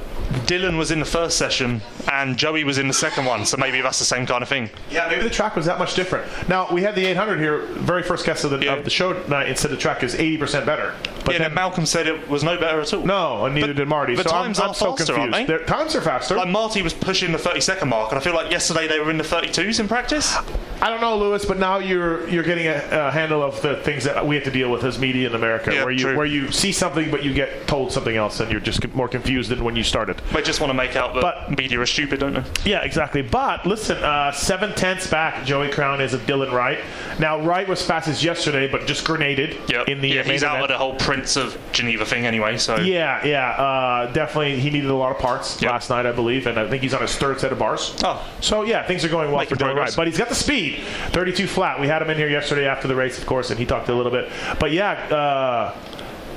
Dylan 0.47 0.77
was 0.79 0.91
in 0.91 0.99
the 0.99 1.05
first 1.07 1.39
session 1.39 1.81
and 2.11 2.37
Joey 2.37 2.65
was 2.65 2.79
in 2.79 2.89
the 2.89 2.95
second 2.95 3.25
one, 3.27 3.45
so 3.47 3.57
maybe 3.57 3.81
that's 3.81 3.99
the 3.99 4.05
same 4.05 4.27
kind 4.27 4.43
of 4.43 4.49
thing. 4.49 4.71
Yeah, 4.91 5.09
maybe 5.09 5.23
the 5.23 5.31
track 5.31 5.57
was 5.57 5.67
that 5.67 5.79
much 5.79 5.95
different. 5.95 6.27
Now 6.49 6.69
we 6.73 6.83
had 6.83 6.95
the 6.95 7.05
800 7.07 7.39
here, 7.39 7.59
very 7.67 8.03
first 8.03 8.27
guest 8.27 8.45
of 8.45 8.51
the, 8.51 8.65
Yeah. 8.65 8.75
of 8.75 8.85
the 8.85 8.91
show 8.91 9.13
tonight. 9.13 9.49
It 9.49 9.59
said 9.59 9.71
the 9.71 9.77
track 9.77 10.03
is 10.03 10.15
80% 10.15 10.67
better, 10.67 10.95
but 11.25 11.35
yeah, 11.35 11.39
then 11.41 11.55
Malcolm 11.55 11.87
said 11.87 12.07
it 12.07 12.29
was 12.29 12.43
no 12.43 12.57
better 12.59 12.81
at 12.81 12.93
all. 12.93 13.03
no, 13.05 13.45
and 13.47 13.55
neither 13.55 13.69
But 13.69 13.77
did 13.77 13.89
Marty. 13.89 14.15
the 14.17 14.25
so 14.25 14.31
I'm- 14.31 14.45
times 14.47 14.61
I'm, 14.61 14.71
are 14.71 14.75
so 14.75 14.97
faster, 14.97 15.13
confused. 15.15 15.35
aren't 15.35 15.47
they? 15.49 15.57
Their 15.57 15.65
times 15.67 15.95
are 15.95 16.01
faster. 16.01 16.37
Like 16.37 16.49
Marty 16.49 16.83
was 16.83 16.95
pushing 16.95 17.33
the 17.33 17.39
30 17.39 17.61
second 17.61 17.89
mark, 17.89 18.11
and 18.11 18.19
I 18.19 18.23
feel 18.23 18.35
like 18.35 18.51
yesterday 18.51 18.89
they 18.89 18.99
were 19.01 19.11
in 19.11 19.19
the 19.19 19.25
32s 19.25 19.81
in 19.81 19.89
practice. 19.89 20.35
I 20.81 20.89
don't 20.89 21.01
know, 21.01 21.17
Lewis, 21.17 21.45
but 21.45 21.59
now 21.59 21.79
you're 21.79 22.29
you're 22.29 22.43
getting 22.43 22.67
a, 22.67 22.83
a 22.91 23.11
handle 23.13 23.43
of 23.43 23.61
the 23.63 23.77
things 23.77 24.03
that 24.05 24.27
we 24.27 24.35
have 24.35 24.45
to 24.45 24.51
deal 24.51 24.71
with 24.71 24.83
as 24.85 24.99
media 24.99 25.29
in 25.29 25.35
America, 25.35 25.73
Yeah, 25.73 25.85
where 25.85 25.93
you 25.93 25.99
true. 26.01 26.17
where 26.17 26.27
you 26.27 26.51
see 26.51 26.73
something 26.73 27.11
but 27.11 27.23
you 27.23 27.33
get 27.33 27.67
told 27.69 27.93
something 27.93 28.17
else, 28.17 28.41
and 28.41 28.51
you're 28.51 28.61
just 28.61 28.87
more 28.95 29.09
confused 29.09 29.51
than 29.51 29.63
when 29.63 29.77
you 29.77 29.85
started. 29.85 30.21
They 30.33 30.41
just 30.41 30.61
want 30.61 30.71
to 30.71 30.75
make 30.75 30.97
out 30.97 31.13
that 31.15 31.21
But- 31.21 31.59
media 31.59 31.79
are 31.81 31.85
stupid, 31.87 32.21
don't 32.21 32.33
they? 32.33 32.71
Yeah, 32.71 32.81
exactly. 32.85 33.21
But 33.21 33.67
listen, 33.67 34.03
uh, 34.03 34.33
seven 34.33 34.73
tenths 34.75 35.07
back, 35.07 35.45
Joey 35.45 35.69
Crown 35.69 36.01
is 36.01 36.15
of 36.15 36.25
Dylan 36.27 36.53
Wright. 36.53 36.79
Now 37.19 37.39
Wright 37.41 37.69
was 37.69 37.85
fastest 37.85 38.23
yesterday, 38.23 38.67
but 38.67 38.87
just 38.87 39.05
grenaded 39.05 39.57
Yeah, 39.69 39.85
in 39.87 40.01
the 40.01 40.09
yeah, 40.09 40.23
he's 40.23 40.43
out 40.43 40.53
event. 40.57 40.63
of 40.65 40.69
the 40.69 40.79
whole 40.79 40.95
Prince 40.95 41.37
of 41.37 41.59
Geneva 41.73 42.07
thing 42.07 42.25
anyway, 42.25 42.57
so. 42.57 42.77
Yeah, 42.77 43.25
yeah, 43.27 43.51
uh, 43.51 44.07
definitely. 44.13 44.59
He 44.59 44.71
needed 44.71 44.89
a 44.89 44.95
lot 44.95 45.11
of 45.13 45.19
parts 45.19 45.61
Yep. 45.61 45.71
last 45.71 45.91
night, 45.91 46.07
I 46.07 46.13
believe, 46.13 46.47
and 46.47 46.59
I 46.59 46.67
think 46.67 46.83
he's 46.83 46.95
on 46.95 47.03
his 47.03 47.15
third 47.15 47.39
set 47.41 47.53
of 47.53 47.59
bars. 47.59 47.95
Oh. 48.03 48.23
so 48.41 48.63
yeah, 48.63 48.87
things 48.87 49.05
are 49.05 49.09
going 49.09 49.31
well 49.31 49.41
Making 49.41 49.59
for 49.59 49.65
Dylan 49.65 49.77
Wright. 49.77 49.93
But 49.95 50.07
he's 50.07 50.17
got 50.19 50.31
the 50.31 50.35
speed, 50.35 50.81
32 51.11 51.47
flat. 51.47 51.79
We 51.79 51.89
had 51.89 52.01
him 52.01 52.09
in 52.09 52.17
here 52.17 52.29
yesterday 52.31 52.67
after 52.67 52.89
the 52.89 52.95
race, 52.95 53.19
of 53.19 53.27
course, 53.27 53.51
and 53.51 53.59
he 53.59 53.67
talked 53.67 53.89
a 53.91 53.95
little 53.95 54.13
bit. 54.13 54.31
But 54.59 54.71
yeah, 54.73 54.93
uh, 54.93 55.75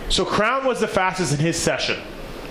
so 0.09 0.25
Crown 0.25 0.65
was 0.65 0.81
the 0.81 0.87
fastest 0.87 1.33
in 1.33 1.39
his 1.39 1.57
session. 1.57 1.97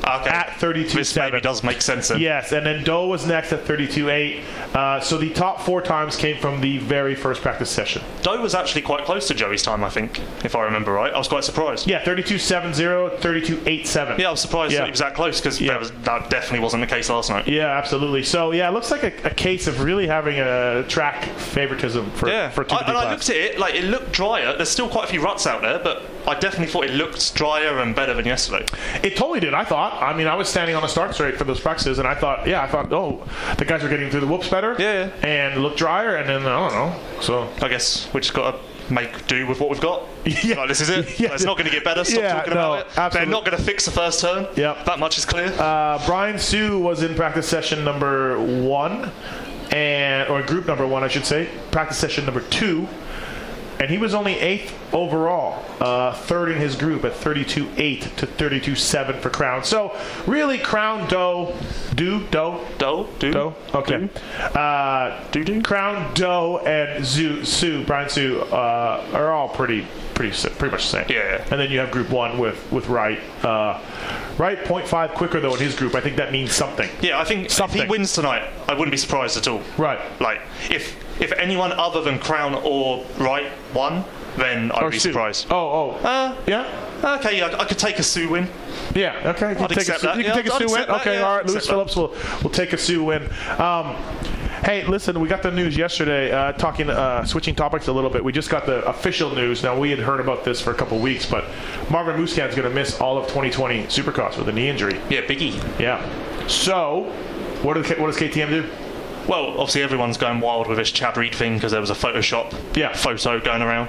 Okay. 0.07 0.29
At 0.31 0.57
32 0.57 0.99
This 0.99 1.17
maybe 1.17 1.41
does 1.41 1.63
make 1.63 1.81
sense 1.81 2.09
then. 2.09 2.21
Yes, 2.21 2.53
and 2.53 2.67
then 2.67 2.85
Do 2.85 3.07
was 3.07 3.27
next 3.27 3.53
at 3.53 3.65
32.8. 3.65 4.43
Uh, 4.75 5.01
so 5.01 5.17
the 5.17 5.31
top 5.31 5.61
four 5.63 5.81
times 5.81 6.17
came 6.17 6.37
from 6.39 6.61
the 6.61 6.79
very 6.79 7.15
first 7.15 7.41
practice 7.41 7.71
session. 7.71 8.03
Do 8.23 8.39
was 8.41 8.55
actually 8.55 8.83
quite 8.83 9.05
close 9.05 9.27
to 9.29 9.35
Joey's 9.35 9.63
time, 9.63 9.83
I 9.83 9.89
think, 9.89 10.21
if 10.45 10.55
I 10.55 10.63
remember 10.65 10.93
right. 10.93 11.13
I 11.13 11.17
was 11.19 11.29
quite 11.29 11.45
surprised. 11.45 11.87
Yeah, 11.89 12.03
32.70, 12.05 13.19
32.87. 13.21 14.19
Yeah, 14.19 14.29
I 14.29 14.31
was 14.31 14.41
surprised 14.41 14.73
Yeah. 14.73 14.81
that 14.81 14.85
he 14.87 14.91
was 14.91 15.01
that 15.01 15.15
close 15.15 15.41
because 15.41 15.61
Yeah. 15.61 15.83
that 16.03 16.29
definitely 16.31 16.61
wasn't 16.61 16.83
the 16.83 16.87
case 16.95 17.09
last 17.09 17.31
night. 17.31 17.49
Yeah, 17.49 17.67
absolutely. 17.79 18.23
So 18.25 18.53
yeah, 18.53 18.69
it 18.69 18.73
looks 18.73 18.91
like 18.91 19.03
a, 19.05 19.13
a 19.29 19.31
case 19.31 19.67
of 19.67 19.81
really 19.83 20.07
having 20.07 20.39
a 20.39 20.85
track 20.89 21.25
favoritism 21.25 22.11
for 22.13 22.29
Yeah, 22.29 22.51
for 22.51 22.65
two 22.65 22.75
I, 22.75 22.89
and 22.89 22.97
I 22.99 23.11
looked 23.11 23.31
at 23.31 23.37
it 23.37 23.59
like 23.59 23.75
it 23.75 23.85
looked 23.85 24.13
drier. 24.13 24.57
There's 24.57 24.69
still 24.69 24.89
quite 24.89 25.05
a 25.05 25.09
few 25.09 25.23
ruts 25.23 25.47
out 25.47 25.63
there, 25.63 25.79
but 25.79 26.03
I 26.27 26.39
definitely 26.39 26.67
thought 26.69 26.85
it 26.85 26.93
looked 26.93 27.35
drier 27.35 27.79
and 27.79 27.95
better 27.95 28.15
than 28.15 28.25
yesterday. 28.27 28.65
It 29.03 29.17
totally 29.17 29.41
did. 29.41 29.55
I 29.55 29.65
thought. 29.65 30.03
I 30.03 30.17
mean, 30.17 30.27
I 30.27 30.35
was 30.35 30.49
standing 30.49 30.75
on 30.77 30.83
the 30.83 30.89
start 30.89 31.15
straight 31.15 31.37
for 31.37 31.45
those 31.45 31.61
practices, 31.61 31.99
and 31.99 32.09
I 32.09 32.15
thought, 32.15 32.47
yeah, 32.47 32.63
I 32.63 32.67
thought, 32.67 32.93
oh, 32.93 33.27
the 33.59 33.65
guys 33.65 33.83
were 33.83 33.89
getting 33.89 34.11
through 34.11 34.21
the 34.21 34.27
whoops 34.27 34.49
better. 34.49 34.75
Yeah, 34.79 35.11
And 35.23 35.63
look 35.63 35.77
drier, 35.77 36.17
and 36.17 36.29
then 36.29 36.43
I 36.47 36.69
don't 36.69 36.73
know. 36.73 37.01
So 37.21 37.49
I 37.63 37.69
guess 37.69 38.13
we 38.15 38.21
just 38.21 38.35
got 38.35 38.53
to 38.53 38.93
make 38.93 39.27
do 39.27 39.47
with 39.47 39.61
what 39.61 39.71
we've 39.71 39.81
got. 39.81 40.03
Yeah. 40.25 40.57
Like, 40.57 40.69
this 40.69 40.81
is 40.81 40.89
it. 40.91 41.19
Yeah. 41.21 41.35
It's 41.35 41.45
not 41.45 41.57
going 41.57 41.67
to 41.69 41.73
get 41.75 41.85
better. 41.85 42.05
Stop 42.05 42.21
Yeah, 42.23 42.35
talking 42.35 42.55
no, 42.55 42.73
about 42.75 42.87
it. 42.87 42.99
absolutely. 42.99 43.19
They're 43.19 43.27
not 43.41 43.45
going 43.45 43.57
to 43.59 43.63
fix 43.63 43.85
the 43.85 43.91
first 43.91 44.21
turn. 44.21 44.47
Yep. 44.57 44.85
That 44.87 44.99
much 44.99 45.19
is 45.19 45.25
clear. 45.25 45.53
uh, 45.59 46.03
Brian 46.07 46.39
Hsu 46.39 46.79
was 46.81 47.03
in 47.03 47.15
practice 47.15 47.47
session 47.49 47.85
number 47.85 48.39
one, 48.63 49.11
and 49.71 50.29
or 50.29 50.43
group 50.43 50.67
number 50.67 50.87
one, 50.87 51.03
I 51.05 51.09
should 51.09 51.27
say. 51.27 51.49
Practice 51.71 51.99
session 51.99 52.25
number 52.25 52.41
two. 52.43 52.87
And 53.81 53.91
he 53.91 53.99
was 53.99 54.15
only 54.15 54.35
eighth 54.39 54.73
overall, 54.95 55.65
uh, 55.81 56.13
third 56.13 56.51
in 56.51 56.59
his 56.59 56.77
group 56.77 57.05
at 57.05 57.13
32.8 57.13 58.17
to 58.17 58.27
32.7 58.27 59.21
for 59.21 59.31
Crown. 59.31 59.65
So 59.65 59.97
really, 60.27 60.59
Crown, 60.59 61.09
Doe, 61.09 61.55
Do, 61.95 62.27
Doe, 62.29 62.65
Doe, 62.79 63.09
do, 63.19 63.33
Doe. 63.33 63.55
Okay. 63.75 64.09
Uh, 64.39 65.21
Do-do. 65.33 65.61
Crown, 65.63 66.15
Doe, 66.15 66.59
and 66.59 67.05
Zoo, 67.05 67.45
Hsu, 67.45 67.85
Brian 67.85 68.09
Hsu 68.09 68.41
uh, 68.53 69.05
are 69.13 69.31
all 69.33 69.49
pretty, 69.49 69.87
pretty, 70.15 70.31
pretty 70.51 70.73
much 70.73 70.83
the 70.91 71.05
same. 71.05 71.07
Yeah. 71.09 71.45
And 71.51 71.61
then 71.61 71.71
you 71.71 71.79
have 71.81 71.91
Group 71.91 72.11
One 72.11 72.39
with 72.39 72.71
with 72.73 72.89
Wright. 72.89 73.21
Uh, 73.43 73.81
Wright 74.39 74.59
0.5 74.65 75.15
quicker 75.15 75.41
though 75.41 75.55
in 75.55 75.61
his 75.61 75.75
group. 75.77 75.95
I 75.95 76.01
think 76.01 76.17
that 76.17 76.33
means 76.33 76.53
something. 76.53 76.89
Yeah, 77.01 77.21
I 77.21 77.25
think 77.25 77.47
if 77.47 77.53
Something. 77.53 77.83
he 77.83 77.89
wins 77.89 78.13
tonight, 78.13 78.49
I 78.69 78.75
wouldn't 78.75 78.91
be 78.91 78.97
surprised 78.97 79.37
at 79.37 79.47
all. 79.49 79.63
Right. 79.79 80.01
Like 80.21 80.41
if 80.71 80.97
if 81.21 81.33
anyone 81.33 81.73
other 81.73 82.03
than 82.03 82.19
Crown 82.19 82.55
or 82.55 83.05
Wright 83.19 83.51
won, 83.75 84.05
then 84.37 84.73
I'd 84.73 84.83
Or 84.83 84.91
be 84.91 84.99
Hsu. 84.99 85.11
surprised. 85.11 85.47
Oh, 85.51 85.57
oh. 86.03 86.07
Uh, 86.07 86.35
yeah. 86.47 87.17
okay, 87.21 87.41
I, 87.41 87.61
I 87.61 87.65
could 87.65 87.79
take 87.79 87.99
a 87.99 88.03
Hsu 88.03 88.29
win. 88.31 88.49
Yeah. 88.95 89.15
Okay. 89.37 89.51
You 89.51 89.55
can 89.55 89.65
I'd 89.65 89.71
take 89.71 89.89
a 89.89 89.99
Hsu, 89.99 90.07
that. 90.07 90.17
you 90.17 90.25
can 90.25 90.31
Yeah, 90.37 90.43
take 90.43 90.47
a 90.49 90.55
I'd 90.55 90.61
Hsu 90.63 90.67
win. 90.73 90.81
that. 90.87 90.91
Okay. 91.01 91.15
Yeah, 91.15 91.23
all 91.23 91.37
right. 91.37 91.45
I'd 91.45 91.49
Lewis 91.51 91.57
accept 91.65 91.71
Phillips 91.73 91.97
will 91.97 92.15
will 92.43 92.51
take 92.51 92.73
a 92.73 92.77
Hsu 92.79 93.05
win. 93.05 93.29
Um, 93.59 93.97
Hey, 94.65 94.83
listen, 94.87 95.21
we 95.21 95.29
got 95.29 95.43
the 95.43 95.51
news 95.51 95.77
yesterday. 95.77 96.33
Uh, 96.33 96.53
talking, 96.53 96.89
uh, 96.89 97.23
switching 97.27 97.55
topics 97.55 97.89
a 97.89 97.93
little 97.93 98.09
bit. 98.09 98.25
We 98.25 98.33
just 98.33 98.49
got 98.49 98.65
the 98.65 98.83
official 98.87 99.35
news. 99.35 99.63
Now 99.63 99.79
we 99.79 99.91
had 99.91 99.99
heard 99.99 100.21
about 100.21 100.43
this 100.43 100.59
for 100.59 100.71
a 100.71 100.75
couple 100.75 100.99
weeks, 101.01 101.27
but 101.27 101.45
Marvin 101.91 102.19
Musquin's 102.19 102.55
going 102.55 102.67
to 102.67 102.75
miss 102.75 102.99
all 102.99 103.19
of 103.19 103.25
2020 103.27 103.83
Supercross 103.89 104.39
with 104.39 104.49
a 104.49 104.53
knee 104.53 104.71
injury. 104.71 104.99
Yeah, 105.11 105.21
Biggie. 105.23 105.53
Yeah. 105.79 106.01
So, 106.47 107.03
what, 107.63 107.75
does 107.75 107.91
what 107.99 108.07
does 108.07 108.17
KTM 108.17 108.49
do? 108.49 108.71
Well, 109.27 109.51
obviously 109.59 109.83
everyone's 109.83 110.17
going 110.19 110.41
wild 110.41 110.67
with 110.69 110.79
this 110.79 110.91
Chad 110.91 111.17
Reed 111.17 111.35
thing 111.35 111.55
because 111.55 111.73
there 111.73 111.81
was 111.81 111.91
a 111.91 111.95
Photoshop 111.95 112.55
Yeah. 112.77 112.93
photo 112.93 113.41
going 113.41 113.63
around. 113.63 113.89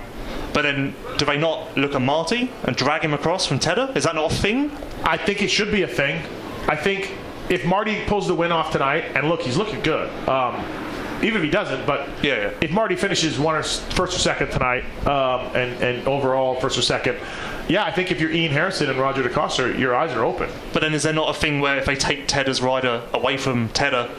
But 0.54 0.62
then, 0.62 0.96
do 1.18 1.26
they 1.26 1.38
not 1.38 1.78
look 1.78 1.94
at 1.96 2.02
Marty 2.02 2.50
and 2.64 2.76
drag 2.76 3.02
him 3.04 3.14
across 3.14 3.46
from 3.46 3.60
Tedder? 3.60 3.90
Is 3.96 4.06
that 4.06 4.16
not 4.16 4.32
a 4.32 4.36
thing? 4.36 4.72
I 5.04 5.18
think 5.18 5.42
it 5.42 5.50
should 5.50 5.72
be 5.72 5.82
a 5.84 5.88
thing. 5.88 6.22
I 6.70 6.76
think 6.78 7.12
if 7.50 7.66
Marty 7.66 8.04
pulls 8.08 8.28
the 8.28 8.36
win 8.36 8.52
off 8.54 8.72
tonight, 8.72 9.04
and 9.16 9.28
look, 9.28 9.42
he's 9.42 9.58
looking 9.58 9.82
good. 9.82 10.10
Um, 10.30 10.64
even 11.22 11.38
if 11.38 11.44
he 11.44 11.50
doesn't, 11.50 11.86
but 11.86 12.08
Yeah, 12.22 12.36
yeah. 12.36 12.50
if 12.62 12.72
Marty 12.72 12.96
finishes 12.96 13.38
one 13.38 13.56
or 13.56 13.64
first 13.64 14.16
or 14.16 14.20
second 14.20 14.50
tonight, 14.52 14.84
um, 15.06 15.42
and 15.56 15.82
and 15.84 16.08
overall 16.08 16.56
first 16.60 16.78
or 16.78 16.82
second, 16.82 17.18
yeah, 17.68 17.84
I 17.84 17.92
think 17.92 18.12
if 18.12 18.20
you're 18.22 18.32
Ian 18.32 18.52
Harrison 18.52 18.90
and 18.90 18.98
Roger 19.00 19.24
De 19.24 19.30
Coster, 19.30 19.72
your 19.72 19.94
eyes 19.96 20.12
are 20.14 20.24
open. 20.24 20.50
But 20.74 20.82
then, 20.82 20.94
is 20.94 21.04
there 21.04 21.14
not 21.14 21.30
a 21.30 21.34
thing 21.34 21.60
where 21.60 21.78
if 21.78 21.86
they 21.86 21.96
take 21.96 22.28
Tedder's 22.28 22.62
rider 22.62 23.02
away 23.14 23.38
from 23.38 23.70
Tedder, 23.70 24.10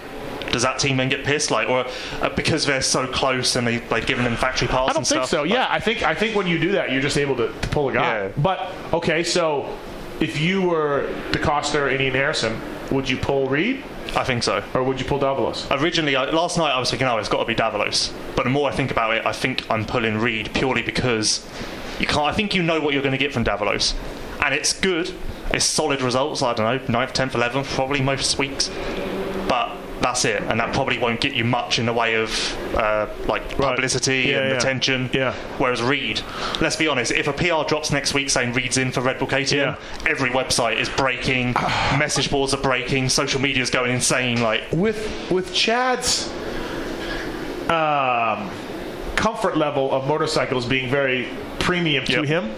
does 0.56 0.62
that 0.62 0.78
team 0.78 0.96
then 0.96 1.08
get 1.10 1.22
pissed? 1.24 1.50
Like, 1.50 1.68
or 1.68 1.84
uh, 2.22 2.30
because 2.30 2.64
they're 2.64 2.80
so 2.80 3.06
close 3.06 3.54
and 3.56 3.66
they 3.66 3.80
like 3.88 4.06
giving 4.06 4.24
them 4.24 4.36
factory 4.36 4.66
parts 4.68 4.90
I 4.90 4.92
don't 4.94 5.00
and 5.02 5.06
think 5.06 5.18
stuff? 5.26 5.28
so. 5.28 5.42
like- 5.42 5.50
Yeah, 5.50 5.66
I 5.68 5.78
think 5.80 6.02
I 6.02 6.14
think 6.14 6.34
when 6.34 6.46
you 6.46 6.58
do 6.58 6.72
that, 6.72 6.90
you're 6.90 7.02
just 7.02 7.18
able 7.18 7.36
to, 7.36 7.48
to 7.48 7.68
pull 7.68 7.88
a 7.90 7.92
guy. 7.92 8.24
Yeah. 8.24 8.32
But 8.38 8.72
okay, 8.94 9.22
so 9.22 9.76
if 10.20 10.40
you 10.40 10.62
were 10.62 11.08
De 11.32 11.38
Coster 11.38 11.88
and 11.88 12.00
Ian 12.00 12.14
Harrison, 12.14 12.58
would 12.90 13.08
you 13.10 13.16
pull 13.18 13.48
Reed 13.48 13.84
I 14.14 14.24
think 14.24 14.42
so. 14.44 14.62
or 14.72 14.82
would 14.82 14.98
you 14.98 15.04
pull 15.06 15.18
Davalos? 15.18 15.66
Originally, 15.82 16.16
I, 16.16 16.24
last 16.30 16.56
night 16.56 16.70
I 16.72 16.78
was 16.80 16.88
thinking, 16.88 17.06
oh, 17.06 17.18
it's 17.18 17.28
got 17.28 17.40
to 17.40 17.44
be 17.44 17.54
Davalos. 17.54 18.14
But 18.34 18.44
the 18.44 18.50
more 18.50 18.70
I 18.70 18.72
think 18.72 18.90
about 18.90 19.14
it, 19.14 19.26
I 19.26 19.32
think 19.32 19.68
I'm 19.70 19.84
pulling 19.84 20.16
Reed 20.18 20.50
purely 20.54 20.80
because 20.82 21.46
you 22.00 22.06
can't. 22.06 22.26
I 22.26 22.32
think 22.32 22.54
you 22.54 22.62
know 22.62 22.80
what 22.80 22.94
you're 22.94 23.02
going 23.02 23.12
to 23.12 23.18
get 23.18 23.32
from 23.34 23.44
Davalos, 23.44 23.94
and 24.42 24.54
it's 24.54 24.72
good. 24.72 25.12
It's 25.52 25.64
solid 25.64 26.00
results. 26.02 26.40
I 26.42 26.54
don't 26.54 26.88
know, 26.88 26.98
9th, 26.98 27.12
10th, 27.12 27.30
11th, 27.32 27.64
probably 27.74 28.00
most 28.00 28.38
weeks. 28.38 28.70
But 29.48 29.76
that's 30.00 30.24
it, 30.24 30.42
and 30.42 30.60
that 30.60 30.72
probably 30.74 30.98
won't 30.98 31.20
get 31.20 31.32
you 31.34 31.44
much 31.44 31.78
in 31.78 31.86
the 31.86 31.92
way 31.92 32.14
of 32.14 32.30
uh, 32.76 33.06
like 33.26 33.42
Right. 33.58 33.74
publicity 33.74 34.26
Yeah, 34.28 34.38
and 34.40 34.50
yeah. 34.50 34.56
attention. 34.56 35.10
Yeah. 35.12 35.32
Whereas 35.58 35.82
Reed, 35.82 36.20
let's 36.60 36.76
be 36.76 36.86
honest, 36.88 37.12
if 37.12 37.28
a 37.28 37.32
PR 37.32 37.66
drops 37.66 37.90
next 37.90 38.12
week 38.14 38.28
saying 38.30 38.52
Reed's 38.52 38.76
in 38.76 38.92
for 38.92 39.00
Red 39.00 39.18
Bull 39.18 39.28
KTM, 39.28 39.56
Yeah. 39.56 39.76
every 40.10 40.30
website 40.30 40.78
is 40.78 40.88
breaking, 40.90 41.52
message 41.98 42.30
boards 42.30 42.52
are 42.54 42.60
breaking, 42.60 43.08
social 43.08 43.40
media 43.40 43.62
is 43.62 43.70
going 43.70 43.92
insane. 43.92 44.42
Like, 44.42 44.62
with 44.72 45.30
with 45.30 45.52
Chad's 45.54 46.28
um, 47.70 48.50
comfort 49.16 49.56
level 49.56 49.90
of 49.92 50.06
motorcycles 50.06 50.66
being 50.66 50.88
very 50.90 51.26
premium 51.58 52.04
to 52.04 52.12
Yep. 52.20 52.24
him. 52.26 52.50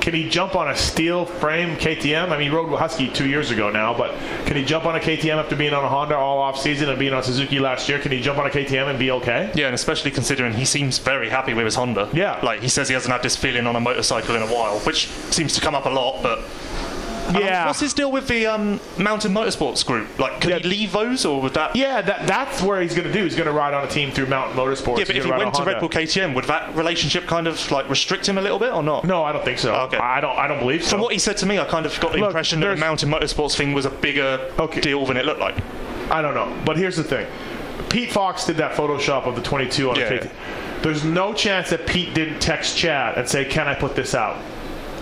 Can 0.00 0.14
he 0.14 0.28
jump 0.28 0.56
on 0.56 0.68
a 0.70 0.76
steel 0.76 1.26
frame 1.26 1.76
KTM? 1.76 2.30
I 2.30 2.38
mean, 2.38 2.48
he 2.48 2.48
rode 2.48 2.70
with 2.70 2.80
Husky 2.80 3.08
two 3.08 3.28
years 3.28 3.50
ago 3.50 3.70
now, 3.70 3.96
but 3.96 4.14
can 4.46 4.56
he 4.56 4.64
jump 4.64 4.86
on 4.86 4.96
a 4.96 4.98
KTM 4.98 5.36
after 5.36 5.54
being 5.54 5.74
on 5.74 5.84
a 5.84 5.88
Honda 5.88 6.16
all 6.16 6.38
off 6.38 6.58
season 6.58 6.88
and 6.88 6.98
being 6.98 7.12
on 7.12 7.22
Suzuki 7.22 7.60
last 7.60 7.88
year? 7.88 7.98
Can 7.98 8.10
he 8.10 8.20
jump 8.20 8.38
on 8.38 8.46
a 8.46 8.50
KTM 8.50 8.88
and 8.88 8.98
be 8.98 9.10
okay? 9.10 9.52
Yeah, 9.54 9.66
and 9.66 9.74
especially 9.74 10.10
considering 10.10 10.54
he 10.54 10.64
seems 10.64 10.98
very 10.98 11.28
happy 11.28 11.52
with 11.52 11.66
his 11.66 11.74
Honda. 11.74 12.08
Yeah. 12.14 12.40
Like 12.42 12.62
he 12.62 12.68
says 12.68 12.88
he 12.88 12.94
hasn't 12.94 13.12
had 13.12 13.22
this 13.22 13.36
feeling 13.36 13.66
on 13.66 13.76
a 13.76 13.80
motorcycle 13.80 14.34
in 14.36 14.42
a 14.42 14.46
while, 14.46 14.78
which 14.80 15.08
seems 15.08 15.54
to 15.54 15.60
come 15.60 15.74
up 15.74 15.84
a 15.84 15.90
lot, 15.90 16.22
but 16.22 16.44
And, 17.34 17.36
um, 17.38 17.42
Yeah. 17.44 17.66
what's 17.66 17.80
his 17.80 17.94
deal 17.94 18.10
with 18.10 18.28
the 18.28 18.46
um, 18.46 18.80
Mountain 18.98 19.32
Motorsports 19.32 19.84
group? 19.86 20.18
Like, 20.18 20.40
could 20.40 20.50
Yeah. 20.50 20.58
he 20.58 20.68
leave 20.68 20.92
those, 20.92 21.24
or 21.24 21.40
would 21.42 21.54
that? 21.54 21.74
Yeah, 21.76 22.00
that, 22.02 22.26
that's 22.26 22.60
where 22.62 22.80
he's 22.80 22.94
going 22.94 23.06
to 23.06 23.12
do. 23.12 23.24
He's 23.24 23.34
going 23.36 23.46
to 23.46 23.52
ride 23.52 23.72
on 23.74 23.84
a 23.84 23.88
team 23.88 24.10
through 24.10 24.26
Mountain 24.26 24.56
Motorsports. 24.56 24.98
Yeah, 24.98 25.04
but 25.06 25.16
if 25.16 25.24
he 25.24 25.30
went 25.30 25.54
to 25.54 25.62
Red 25.64 25.80
Bull 25.80 25.88
KTM, 25.88 26.34
would 26.34 26.44
that 26.44 26.74
relationship 26.74 27.26
kind 27.26 27.46
of 27.46 27.70
like 27.70 27.88
restrict 27.88 28.28
him 28.28 28.38
a 28.38 28.40
little 28.42 28.58
bit, 28.58 28.72
or 28.72 28.82
not? 28.82 29.04
No, 29.04 29.22
I 29.24 29.32
don't 29.32 29.44
think 29.44 29.58
so. 29.58 29.74
Okay. 29.74 29.96
I 29.98 30.20
don't. 30.20 30.36
I 30.38 30.46
don't 30.48 30.58
believe 30.58 30.82
so. 30.84 30.90
From 30.90 31.00
what 31.00 31.12
he 31.12 31.18
said 31.18 31.36
to 31.38 31.46
me, 31.46 31.58
I 31.58 31.64
kind 31.64 31.86
of 31.86 31.98
got 32.00 32.12
the 32.12 32.18
Look, 32.18 32.28
impression 32.28 32.60
that 32.60 32.68
the 32.74 32.76
Mountain 32.76 33.10
Motorsports 33.10 33.56
thing 33.56 33.72
was 33.72 33.84
a 33.86 33.90
bigger 33.90 34.40
Okay. 34.58 34.80
deal 34.80 35.06
than 35.06 35.16
it 35.16 35.24
looked 35.24 35.40
like. 35.40 35.54
I 36.10 36.22
don't 36.22 36.34
know. 36.34 36.48
But 36.64 36.76
here's 36.76 36.96
the 36.96 37.04
thing. 37.04 37.26
Pete 37.88 38.12
Fox 38.12 38.44
did 38.44 38.56
that 38.58 38.72
Photoshop 38.72 39.26
of 39.26 39.34
the 39.36 39.42
22 39.42 39.90
on 39.90 39.96
Yeah. 39.96 40.04
the 40.04 40.10
50. 40.18 40.30
There's 40.82 41.04
no 41.04 41.32
chance 41.34 41.70
that 41.70 41.86
Pete 41.86 42.14
didn't 42.14 42.40
text 42.40 42.76
Chad 42.76 43.18
and 43.18 43.28
say, 43.28 43.44
"Can 43.44 43.68
I 43.68 43.74
put 43.74 43.94
this 43.96 44.14
out? 44.14 44.36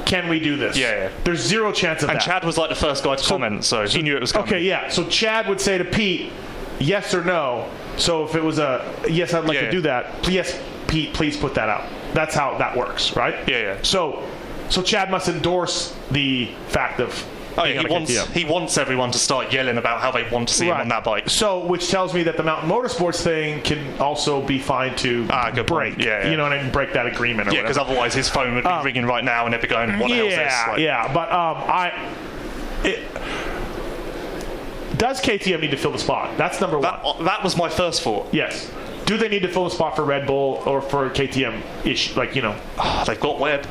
Can 0.08 0.28
we 0.28 0.40
do 0.40 0.56
this?" 0.56 0.76
Yeah, 0.76 0.90
yeah. 1.04 1.10
There's 1.22 1.40
zero 1.40 1.70
chance 1.70 2.02
of 2.02 2.08
And 2.08 2.18
that. 2.18 2.24
Chad 2.24 2.44
was 2.44 2.58
like 2.58 2.70
the 2.70 2.74
first 2.74 3.04
guy 3.04 3.14
to 3.14 3.24
comment, 3.24 3.64
so 3.64 3.86
he 3.86 4.02
knew 4.02 4.16
it 4.16 4.20
was 4.20 4.32
coming. 4.32 4.48
Okay, 4.48 4.62
yeah. 4.62 4.88
So 4.88 5.04
Chad 5.04 5.48
would 5.48 5.60
say 5.60 5.78
to 5.78 5.84
Pete, 5.84 6.32
"Yes 6.80 7.14
or 7.14 7.22
no." 7.22 7.68
So 7.96 8.24
if 8.24 8.34
it 8.34 8.42
was 8.42 8.58
a 8.58 8.84
yes, 9.08 9.34
I'd 9.34 9.44
like 9.44 9.54
Yeah. 9.56 9.66
to 9.66 9.70
do 9.70 9.80
that. 9.82 10.28
Yes, 10.28 10.58
Pete, 10.88 11.12
please 11.14 11.36
put 11.36 11.54
that 11.54 11.68
out. 11.68 11.84
That's 12.14 12.34
how 12.34 12.56
that 12.58 12.76
works, 12.76 13.14
right? 13.14 13.34
Yeah, 13.46 13.58
yeah. 13.58 13.76
So, 13.82 14.22
so 14.70 14.82
Chad 14.82 15.10
must 15.10 15.28
endorse 15.28 15.94
the 16.10 16.48
fact 16.68 17.00
of. 17.00 17.24
Oh, 17.58 17.64
yeah, 17.64 17.80
he 17.80 17.86
wants 17.86 18.26
he 18.28 18.44
wants 18.44 18.78
everyone 18.78 19.10
to 19.10 19.18
start 19.18 19.52
yelling 19.52 19.78
about 19.78 20.00
how 20.00 20.10
they 20.10 20.28
want 20.30 20.48
to 20.48 20.54
see 20.54 20.66
him 20.66 20.76
on 20.76 20.88
that 20.88 21.04
bike. 21.04 21.28
So, 21.28 21.64
which 21.64 21.88
tells 21.88 22.14
me 22.14 22.22
that 22.22 22.36
the 22.36 22.42
Mountain 22.42 22.70
Motorsports 22.70 23.22
thing 23.22 23.60
can 23.62 23.98
also 24.00 24.40
be 24.40 24.58
fine 24.58 24.94
to 24.96 25.26
Ah, 25.30 25.50
break. 25.52 25.66
point. 25.66 25.98
Yeah, 26.00 26.24
yeah. 26.24 26.30
You 26.30 26.36
know 26.36 26.44
what 26.44 26.52
I 26.52 26.62
mean? 26.62 26.70
Break 26.70 26.92
that 26.92 27.06
agreement. 27.06 27.48
Or 27.48 27.52
Yeah, 27.54 27.62
because 27.62 27.78
otherwise 27.78 28.14
his 28.14 28.28
phone 28.28 28.54
would 28.54 28.64
be 28.64 28.70
Um, 28.70 28.84
ringing 28.84 29.06
right 29.06 29.24
now, 29.24 29.44
and 29.44 29.52
they'd 29.52 29.60
be 29.60 29.66
going, 29.66 29.98
"What 29.98 30.08
the 30.10 30.16
hell's 30.16 30.30
yeah, 30.32 30.44
this?" 30.44 30.68
Like, 30.72 30.78
yeah. 30.80 31.12
But 31.12 31.32
um, 31.32 31.56
I. 31.68 31.92
It, 32.84 33.00
does 34.96 35.20
KTM 35.20 35.60
need 35.60 35.70
to 35.70 35.76
fill 35.76 35.92
the 35.92 35.98
spot? 35.98 36.36
That's 36.36 36.60
number 36.60 36.78
one. 36.78 36.82
That, 36.82 37.24
that 37.24 37.44
was 37.44 37.56
my 37.56 37.68
first 37.68 38.02
thought. 38.02 38.28
Yes. 38.32 38.70
Do 39.06 39.16
they 39.16 39.28
need 39.28 39.42
to 39.42 39.48
fill 39.48 39.64
the 39.64 39.70
spot 39.70 39.96
for 39.96 40.04
Red 40.04 40.26
Bull 40.26 40.62
or 40.66 40.82
for 40.82 41.08
KTM? 41.10 41.60
Ish, 41.84 42.16
like 42.16 42.34
you 42.34 42.42
know. 42.42 42.56
Ah, 42.78 43.04
they've 43.06 43.18
got 43.20 43.38
Webb. 43.38 43.66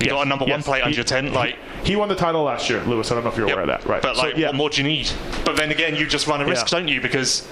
You 0.00 0.08
got 0.08 0.26
a 0.26 0.28
number 0.28 0.44
one 0.44 0.50
Yes. 0.58 0.64
plate 0.64 0.82
under 0.82 0.90
He- 0.90 0.96
your 0.96 1.04
tent, 1.04 1.32
like. 1.32 1.56
He 1.84 1.96
won 1.96 2.08
the 2.08 2.14
title 2.14 2.42
last 2.44 2.70
year, 2.70 2.80
Lewis. 2.84 3.10
I 3.10 3.14
don't 3.14 3.24
know 3.24 3.30
if 3.30 3.36
you're 3.36 3.48
Yep. 3.48 3.56
aware 3.56 3.62
of 3.74 3.80
that, 3.82 3.88
right? 3.88 4.02
But 4.02 4.16
So, 4.16 4.22
like, 4.22 4.36
yeah. 4.36 4.48
what 4.48 4.54
more 4.56 4.70
do 4.70 4.78
you 4.82 4.88
need? 4.88 5.10
But 5.44 5.56
then 5.56 5.70
again, 5.70 5.96
you 5.96 6.06
just 6.06 6.26
run 6.26 6.40
a 6.40 6.44
risk, 6.46 6.70
Yeah. 6.70 6.78
don't 6.78 6.88
you? 6.88 7.00
Because 7.00 7.46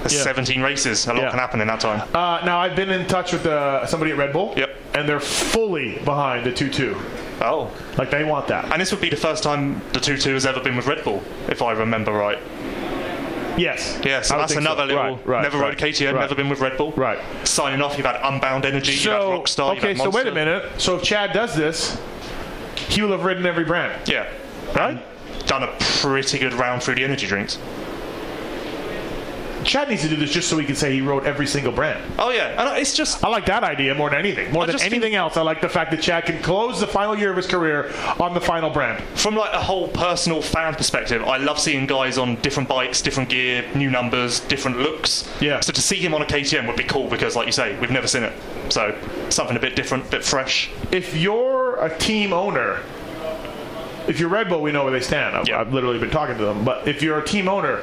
there's 0.00 0.14
Yeah. 0.14 0.22
17 0.22 0.62
races. 0.62 1.06
A 1.06 1.12
lot 1.12 1.30
can 1.30 1.38
happen 1.38 1.60
in 1.60 1.66
that 1.68 1.80
time. 1.80 2.02
Uh, 2.14 2.40
now 2.44 2.58
I've 2.60 2.74
been 2.76 2.90
in 2.90 3.06
touch 3.06 3.32
with 3.32 3.44
uh, 3.46 3.84
somebody 3.86 4.12
at 4.12 4.16
Red 4.18 4.32
Bull. 4.32 4.54
Yep. 4.56 4.74
And 4.94 5.08
they're 5.08 5.20
fully 5.20 5.98
behind 6.04 6.46
the 6.46 6.52
two-two. 6.52 6.96
Oh. 7.42 7.70
Like 7.98 8.10
they 8.10 8.24
want 8.24 8.46
that. 8.48 8.72
And 8.72 8.80
this 8.80 8.90
would 8.92 9.00
be 9.02 9.10
the 9.10 9.16
first 9.16 9.42
time 9.42 9.82
the 9.92 10.00
2-2 10.00 10.32
has 10.32 10.46
ever 10.46 10.60
been 10.60 10.74
with 10.76 10.86
Red 10.86 11.04
Bull, 11.04 11.22
if 11.48 11.60
I 11.60 11.72
remember 11.72 12.12
right. 12.12 12.38
Yes. 13.58 13.98
Yeah, 14.04 14.20
so 14.22 14.36
that's 14.36 14.54
another 14.54 14.84
little. 14.84 15.02
Right, 15.16 15.26
right, 15.26 15.42
never 15.42 15.58
right, 15.58 15.68
rode 15.68 15.78
KTM, 15.78 16.12
right. 16.14 16.20
never 16.20 16.34
been 16.34 16.48
with 16.48 16.60
Red 16.60 16.76
Bull. 16.76 16.92
Right. 16.92 17.18
Signing 17.44 17.80
off, 17.80 17.96
you've 17.96 18.06
had 18.06 18.20
Unbound 18.22 18.64
Energy, 18.66 18.92
you've 18.92 19.00
So 19.00 19.30
had 19.30 19.40
Rockstar, 19.40 19.74
you've 19.74 19.84
okay, 19.84 19.94
so 19.94 20.10
wait 20.10 20.26
a 20.26 20.32
minute. 20.32 20.64
So 20.78 20.96
if 20.96 21.02
Chad 21.02 21.32
does 21.32 21.54
this, 21.54 21.98
he 22.88 23.02
will 23.02 23.10
have 23.12 23.24
ridden 23.24 23.46
every 23.46 23.64
brand, 23.64 24.08
Yeah. 24.08 24.26
right? 24.74 24.98
Done 25.46 25.62
a 25.62 25.72
pretty 26.00 26.38
good 26.38 26.54
round 26.54 26.82
through 26.82 26.96
the 26.96 27.04
energy 27.04 27.26
drinks. 27.26 27.58
Chad 29.66 29.88
needs 29.88 30.02
to 30.02 30.08
do 30.08 30.16
this 30.16 30.30
just 30.30 30.48
so 30.48 30.56
he 30.58 30.64
can 30.64 30.76
say 30.76 30.92
he 30.92 31.00
rode 31.00 31.24
every 31.26 31.46
single 31.46 31.72
brand. 31.72 32.02
Oh, 32.18 32.30
yeah. 32.30 32.74
It's 32.76 32.94
just. 32.94 33.24
I 33.24 33.28
like 33.28 33.46
that 33.46 33.64
idea 33.64 33.94
more 33.94 34.10
than 34.10 34.18
anything. 34.18 34.52
More 34.52 34.62
I 34.62 34.66
than 34.66 34.80
anything 34.80 35.14
else, 35.14 35.36
I 35.36 35.42
like 35.42 35.60
the 35.60 35.68
fact 35.68 35.90
that 35.90 36.00
Chad 36.00 36.26
can 36.26 36.42
close 36.42 36.80
the 36.80 36.86
final 36.86 37.18
year 37.18 37.30
of 37.30 37.36
his 37.36 37.46
career 37.46 37.92
on 38.20 38.34
the 38.34 38.40
final 38.40 38.70
brand. 38.70 39.02
from 39.18 39.34
like 39.34 39.52
a 39.52 39.60
whole 39.60 39.88
personal 39.88 40.40
fan 40.40 40.74
perspective, 40.74 41.22
I 41.24 41.38
love 41.38 41.58
seeing 41.58 41.86
guys 41.86 42.16
on 42.16 42.36
different 42.36 42.68
bikes, 42.68 43.02
different 43.02 43.28
gear, 43.28 43.64
new 43.74 43.90
numbers, 43.90 44.40
different 44.40 44.78
looks. 44.78 45.28
Yeah. 45.40 45.60
So 45.60 45.72
to 45.72 45.80
see 45.82 45.96
him 45.96 46.14
on 46.14 46.22
a 46.22 46.26
KTM 46.26 46.66
would 46.66 46.76
be 46.76 46.84
cool 46.84 47.08
because, 47.08 47.34
like 47.34 47.46
you 47.46 47.52
say, 47.52 47.78
we've 47.80 47.90
never 47.90 48.06
seen 48.06 48.22
it. 48.22 48.32
So 48.68 48.96
something 49.30 49.56
a 49.56 49.60
bit 49.60 49.74
different, 49.76 50.06
a 50.06 50.10
bit 50.10 50.24
fresh. 50.24 50.70
If 50.92 51.16
you're 51.16 51.76
a 51.84 51.96
team 51.98 52.32
owner, 52.32 52.80
if 54.06 54.20
you're 54.20 54.28
Red 54.28 54.48
Bull, 54.48 54.62
we 54.62 54.70
know 54.70 54.84
where 54.84 54.92
they 54.92 55.00
stand. 55.00 55.36
I've, 55.36 55.48
Yeah. 55.48 55.60
I've 55.60 55.72
literally 55.72 55.98
been 55.98 56.10
talking 56.10 56.36
to 56.38 56.44
them. 56.44 56.64
But 56.64 56.86
if 56.86 57.02
you're 57.02 57.18
a 57.18 57.24
team 57.24 57.48
owner, 57.48 57.82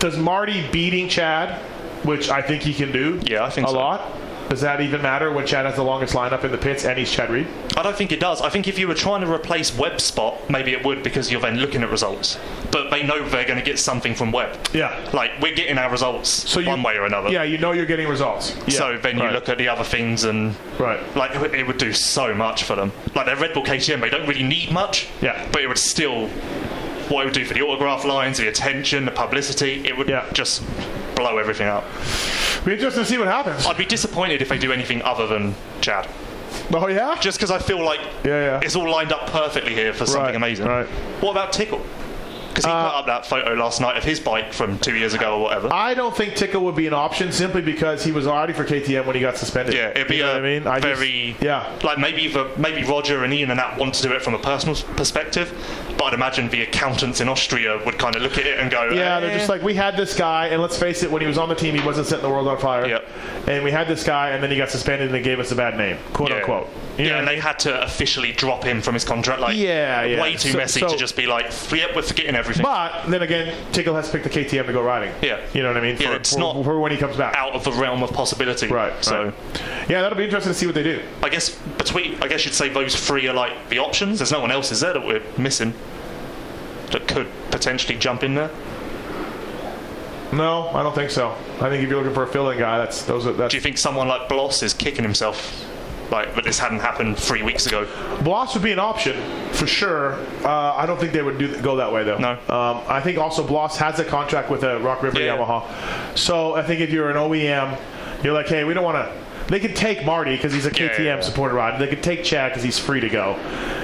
does 0.00 0.18
Marty 0.18 0.68
beating 0.70 1.08
Chad, 1.08 1.60
which 2.04 2.28
I 2.30 2.42
think 2.42 2.62
he 2.62 2.74
can 2.74 2.90
do, 2.90 3.20
Yeah, 3.24 3.44
I 3.44 3.50
think 3.50 3.66
a 3.68 3.70
so. 3.70 3.76
lot, 3.76 4.16
does 4.48 4.62
that 4.62 4.80
even 4.80 5.00
matter 5.00 5.30
when 5.30 5.46
Chad 5.46 5.64
has 5.64 5.76
the 5.76 5.84
longest 5.84 6.12
lineup 6.14 6.42
in 6.42 6.50
the 6.50 6.58
pits 6.58 6.84
and 6.84 6.98
he's 6.98 7.08
Chad 7.12 7.30
Reed? 7.30 7.46
I 7.76 7.84
don't 7.84 7.94
think 7.94 8.10
it 8.10 8.18
does. 8.18 8.40
I 8.42 8.48
think 8.50 8.66
if 8.66 8.80
you 8.80 8.88
were 8.88 8.94
trying 8.96 9.20
to 9.20 9.32
replace 9.32 9.76
Webb 9.78 10.00
spot, 10.00 10.50
maybe 10.50 10.72
it 10.72 10.84
would 10.84 11.04
because 11.04 11.30
you're 11.30 11.40
then 11.40 11.58
looking 11.58 11.84
at 11.84 11.90
results. 11.90 12.36
But 12.72 12.90
they 12.90 13.04
know 13.04 13.26
they're 13.28 13.44
going 13.46 13.60
to 13.60 13.64
get 13.64 13.78
something 13.78 14.12
from 14.12 14.32
Webb. 14.32 14.58
Yeah. 14.72 15.08
Like 15.12 15.30
we're 15.40 15.54
getting 15.54 15.78
our 15.78 15.88
results 15.88 16.28
So 16.28 16.58
you, 16.58 16.66
one 16.68 16.82
way 16.82 16.96
or 16.96 17.06
another. 17.06 17.30
Yeah, 17.30 17.44
you 17.44 17.58
know 17.58 17.70
you're 17.70 17.86
getting 17.86 18.08
results. 18.08 18.56
Yeah, 18.66 18.78
So 18.78 18.98
then 18.98 19.18
you 19.18 19.24
right, 19.24 19.32
look 19.32 19.48
at 19.48 19.56
the 19.56 19.68
other 19.68 19.84
things 19.84 20.24
and 20.24 20.56
right. 20.80 21.00
like 21.14 21.30
it 21.36 21.64
would 21.66 21.78
do 21.78 21.92
so 21.92 22.34
much 22.34 22.64
for 22.64 22.74
them. 22.74 22.90
Like 23.14 23.26
their 23.26 23.36
Red 23.36 23.54
Bull 23.54 23.62
KTM, 23.62 24.00
they 24.00 24.10
don't 24.10 24.26
really 24.26 24.42
need 24.42 24.72
much. 24.72 25.06
Yeah. 25.22 25.48
But 25.52 25.62
it 25.62 25.68
would 25.68 25.78
still, 25.78 26.28
what 27.10 27.22
it 27.22 27.24
would 27.26 27.34
do 27.34 27.44
for 27.44 27.54
the 27.54 27.62
autograph 27.62 28.04
lines, 28.04 28.38
the 28.38 28.48
attention, 28.48 29.04
the 29.04 29.10
publicity, 29.10 29.82
it 29.86 29.96
would 29.96 30.08
Yeah. 30.08 30.24
just 30.32 30.62
blow 31.16 31.38
everything 31.38 31.66
up. 31.66 31.84
Be 32.64 32.72
interesting 32.72 33.02
to 33.04 33.08
see 33.08 33.18
what 33.18 33.26
happens. 33.28 33.66
I'd 33.66 33.76
be 33.76 33.84
disappointed 33.84 34.40
if 34.40 34.48
they 34.48 34.58
do 34.58 34.72
anything 34.72 35.02
other 35.02 35.26
than 35.26 35.54
Chad, 35.80 36.06
Oh 36.72 36.86
yeah. 36.88 37.16
just 37.20 37.38
because 37.38 37.50
I 37.50 37.58
feel 37.58 37.82
like 37.84 38.00
Yeah, 38.24 38.44
yeah. 38.44 38.60
it's 38.62 38.76
all 38.76 38.88
lined 38.88 39.12
up 39.12 39.26
perfectly 39.30 39.74
here 39.74 39.92
for 39.92 40.06
something 40.06 40.22
Right, 40.26 40.34
amazing. 40.36 40.66
right. 40.66 40.86
What 41.20 41.32
about 41.32 41.52
Tickle? 41.52 41.80
Because 42.62 42.72
he 42.72 42.78
Uh, 42.78 42.90
put 42.90 42.98
up 42.98 43.06
that 43.06 43.26
photo 43.26 43.54
last 43.54 43.80
night 43.80 43.96
of 43.96 44.04
his 44.04 44.20
bike 44.20 44.52
from 44.52 44.78
two 44.78 44.94
years 44.94 45.14
ago 45.14 45.36
or 45.38 45.42
whatever. 45.44 45.68
I 45.72 45.94
don't 45.94 46.14
think 46.14 46.34
Tickle 46.34 46.62
would 46.64 46.74
be 46.76 46.86
an 46.86 46.92
option 46.94 47.32
simply 47.32 47.62
because 47.62 48.04
he 48.04 48.12
was 48.12 48.26
already 48.26 48.52
for 48.52 48.64
KTM 48.64 49.06
when 49.06 49.14
he 49.16 49.22
got 49.22 49.36
suspended. 49.38 49.74
Yeah, 49.74 49.88
it'd 49.90 50.08
be 50.08 50.16
you 50.16 50.22
know 50.22 50.30
a 50.30 50.34
what 50.34 50.44
I 50.44 50.48
mean? 50.58 50.66
I 50.66 50.80
just- 50.80 50.98
very 51.00 51.36
yeah. 51.40 51.64
Like 51.82 51.98
maybe 51.98 52.28
the, 52.28 52.50
maybe 52.58 52.84
Roger 52.84 53.24
and 53.24 53.32
Ian 53.32 53.50
and 53.50 53.58
that 53.58 53.78
want 53.78 53.94
to 53.94 54.02
do 54.02 54.12
it 54.12 54.22
from 54.22 54.34
a 54.34 54.38
personal 54.38 54.76
perspective, 54.96 55.52
but 55.96 56.04
I'd 56.06 56.14
imagine 56.14 56.48
the 56.48 56.62
accountants 56.62 57.20
in 57.20 57.28
Austria 57.28 57.80
would 57.84 57.98
kind 57.98 58.14
of 58.16 58.22
look 58.22 58.36
at 58.38 58.46
it 58.46 58.58
and 58.58 58.70
go, 58.70 58.90
Yeah, 58.90 59.20
they're 59.20 59.30
"Eh." 59.30 59.36
just 59.38 59.48
like 59.48 59.62
we 59.62 59.74
had 59.74 59.96
this 59.96 60.14
guy, 60.16 60.48
and 60.48 60.60
let's 60.60 60.76
face 60.78 61.02
it, 61.02 61.10
when 61.10 61.20
he 61.22 61.26
was 61.28 61.38
on 61.38 61.48
the 61.48 61.54
team, 61.54 61.74
he 61.74 61.84
wasn't 61.86 62.06
setting 62.06 62.22
the 62.24 62.30
world 62.30 62.48
on 62.48 62.58
fire. 62.58 62.86
Yep. 62.86 63.08
And 63.48 63.64
we 63.64 63.70
had 63.70 63.88
this 63.88 64.04
guy, 64.04 64.30
and 64.30 64.42
then 64.42 64.50
he 64.50 64.56
got 64.56 64.70
suspended, 64.70 65.06
and 65.06 65.14
they 65.14 65.22
gave 65.22 65.40
us 65.40 65.50
a 65.52 65.56
bad 65.56 65.76
name, 65.78 65.96
quote 66.12 66.30
yeah. 66.30 66.36
unquote. 66.36 66.68
You 67.00 67.06
yeah, 67.06 67.12
know 67.12 67.18
and 67.20 67.28
they 67.28 67.38
had 67.38 67.58
to 67.60 67.82
officially 67.82 68.32
drop 68.32 68.62
him 68.64 68.82
from 68.82 68.94
his 68.94 69.04
contract. 69.04 69.40
Like, 69.40 69.56
Yeah, 69.56 70.04
yeah. 70.04 70.20
way 70.20 70.34
too 70.34 70.50
So- 70.50 70.58
messy 70.58 70.80
so- 70.80 70.88
to 70.88 70.96
just 70.96 71.16
be 71.16 71.26
like, 71.26 71.46
yep, 71.72 71.94
we're 71.96 72.02
forgetting 72.02 72.36
everything. 72.36 72.62
But 72.62 73.06
then 73.08 73.22
again, 73.22 73.54
Tickle 73.72 73.94
has 73.94 74.06
to 74.10 74.12
pick 74.18 74.22
the 74.24 74.30
KTM 74.30 74.66
to 74.66 74.72
go 74.72 74.82
riding. 74.82 75.12
Yeah. 75.22 75.38
You 75.54 75.62
know 75.62 75.68
what 75.68 75.78
I 75.78 75.80
mean? 75.80 75.96
Yeah, 75.98 76.10
for, 76.10 76.16
it's 76.16 76.32
for- 76.34 76.38
not 76.38 76.64
for 76.64 76.78
when 76.78 76.92
he 76.92 76.98
comes 76.98 77.16
back. 77.16 77.34
out 77.36 77.52
of 77.54 77.64
the 77.64 77.72
realm 77.72 78.02
of 78.02 78.12
possibility. 78.12 78.66
Right. 78.68 78.92
So. 79.04 79.24
right. 79.24 79.34
yeah, 79.88 80.02
that'll 80.02 80.18
be 80.18 80.24
interesting 80.24 80.52
to 80.52 80.58
see 80.58 80.66
what 80.66 80.74
they 80.74 80.82
do. 80.82 81.00
I 81.22 81.28
guess 81.28 81.50
between, 81.78 82.22
I 82.22 82.28
guess 82.28 82.44
you'd 82.44 82.54
say 82.54 82.68
those 82.68 82.94
three 82.94 83.26
are 83.28 83.34
like 83.34 83.68
the 83.70 83.78
options. 83.78 84.18
There's 84.18 84.32
no 84.32 84.40
one 84.40 84.50
else, 84.50 84.70
is 84.70 84.80
there, 84.80 84.92
that 84.92 85.06
we're 85.06 85.22
missing 85.38 85.74
that 86.90 87.06
could 87.08 87.28
potentially 87.50 87.96
jump 87.98 88.22
in 88.22 88.34
there? 88.34 88.50
No, 90.32 90.68
I 90.68 90.82
don't 90.82 90.94
think 90.94 91.10
so. 91.10 91.34
I 91.60 91.68
think 91.68 91.82
if 91.82 91.88
you're 91.88 91.98
looking 91.98 92.14
for 92.14 92.22
a 92.22 92.26
fill-in 92.26 92.58
guy, 92.58 92.78
that's 92.78 93.02
those 93.02 93.26
are 93.26 93.32
that's 93.32 93.50
Do 93.50 93.56
you 93.56 93.60
think 93.60 93.78
someone 93.78 94.06
like 94.06 94.28
Bloss 94.28 94.62
is 94.62 94.72
kicking 94.72 95.02
himself, 95.02 95.64
like 96.10 96.34
that 96.34 96.44
this 96.44 96.58
hadn't 96.58 96.80
happened 96.80 97.18
three 97.18 97.42
weeks 97.42 97.66
ago? 97.66 97.86
Bloss 98.22 98.54
would 98.54 98.62
be 98.62 98.72
an 98.72 98.78
option 98.78 99.16
for 99.52 99.66
sure. 99.66 100.14
Uh, 100.44 100.74
I 100.76 100.86
don't 100.86 100.98
think 100.98 101.12
they 101.12 101.22
would 101.22 101.38
do 101.38 101.60
go 101.60 101.76
that 101.76 101.92
way 101.92 102.04
though. 102.04 102.18
No. 102.18 102.32
Um, 102.32 102.82
I 102.88 103.00
think 103.00 103.18
also 103.18 103.46
Bloss 103.46 103.76
has 103.78 103.98
a 103.98 104.04
contract 104.04 104.50
with 104.50 104.62
a 104.64 104.78
Rock 104.80 105.02
River 105.02 105.20
Yeah. 105.20 105.36
Yamaha, 105.36 106.16
so 106.18 106.54
I 106.54 106.62
think 106.62 106.80
if 106.80 106.90
you're 106.90 107.10
an 107.10 107.16
OEM, 107.16 107.78
you're 108.24 108.34
like, 108.34 108.48
hey, 108.48 108.64
we 108.64 108.74
don't 108.74 108.84
want 108.84 108.96
to. 108.96 109.29
They 109.50 109.58
could 109.58 109.74
take 109.74 110.04
Marty 110.04 110.36
because 110.36 110.52
he's 110.52 110.64
a 110.64 110.70
KTM 110.70 110.98
yeah, 110.98 111.16
yeah. 111.16 111.20
supported 111.20 111.54
rider. 111.54 111.78
They 111.78 111.88
could 111.88 112.04
take 112.04 112.22
Chad 112.22 112.52
because 112.52 112.62
he's 112.62 112.78
free 112.78 113.00
to 113.00 113.08
go. 113.08 113.36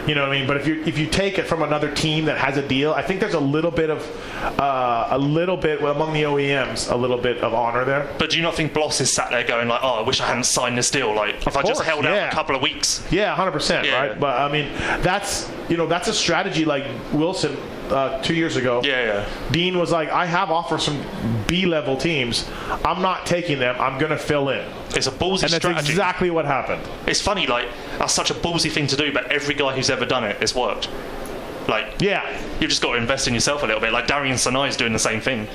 You 0.07 0.14
know 0.14 0.22
what 0.22 0.31
I 0.31 0.38
mean? 0.38 0.46
But 0.46 0.59
if 0.59 0.66
you 0.68 0.83
if 0.85 0.96
you 0.96 1.09
take 1.09 1.38
it 1.38 1.48
from 1.48 1.62
another 1.62 1.92
team 1.92 2.26
that 2.26 2.38
has 2.38 2.57
a 2.57 2.66
deal, 2.66 2.92
I 2.92 3.02
think 3.02 3.18
there's 3.18 3.35
a 3.35 3.40
little 3.40 3.72
bit 3.72 3.90
of 3.90 4.61
uh, 4.61 5.09
a 5.11 5.18
little 5.18 5.57
bit 5.57 5.83
well, 5.83 5.92
among 5.92 6.12
the 6.12 6.22
OEMs, 6.22 6.90
a 6.90 6.94
little 6.94 7.18
bit 7.18 7.38
of 7.38 7.52
honor 7.52 7.85
there. 7.85 8.09
But 8.16 8.31
do 8.31 8.37
you 8.37 8.44
not 8.44 8.55
think 8.55 8.72
Bloss 8.72 9.00
is 9.00 9.12
sat 9.12 9.31
there 9.31 9.42
going 9.42 9.66
like, 9.66 9.81
"Oh, 9.83 9.94
I 9.94 10.02
wish 10.02 10.20
I 10.20 10.26
hadn't 10.29 10.44
signed 10.44 10.79
this 10.79 10.88
deal. 10.88 11.12
Like, 11.12 11.44
if 11.44 11.57
I 11.57 11.62
just 11.62 11.74
course, 11.74 11.81
held 11.81 12.07
out 12.07 12.33
a 12.33 12.35
couple 12.35 12.55
of 12.55 12.62
weeks." 12.62 13.05
Yeah, 13.11 13.35
hundred 13.35 13.52
percent, 13.52 13.88
right? 13.88 14.18
But 14.18 14.40
I 14.40 14.52
mean, 14.52 14.72
that's 15.02 15.50
you 15.68 15.76
know 15.76 15.88
that's 15.88 16.07
a 16.07 16.14
strategy 16.14 16.64
like 16.64 16.85
Wilson 17.12 17.57
uh, 17.92 18.22
two 18.22 18.35
years 18.35 18.57
ago. 18.57 18.81
Yeah, 18.85 19.05
yeah. 19.05 19.29
Dean 19.53 19.79
was 19.79 19.90
like, 19.90 20.09
I 20.11 20.27
have 20.27 20.51
offers 20.51 20.85
from 20.85 21.03
B 21.46 21.66
level 21.66 21.96
teams. 21.96 22.49
I'm 22.85 23.03
not 23.03 23.27
taking 23.27 23.59
them. 23.59 23.77
I'm 23.81 23.99
going 23.99 24.11
to 24.11 24.18
fill 24.18 24.49
in. 24.51 24.64
It's 24.94 25.07
a 25.07 25.11
ballsy 25.11 25.42
And 25.44 25.53
that's 25.53 25.57
strategy. 25.57 25.90
exactly 25.90 26.31
what 26.31 26.44
happened. 26.44 26.83
It's 27.07 27.20
funny, 27.20 27.46
like 27.46 27.68
that's 27.99 28.12
such 28.14 28.31
a 28.31 28.35
ballsy 28.35 28.70
thing 28.70 28.87
to 28.88 28.96
do, 28.96 29.12
but 29.12 29.31
every 29.31 29.55
guy 29.55 29.75
who's 29.75 29.90
ever 29.90 30.07
done 30.07 30.25
it, 30.25 30.40
it's 30.42 30.55
worked. 30.55 30.88
Like, 31.68 32.01
Yeah. 32.01 32.22
you've 32.61 32.70
just 32.70 32.83
got 32.83 32.92
to 32.92 32.99
invest 32.99 33.27
in 33.29 33.35
yourself 33.35 33.62
a 33.62 33.66
little 33.66 33.81
bit. 33.81 33.92
Like 33.92 34.07
Darian 34.07 34.37
Sanayei 34.37 34.68
is 34.68 34.77
doing 34.77 34.92
the 34.92 34.99
same 34.99 35.20
thing, 35.20 35.49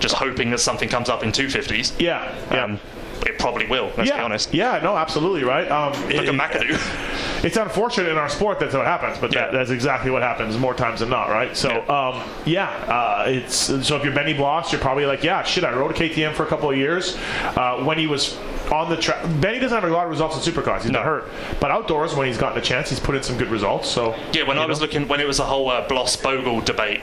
just 0.00 0.14
hoping 0.14 0.50
that 0.50 0.58
something 0.60 0.88
comes 0.88 1.08
up 1.08 1.22
in 1.24 1.32
250s. 1.32 1.92
Yeah. 1.98 2.32
Yeah. 2.50 2.64
Um, 2.64 2.80
it 3.24 3.38
probably 3.38 3.66
will. 3.66 3.92
Let's 3.96 4.08
yeah. 4.10 4.16
be 4.18 4.22
honest. 4.22 4.52
Yeah, 4.54 4.80
no, 4.82 4.96
absolutely, 4.96 5.44
right? 5.44 5.70
Um, 5.70 5.92
Look 6.04 6.24
it- 6.24 6.28
at 6.28 6.34
McAdoo. 6.34 7.44
it's 7.44 7.56
unfortunate 7.56 8.08
in 8.10 8.18
our 8.18 8.28
sport 8.28 8.58
that's 8.60 8.74
what 8.74 8.86
happens, 8.86 9.18
but 9.18 9.32
that, 9.32 9.52
that's 9.52 9.70
exactly 9.70 10.10
what 10.10 10.22
happens 10.22 10.58
more 10.58 10.74
times 10.74 11.00
than 11.00 11.10
not, 11.10 11.28
right? 11.28 11.56
So, 11.56 11.70
Yeah. 11.70 12.08
um, 12.08 12.22
yeah, 12.44 12.68
uh, 12.68 13.24
it's 13.28 13.54
so 13.56 13.96
if 13.96 14.04
you're 14.04 14.14
Benny 14.14 14.34
Bloss, 14.34 14.72
you're 14.72 14.80
probably 14.80 15.06
like, 15.06 15.22
yeah, 15.22 15.42
shit, 15.42 15.64
I 15.64 15.72
rode 15.72 15.90
a 15.92 15.94
KTM 15.94 16.34
for 16.34 16.42
a 16.44 16.46
couple 16.46 16.70
of 16.70 16.76
years 16.76 17.16
uh, 17.56 17.82
when 17.84 17.98
he 17.98 18.06
was 18.06 18.36
on 18.72 18.90
the 18.90 18.96
track. 18.96 19.22
Benny 19.40 19.58
doesn't 19.60 19.80
have 19.80 19.88
a 19.88 19.92
lot 19.94 20.04
of 20.04 20.10
results 20.10 20.34
in 20.44 20.52
supercross; 20.52 20.82
he's 20.82 20.90
No. 20.90 20.98
not 20.98 21.06
hurt, 21.06 21.30
but 21.60 21.70
outdoors 21.70 22.14
when 22.16 22.26
he's 22.26 22.38
gotten 22.38 22.58
a 22.58 22.62
chance, 22.64 22.90
he's 22.90 22.98
put 23.00 23.14
in 23.14 23.22
some 23.22 23.36
good 23.38 23.48
results. 23.48 23.88
So, 23.88 24.14
Yeah, 24.32 24.42
when 24.44 24.58
I 24.58 24.66
was 24.66 24.80
looking, 24.80 25.06
when 25.06 25.20
it 25.20 25.26
was 25.26 25.36
the 25.36 25.44
whole 25.44 25.68
uh, 25.70 25.86
Bloss 25.86 26.16
Bogle 26.16 26.60
debate, 26.60 27.00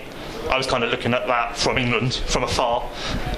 I 0.50 0.58
was 0.58 0.68
kind 0.68 0.84
of 0.84 0.92
looking 0.92 1.14
at 1.14 1.26
that 1.28 1.58
from 1.58 1.78
England, 1.78 2.16
from 2.28 2.44
afar, 2.44 2.90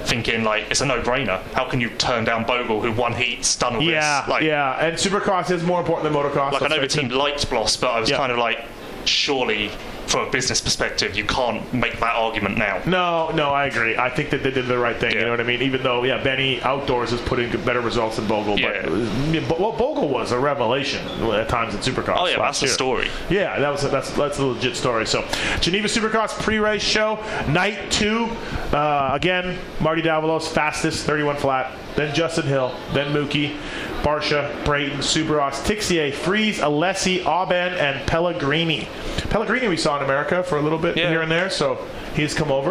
thinking 0.04 0.44
like 0.44 0.70
it's 0.70 0.80
a 0.80 0.86
no-brainer. 0.86 1.40
How 1.52 1.64
can 1.68 1.80
you 1.80 1.90
turn 1.90 2.24
down 2.24 2.44
Bogle, 2.44 2.80
who 2.80 2.92
won 2.92 3.12
heats, 3.14 3.56
done 3.56 3.76
all 3.76 3.82
yeah, 3.82 4.20
this? 4.22 4.28
Like, 4.30 4.42
yeah, 4.42 4.84
and 4.84 4.96
supercross 4.96 5.50
is 5.50 5.62
more 5.62 5.80
important 5.80 6.04
than 6.04 6.12
motocross. 6.20 6.52
like 6.52 6.62
I 6.62 6.68
know 6.68 6.80
the 6.80 6.88
team 6.88 7.08
liked 7.08 7.48
Bloss, 7.48 7.76
but 7.76 7.90
I 7.90 8.00
was 8.00 8.10
Yeah. 8.10 8.16
kind 8.18 8.32
of 8.32 8.38
like, 8.38 8.62
surely, 9.04 9.70
from 10.06 10.28
a 10.28 10.30
business 10.30 10.60
perspective, 10.60 11.16
you 11.16 11.24
can't 11.24 11.72
make 11.72 11.98
that 12.00 12.14
argument 12.14 12.56
now. 12.56 12.82
No, 12.86 13.30
no, 13.30 13.50
I 13.50 13.66
agree. 13.66 13.96
I 13.96 14.10
think 14.10 14.30
that 14.30 14.42
they 14.42 14.50
did 14.50 14.66
the 14.66 14.78
right 14.78 14.98
thing. 14.98 15.12
You 15.14 15.20
know 15.22 15.30
what 15.30 15.40
I 15.40 15.44
mean? 15.44 15.62
Even 15.62 15.82
though, 15.82 16.04
yeah, 16.04 16.22
Benny 16.22 16.62
outdoors 16.62 17.10
has 17.10 17.20
put 17.20 17.38
in 17.38 17.50
better 17.64 17.80
results 17.80 18.16
than 18.16 18.26
Bogle. 18.26 18.58
Yeah. 18.58 18.82
But, 18.82 18.92
yeah, 19.32 19.48
but 19.48 19.60
well, 19.60 19.72
Bogle 19.72 20.08
was 20.08 20.32
a 20.32 20.38
revelation 20.38 21.06
at 21.32 21.48
times 21.48 21.74
in 21.74 21.80
Supercross. 21.80 22.16
Oh 22.18 22.26
yeah, 22.26 22.38
that's 22.38 22.60
the 22.60 22.66
year. 22.66 22.74
story. 22.74 23.10
Yeah, 23.30 23.58
that 23.58 23.70
was 23.70 23.82
that's 23.90 24.10
that's 24.12 24.38
a 24.38 24.44
legit 24.44 24.76
story. 24.76 25.06
So, 25.06 25.26
Geneva 25.60 25.88
Supercross 25.88 26.38
pre-race 26.40 26.82
show, 26.82 27.16
night 27.48 27.90
two. 27.90 28.24
Uh, 28.72 29.10
again, 29.12 29.58
Marty 29.80 30.02
Davalos 30.02 30.48
fastest, 30.48 31.06
31 31.06 31.36
flat. 31.36 31.72
Then 31.96 32.14
Justin 32.14 32.46
Hill. 32.46 32.74
Then 32.92 33.12
Mookie, 33.12 33.56
Barcia, 34.02 34.52
Brayton, 34.64 34.98
Soubeyras, 34.98 35.64
Tixier, 35.64 36.12
Breece, 36.12 36.56
Alessi, 36.58 37.22
Auban, 37.24 37.72
and 37.78 38.06
Pellegrini. 38.06 38.86
Pellegrini 39.30 39.68
we 39.68 39.76
saw 39.76 39.96
in 39.98 40.04
America 40.04 40.42
for 40.42 40.58
a 40.58 40.62
little 40.62 40.78
bit 40.78 40.96
Yeah. 40.96 41.08
here 41.08 41.22
and 41.22 41.30
there, 41.32 41.48
so 41.50 41.78
he's 42.14 42.34
come 42.34 42.52
over. 42.52 42.70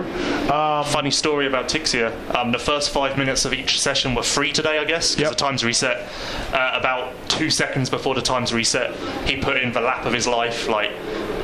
Um, 0.52 0.86
Funny 0.86 1.10
story 1.12 1.48
about 1.48 1.68
Tixier. 1.68 2.14
Um, 2.36 2.52
the 2.52 2.60
first 2.60 2.92
five 2.92 3.18
minutes 3.18 3.44
of 3.46 3.54
each 3.54 3.82
session 3.82 4.14
were 4.16 4.24
free 4.24 4.52
today, 4.52 4.78
I 4.80 4.86
guess, 4.86 5.16
because 5.16 5.30
Yep. 5.32 5.38
the 5.38 5.44
time's 5.44 5.64
reset. 5.64 6.08
Uh, 6.54 6.72
about 6.76 7.12
two 7.28 7.50
seconds 7.50 7.90
before 7.90 8.14
the 8.16 8.22
time's 8.22 8.54
reset, 8.54 8.92
he 9.26 9.38
put 9.38 9.58
in 9.58 9.72
the 9.74 9.82
lap 9.82 10.06
of 10.06 10.14
his 10.14 10.28
life, 10.28 10.68
like 10.70 10.92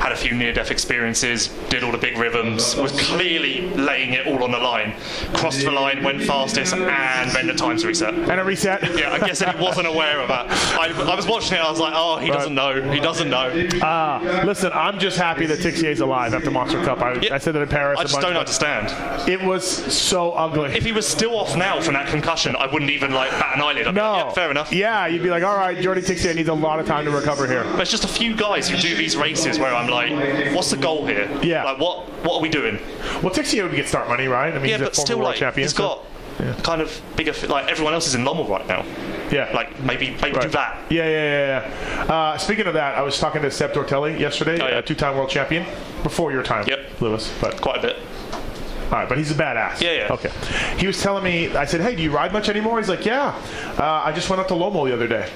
had 0.02 0.12
a 0.12 0.16
few 0.16 0.34
near-death 0.36 0.72
experiences, 0.72 1.48
did 1.70 1.84
all 1.84 1.92
the 1.92 1.98
big 1.98 2.18
rhythms, 2.18 2.76
was 2.76 2.92
clearly 3.00 3.68
laying 3.76 4.14
it 4.14 4.26
all 4.26 4.44
on 4.44 4.52
the 4.52 4.58
line. 4.58 4.96
Crossed 5.36 5.62
the 5.64 5.70
line, 5.70 6.04
went 6.04 6.24
fastest, 6.24 6.74
and 6.74 7.32
then 7.32 7.46
the 7.46 7.54
time's 7.54 7.86
reset. 7.86 8.14
and 8.16 8.32
a 8.32 8.44
reset. 8.44 8.82
Yeah, 8.98 9.12
I 9.12 9.20
guess 9.20 9.40
that 9.40 9.56
he 9.56 9.62
wasn't 9.64 9.86
aware 9.88 10.20
of 10.20 10.28
that. 10.30 10.48
I, 10.80 10.88
I 11.12 11.16
was 11.16 11.28
watching 11.28 11.54
it, 11.54 11.62
I 11.62 11.70
was 11.70 11.80
like, 11.80 11.94
oh, 11.96 12.18
he 12.18 12.32
doesn't 12.32 12.56
know. 12.56 12.82
He 12.92 13.00
doesn't 13.00 13.30
know. 13.30 13.50
Uh, 13.82 14.44
listen, 14.46 14.72
I'm 14.74 14.98
just 14.98 15.18
happy 15.18 15.46
that 15.46 15.60
Tixier's 15.60 16.00
alive 16.00 16.34
after 16.34 16.50
Monster 16.50 16.84
Cup. 16.84 17.00
I, 17.02 17.14
Yeah. 17.22 17.36
I 17.36 17.38
said 17.38 17.54
that 17.54 17.62
in 17.62 17.70
Paris. 17.70 18.00
I 18.00 18.04
just 18.04 18.16
bunch, 18.16 18.26
don't 18.26 18.38
understand. 18.38 19.30
It 19.30 19.42
was 19.42 19.66
so 19.66 20.32
ugly. 20.32 20.72
If 20.76 20.84
he 20.84 20.92
was 20.92 21.08
still 21.08 21.36
off 21.38 21.56
now 21.56 21.80
from 21.80 21.94
that 21.94 22.08
concussion, 22.08 22.56
I 22.56 22.66
wouldn't 22.66 22.90
even 22.90 23.12
like 23.12 23.30
bat 23.32 23.56
an 23.56 23.62
eyelid. 23.62 23.88
I'd 23.88 23.96
no, 23.96 24.14
like, 24.14 24.26
yeah, 24.26 24.32
fair 24.32 24.50
enough. 24.52 24.74
Yeah, 24.74 25.06
you'd 25.06 25.22
be 25.22 25.30
like, 25.30 25.44
all 25.44 25.56
right, 25.56 25.78
Jordy 25.80 26.02
Tixier 26.02 26.36
needs 26.36 26.50
a 26.50 26.54
lot 26.54 26.80
of 26.80 26.88
time 26.88 27.06
to 27.06 27.12
recover 27.12 27.46
here. 27.48 27.64
There's 27.76 27.92
just 27.92 28.04
a 28.04 28.08
few 28.08 28.36
guys 28.36 28.68
who 28.68 28.78
do 28.78 28.96
these 28.96 29.16
races 29.16 29.60
where 29.60 29.74
I'm 29.76 29.91
like, 29.92 30.54
what's 30.56 30.72
the 30.72 30.78
goal 30.78 31.06
here? 31.06 31.30
Yeah. 31.44 31.64
Like, 31.64 31.80
what 31.80 32.08
what 32.26 32.36
are 32.38 32.42
we 32.42 32.50
doing? 32.50 32.80
Well, 33.22 33.34
Tixier 33.34 33.64
would 33.64 33.76
get 33.76 33.88
start 33.88 34.08
money, 34.08 34.28
right? 34.28 34.54
I 34.54 34.60
mean, 34.60 34.70
Yeah, 34.70 34.78
he's 34.78 34.82
a 34.82 34.86
but 34.86 34.96
former 34.96 35.06
still, 35.06 35.18
world 35.20 35.28
like, 35.30 35.38
champion. 35.38 35.66
he's 35.68 35.76
so- 35.76 35.84
got 35.84 36.64
kind 36.64 36.82
of 36.82 37.00
bigger. 37.16 37.34
Like 37.48 37.70
everyone 37.70 37.94
else 37.94 38.08
is 38.08 38.16
in 38.16 38.24
Lommel 38.24 38.48
right 38.50 38.66
now. 38.68 38.84
yeah, 39.32 39.52
Like 39.54 39.80
maybe 39.82 40.16
maybe 40.22 40.40
do 40.40 40.50
that. 40.50 40.80
Yeah, 40.90 41.06
yeah, 41.08 41.10
yeah, 41.10 42.06
yeah. 42.08 42.14
Uh, 42.14 42.38
speaking 42.38 42.66
of 42.68 42.74
that, 42.74 42.98
I 42.98 43.02
was 43.02 43.20
talking 43.20 43.42
to 43.44 43.52
Seb 43.52 43.74
Tortelli 43.74 44.20
yesterday, 44.20 44.58
Oh, 44.60 44.68
yeah. 44.68 44.78
a 44.80 44.82
two-time 44.82 45.16
world 45.18 45.30
champion, 45.30 45.66
before 46.04 46.32
your 46.32 46.42
time, 46.44 46.66
Yep. 46.68 46.80
Lewis. 47.02 47.32
But 47.40 47.62
Quite 47.62 47.80
a 47.80 47.82
bit. 47.82 47.98
all 48.86 48.90
right, 48.92 49.08
but 49.10 49.18
he's 49.20 49.30
a 49.32 49.36
badass. 49.36 49.82
Yeah, 49.82 49.92
yeah. 49.92 50.08
Okay. 50.14 50.32
He 50.78 50.88
was 50.88 51.00
telling 51.02 51.24
me, 51.24 51.54
I 51.56 51.66
said, 51.66 51.82
hey, 51.82 51.96
do 51.96 52.02
you 52.02 52.12
ride 52.12 52.34
much 52.34 52.50
anymore? 52.50 52.80
He's 52.80 52.90
like, 52.90 53.06
yeah. 53.06 53.36
Uh, 53.78 54.02
I 54.04 54.12
just 54.12 54.30
went 54.30 54.40
up 54.42 54.48
to 54.48 54.56
Lommel 54.56 54.86
the 54.86 54.94
other 54.94 55.08
day. 55.08 55.30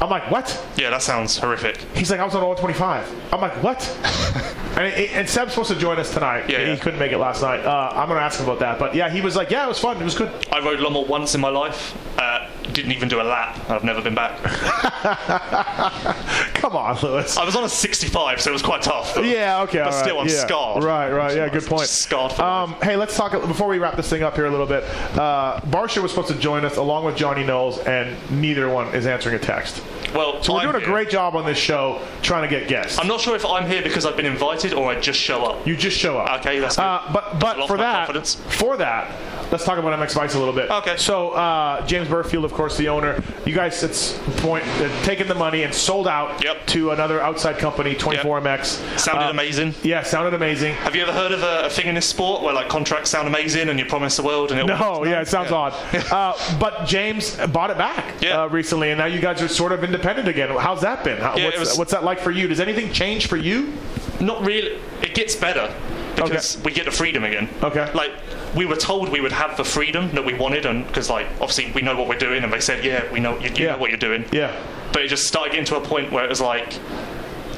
I'm 0.00 0.10
like, 0.10 0.30
what? 0.30 0.66
Yeah, 0.76 0.90
that 0.90 1.02
sounds 1.02 1.36
horrific. 1.38 1.78
He's 1.94 2.10
like, 2.10 2.20
I 2.20 2.24
was 2.24 2.34
on 2.34 2.42
all 2.42 2.54
25. 2.54 3.32
I'm 3.32 3.40
like, 3.40 3.62
what? 3.62 3.82
and, 4.76 4.86
it, 4.86 5.10
and 5.12 5.28
Seb's 5.28 5.52
supposed 5.52 5.70
to 5.70 5.78
join 5.78 5.98
us 5.98 6.12
tonight. 6.12 6.48
Yeah, 6.48 6.58
he 6.58 6.64
yeah. 6.72 6.76
couldn't 6.76 6.98
make 6.98 7.12
it 7.12 7.18
last 7.18 7.42
night. 7.42 7.64
Uh, 7.64 7.90
I'm 7.92 8.08
going 8.08 8.18
to 8.18 8.24
ask 8.24 8.38
him 8.38 8.46
about 8.46 8.60
that. 8.60 8.78
But 8.78 8.94
yeah, 8.94 9.10
he 9.10 9.20
was 9.20 9.36
like, 9.36 9.50
yeah, 9.50 9.64
it 9.64 9.68
was 9.68 9.78
fun. 9.78 10.00
It 10.00 10.04
was 10.04 10.14
good. 10.14 10.30
I 10.52 10.60
rode 10.60 10.80
Lommel 10.80 11.06
once 11.06 11.34
in 11.34 11.40
my 11.40 11.48
life. 11.48 11.96
Uh, 12.18 12.48
didn't 12.72 12.92
even 12.92 13.08
do 13.08 13.20
a 13.20 13.24
lap. 13.24 13.58
I've 13.70 13.84
never 13.84 14.02
been 14.02 14.14
back. 14.14 14.38
Come 16.54 16.76
on, 16.76 16.98
Lewis. 17.02 17.36
I 17.36 17.44
was 17.44 17.56
on 17.56 17.64
a 17.64 17.68
65, 17.68 18.40
so 18.40 18.50
it 18.50 18.52
was 18.52 18.62
quite 18.62 18.82
tough. 18.82 19.16
Yeah, 19.22 19.62
okay. 19.62 19.78
But 19.78 19.92
right, 19.92 20.04
still, 20.04 20.18
I'm 20.20 20.28
yeah. 20.28 20.46
scarred. 20.46 20.84
Right, 20.84 21.10
right. 21.10 21.36
Yeah, 21.36 21.48
good 21.48 21.64
point. 21.64 21.88
Scarred 21.88 22.32
for 22.32 22.42
Um, 22.42 22.74
hey, 22.82 22.96
let's 22.96 23.16
talk 23.16 23.32
before 23.32 23.68
we 23.68 23.78
wrap 23.78 23.96
this 23.96 24.08
thing 24.10 24.22
up 24.22 24.34
here 24.34 24.46
a 24.46 24.50
little 24.50 24.66
bit. 24.66 24.84
Uh, 25.16 25.60
Barcia 25.66 26.02
was 26.02 26.10
supposed 26.10 26.28
to 26.28 26.38
join 26.38 26.64
us 26.64 26.76
along 26.76 27.04
with 27.04 27.16
Johnny 27.16 27.44
Knowles, 27.44 27.78
and 27.80 28.16
neither 28.30 28.68
one 28.68 28.94
is 28.94 29.06
answering 29.06 29.36
a 29.36 29.38
text. 29.38 29.82
Well, 30.14 30.42
So 30.42 30.54
we're 30.54 30.60
I'm 30.60 30.64
doing 30.72 30.76
a 30.76 30.78
here. 30.80 30.88
great 30.88 31.10
job 31.10 31.36
on 31.36 31.44
this 31.44 31.58
show 31.58 32.00
trying 32.22 32.48
to 32.48 32.50
get 32.58 32.66
guests. 32.68 32.98
I'm 32.98 33.08
not 33.08 33.20
sure 33.20 33.36
if 33.36 33.44
I'm 33.44 33.68
here 33.70 33.82
because 33.82 34.06
I've 34.06 34.16
been 34.16 34.24
invited 34.26 34.72
or 34.72 34.90
I 34.90 34.98
just 35.00 35.20
show 35.20 35.44
up. 35.44 35.66
you 35.66 35.76
just 35.76 35.98
show 35.98 36.16
up. 36.18 36.40
Okay, 36.40 36.58
that's 36.60 36.76
good. 36.76 36.82
Uh, 36.82 37.10
but 37.12 37.38
but 37.38 37.66
for 37.68 37.76
that, 37.76 38.06
confidence. 38.06 38.34
for 38.36 38.76
that, 38.78 39.12
let's 39.50 39.64
talk 39.64 39.78
about 39.78 39.98
MX 39.98 40.14
Vice 40.14 40.34
a 40.34 40.38
little 40.38 40.54
bit. 40.54 40.70
Okay. 40.70 40.96
So 40.96 41.30
uh, 41.30 41.86
James 41.86 42.08
Burfield, 42.08 42.44
of 42.44 42.52
course, 42.52 42.76
the 42.76 42.88
owner. 42.88 43.22
You 43.46 43.54
guys, 43.54 43.82
it's 43.82 44.18
point 44.40 44.64
uh, 44.66 44.88
taken 45.04 45.26
the 45.28 45.34
money 45.34 45.62
and 45.64 45.74
sold 45.74 46.06
out 46.08 46.42
Yep. 46.44 46.66
to 46.68 46.90
another 46.90 47.20
outside 47.20 47.58
company, 47.58 47.94
24MX. 47.94 48.98
Sounded 48.98 49.26
Uh, 49.26 49.30
amazing. 49.30 49.74
Yeah, 49.82 50.02
sounded 50.02 50.34
amazing. 50.34 50.74
Have 50.74 50.94
you 50.94 51.02
ever 51.02 51.12
heard 51.12 51.32
of 51.32 51.42
a, 51.42 51.66
a 51.66 51.70
thing 51.70 51.86
in 51.86 51.94
this 51.94 52.06
sport 52.06 52.42
where 52.42 52.52
like 52.54 52.68
contracts 52.68 53.10
sound 53.10 53.26
amazing 53.28 53.68
and 53.68 53.78
you 53.78 53.84
promise 53.86 54.16
the 54.16 54.22
world 54.22 54.50
and 54.50 54.60
it 54.60 54.66
No, 54.66 55.04
yeah, 55.04 55.20
it 55.20 55.28
sounds 55.28 55.50
Yeah. 55.50 55.56
odd. 55.56 55.74
Uh, 56.18 56.58
but 56.58 56.86
James 56.86 57.36
bought 57.52 57.70
it 57.70 57.78
back 57.78 58.14
Yeah. 58.22 58.42
uh, 58.42 58.48
recently, 58.48 58.90
and 58.90 58.98
now 58.98 59.04
you 59.06 59.20
guys 59.20 59.42
are 59.42 59.48
sort 59.48 59.72
of 59.72 59.84
independent 59.84 60.26
again. 60.28 60.48
How's 60.56 60.80
that 60.82 61.04
been? 61.04 61.18
How, 61.18 61.36
Yeah, 61.36 61.46
what's, 61.46 61.58
was- 61.58 61.78
what's 61.78 61.92
that 61.92 62.02
like 62.04 62.18
for 62.20 62.30
you? 62.30 62.48
Does 62.48 62.60
anything 62.60 62.92
change 62.92 63.26
for 63.26 63.36
you? 63.36 63.72
Not 64.20 64.44
really. 64.44 64.78
It 65.02 65.14
gets 65.14 65.36
better 65.36 65.72
because 66.16 66.58
we 66.64 66.72
get 66.72 66.86
the 66.86 66.90
freedom 66.90 67.24
again. 67.24 67.48
Okay. 67.62 67.90
Like 67.92 68.10
we 68.56 68.66
were 68.66 68.76
told 68.76 69.08
we 69.10 69.20
would 69.20 69.32
have 69.32 69.56
the 69.56 69.64
freedom 69.64 70.10
that 70.14 70.24
we 70.24 70.34
wanted, 70.34 70.66
and 70.66 70.86
because 70.86 71.08
like 71.10 71.26
obviously 71.40 71.70
we 71.72 71.82
know 71.82 71.96
what 71.96 72.08
we're 72.08 72.18
doing, 72.18 72.44
and 72.44 72.52
they 72.52 72.60
said, 72.60 72.84
yeah, 72.84 73.10
we 73.12 73.20
know 73.20 73.38
you, 73.38 73.48
you 73.50 73.64
Yeah. 73.64 73.72
know 73.72 73.78
what 73.78 73.90
you're 73.90 73.98
doing. 73.98 74.24
Yeah. 74.32 74.52
But 74.92 75.02
it 75.02 75.08
just 75.08 75.26
started 75.26 75.50
getting 75.50 75.66
to 75.66 75.76
a 75.76 75.80
point 75.80 76.12
where 76.12 76.24
it 76.24 76.30
was 76.30 76.40
like. 76.40 76.74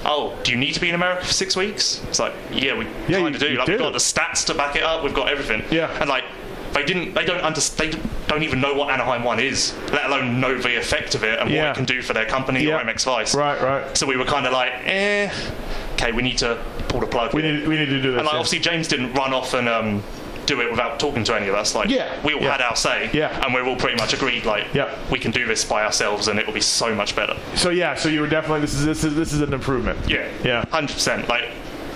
Oh, 0.03 0.35
do 0.45 0.51
you 0.51 0.57
need 0.57 0.73
to 0.73 0.81
be 0.81 0.89
in 0.89 0.95
America 0.95 1.27
for 1.27 1.33
six 1.33 1.55
weeks? 1.55 2.03
It's 2.09 2.19
like, 2.19 2.33
yeah, 2.51 2.75
we 2.75 2.87
Yeah, 3.07 3.19
kind 3.21 3.35
of 3.35 3.39
do. 3.41 3.51
you 3.51 3.59
Like, 3.59 3.67
do. 3.67 3.73
we've 3.73 3.81
got 3.81 3.93
the 3.93 3.99
stats 3.99 4.47
to 4.47 4.55
back 4.55 4.75
it 4.75 4.83
up. 4.83 5.05
We've 5.05 5.13
got 5.13 5.29
everything. 5.29 5.63
Yeah. 5.71 5.91
And 6.01 6.09
like, 6.09 6.25
they 6.73 6.85
didn't. 6.87 7.13
They 7.13 7.27
don't 7.27 7.43
understand. 7.43 7.93
They 7.93 7.99
don't 8.27 8.43
even 8.43 8.63
know 8.63 8.73
what 8.73 8.89
Anaheim 8.89 9.25
One 9.25 9.39
is, 9.39 9.75
let 9.93 10.07
alone 10.07 10.41
know 10.41 10.57
the 10.57 10.79
effect 10.79 11.15
of 11.15 11.23
it 11.23 11.39
and 11.39 11.51
Yeah. 11.51 11.65
what 11.65 11.71
it 11.73 11.75
can 11.75 11.85
do 11.85 12.01
for 12.01 12.15
their 12.15 12.25
company 12.25 12.65
Yeah. 12.65 12.77
or 12.77 12.81
MX 12.81 13.05
Vice. 13.05 13.35
Right, 13.35 13.61
right. 13.61 13.95
So 13.95 14.07
we 14.07 14.17
were 14.17 14.25
kind 14.25 14.47
of 14.47 14.55
like, 14.55 14.73
eh, 14.87 15.31
okay, 15.97 16.13
we 16.13 16.23
need 16.23 16.39
to 16.39 16.57
pull 16.89 17.01
the 17.01 17.07
plug. 17.07 17.35
We 17.35 17.43
need, 17.43 17.69
we 17.69 17.77
need 17.77 17.91
to 17.91 18.01
do 18.01 18.13
this. 18.13 18.19
and 18.21 18.27
like, 18.27 18.35
obviously, 18.37 18.61
James 18.61 18.89
didn't 18.89 19.13
run 19.13 19.35
off 19.35 19.53
and 19.53 19.69
um, 19.69 20.03
do 20.51 20.61
it 20.61 20.71
without 20.71 20.99
talking 21.01 21.25
to 21.25 21.35
any 21.35 21.49
of 21.49 21.55
us. 21.55 21.75
Like, 21.75 21.89
Yeah, 21.91 22.09
we 22.25 22.35
all 22.35 22.43
yeah. 22.43 22.53
had 22.53 22.61
our 22.61 22.77
say, 22.77 23.09
Yeah. 23.13 23.45
and 23.45 23.55
we're 23.55 23.65
all 23.67 23.77
pretty 23.77 23.97
much 23.97 24.13
agreed. 24.13 24.45
Like, 24.45 24.67
Yeah. 24.75 24.89
we 25.11 25.19
can 25.19 25.31
do 25.31 25.47
this 25.47 25.65
by 25.65 25.85
ourselves, 25.85 26.29
and 26.29 26.39
it 26.39 26.47
will 26.47 26.53
be 26.55 26.61
so 26.61 26.95
much 26.95 27.15
better. 27.17 27.37
So 27.55 27.71
yeah, 27.71 27.95
so 27.95 28.09
you 28.09 28.21
were 28.21 28.27
definitely 28.27 28.61
this 28.63 28.75
is 28.75 28.85
this 28.85 29.05
is 29.05 29.15
this 29.15 29.33
is 29.33 29.41
an 29.41 29.53
improvement. 29.53 29.99
Yeah, 30.09 30.27
Yeah. 30.45 30.65
hundred 30.71 30.95
percent. 30.95 31.29
Like, 31.29 31.45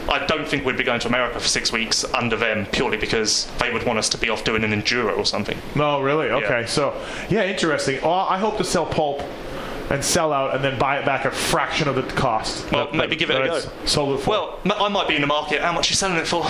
I 0.09 0.19
don't 0.27 0.47
think 0.47 0.65
we'd 0.67 0.77
be 0.77 0.85
going 0.85 1.01
to 1.01 1.09
America 1.09 1.41
for 1.41 1.49
six 1.49 1.73
weeks 1.73 2.05
under 2.15 2.37
them 2.37 2.67
purely 2.73 2.97
because 2.99 3.47
they 3.59 3.73
would 3.73 3.85
want 3.85 3.99
us 3.99 4.09
to 4.11 4.19
be 4.19 4.29
off 4.31 4.45
doing 4.45 4.63
an 4.63 4.71
enduro 4.71 5.17
or 5.19 5.25
something. 5.25 5.59
No, 5.75 6.01
really? 6.01 6.29
Okay. 6.31 6.61
Yeah. 6.61 6.67
So 6.67 6.95
yeah, 7.31 7.45
interesting. 7.45 8.01
Well, 8.03 8.27
I 8.29 8.39
hope 8.39 8.59
to 8.59 8.65
sell 8.65 8.87
pulp 8.87 9.23
and 9.91 10.03
sell 10.05 10.33
out 10.33 10.55
and 10.55 10.63
then 10.65 10.79
buy 10.79 10.99
it 10.99 11.05
back 11.07 11.25
a 11.25 11.31
fraction 11.31 11.89
of 11.89 11.95
the 11.97 12.03
cost. 12.03 12.71
Well, 12.71 12.85
that- 12.87 12.95
maybe 12.95 13.17
give 13.17 13.31
it 13.31 13.41
a 13.43 13.47
go. 13.47 13.61
Sold 13.87 14.19
it 14.19 14.23
for. 14.23 14.31
Well, 14.31 14.59
I 14.79 14.89
might 14.89 15.09
be 15.09 15.15
in 15.17 15.21
the 15.23 15.27
market. 15.27 15.61
How 15.63 15.73
much 15.73 15.89
are 15.91 15.93
you 15.93 15.97
selling 15.97 16.17
it 16.19 16.27
for? 16.29 16.45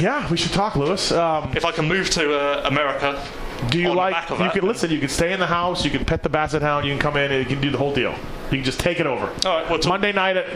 Yeah, 0.00 0.28
we 0.30 0.36
should 0.36 0.52
talk, 0.52 0.76
Lewis. 0.76 1.12
Um, 1.12 1.52
If 1.56 1.64
I 1.64 1.72
can 1.72 1.86
move 1.88 2.10
to 2.10 2.38
uh, 2.38 2.62
America, 2.66 3.22
do 3.70 3.78
you 3.78 3.92
like? 3.92 4.28
You 4.28 4.36
that, 4.38 4.52
can 4.52 4.66
listen. 4.66 4.90
You 4.90 4.98
can 4.98 5.08
stay 5.08 5.32
in 5.32 5.40
the 5.40 5.46
house. 5.46 5.84
You 5.84 5.90
can 5.90 6.04
pet 6.04 6.22
the 6.22 6.28
basset 6.28 6.62
hound. 6.62 6.84
You 6.86 6.92
can 6.92 7.00
come 7.00 7.16
in 7.16 7.30
and 7.30 7.40
you 7.40 7.46
can 7.46 7.62
do 7.62 7.70
the 7.70 7.78
whole 7.78 7.94
deal. 7.94 8.14
You 8.52 8.58
can 8.58 8.64
just 8.64 8.80
take 8.80 9.00
it 9.00 9.06
over. 9.06 9.26
All 9.26 9.32
right, 9.60 9.68
well, 9.70 9.78
talk- 9.78 9.88
Monday 9.88 10.12
night 10.12 10.36
at 10.36 10.46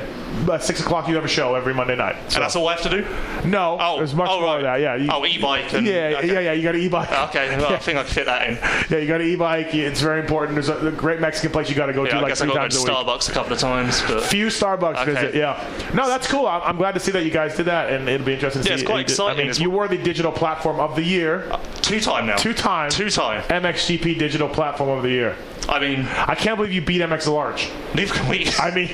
uh, 0.49 0.59
six 0.59 0.81
o'clock, 0.81 1.09
you 1.09 1.15
have 1.15 1.25
a 1.25 1.29
show 1.29 1.55
every 1.55 1.73
Monday 1.73 1.97
night. 1.97 2.17
So, 2.31 2.37
And 2.37 2.45
that's 2.45 2.55
all 2.55 2.69
I 2.69 2.75
have 2.75 2.83
to 2.83 2.91
do? 2.91 3.49
no, 3.49 3.79
Oh, 3.81 3.97
there's 3.99 4.15
much 4.15 4.29
oh, 4.31 4.41
more 4.41 4.49
right. 4.51 4.57
of 4.59 4.63
that. 4.65 4.81
Yeah. 4.81 4.97
You, 4.97 5.09
oh, 5.11 5.25
e-bike. 5.25 5.73
And, 5.73 5.87
yeah, 5.87 6.15
okay. 6.19 6.27
yeah, 6.33 6.41
yeah. 6.41 6.53
You 6.53 6.63
got 6.63 6.75
an 6.75 6.83
e-bike. 6.83 7.11
Okay, 7.29 7.57
well, 7.57 7.73
I 7.73 7.79
think 7.79 7.99
I 7.99 8.03
can 8.05 8.13
fit 8.13 8.27
that 8.27 8.49
in. 8.49 8.55
Yeah, 8.91 8.99
you 8.99 9.09
got 9.09 9.21
an 9.23 9.27
e-bike. 9.29 9.75
It's 9.75 10.01
very 10.01 10.21
important. 10.21 10.55
There's 10.57 10.69
a, 10.69 10.89
a 10.89 10.93
great 10.93 11.21
Mexican 11.21 11.51
place 11.53 11.71
you 11.71 11.75
got 11.75 11.87
to 11.87 11.93
go 11.95 12.05
to 12.05 12.11
Yeah, 12.11 12.19
I 12.19 12.23
like 12.23 12.37
three 12.37 12.49
got 12.49 12.55
to 12.55 12.59
times 12.61 12.77
go 12.79 12.85
to 12.85 12.93
a 12.93 12.99
week. 13.05 13.07
Starbucks 13.07 13.29
a 13.31 13.33
couple 13.33 13.53
of 13.55 13.59
times, 13.59 14.03
but 14.07 14.23
Few 14.25 14.49
Starbucks 14.49 14.97
Okay. 15.03 15.15
visit, 15.15 15.35
yeah. 15.35 15.91
No, 15.95 16.07
that's 16.07 16.27
cool. 16.29 16.47
I'm, 16.47 16.61
I'm 16.63 16.77
glad 16.77 16.93
to 16.93 17.01
see 17.01 17.13
that 17.13 17.25
you 17.25 17.31
guys 17.31 17.57
did 17.57 17.65
that, 17.67 17.91
and 17.93 18.07
it'll 18.09 18.27
be 18.27 18.35
interesting 18.35 18.63
to 18.63 18.69
Yeah, 18.69 18.77
see. 18.77 18.83
it's 18.83 18.87
quite 18.89 19.07
did- 19.07 19.13
exciting. 19.13 19.49
I 19.49 19.53
mean, 19.53 19.61
you 19.61 19.71
were 19.71 19.89
the 19.89 19.97
digital 19.99 20.33
platform 20.33 20.81
of 20.81 20.95
the 20.97 21.03
year, 21.03 21.51
two 21.83 21.99
time 22.01 22.27
now. 22.27 22.37
two 22.37 22.53
times. 22.53 22.95
Two 22.95 23.09
time. 23.11 23.43
MXGP 23.45 24.19
digital 24.19 24.49
platform 24.49 24.91
of 24.91 25.03
the 25.03 25.11
year. 25.11 25.35
I 25.69 25.81
mean, 25.81 26.07
I 26.07 26.37
can't 26.37 26.57
believe 26.57 26.73
you 26.73 26.81
beat 26.81 27.01
MX 27.01 27.27
Large. 27.33 27.71
Neither 27.95 28.15
can 28.15 28.29
we. 28.29 28.47
I 28.59 28.71
mean, 28.75 28.91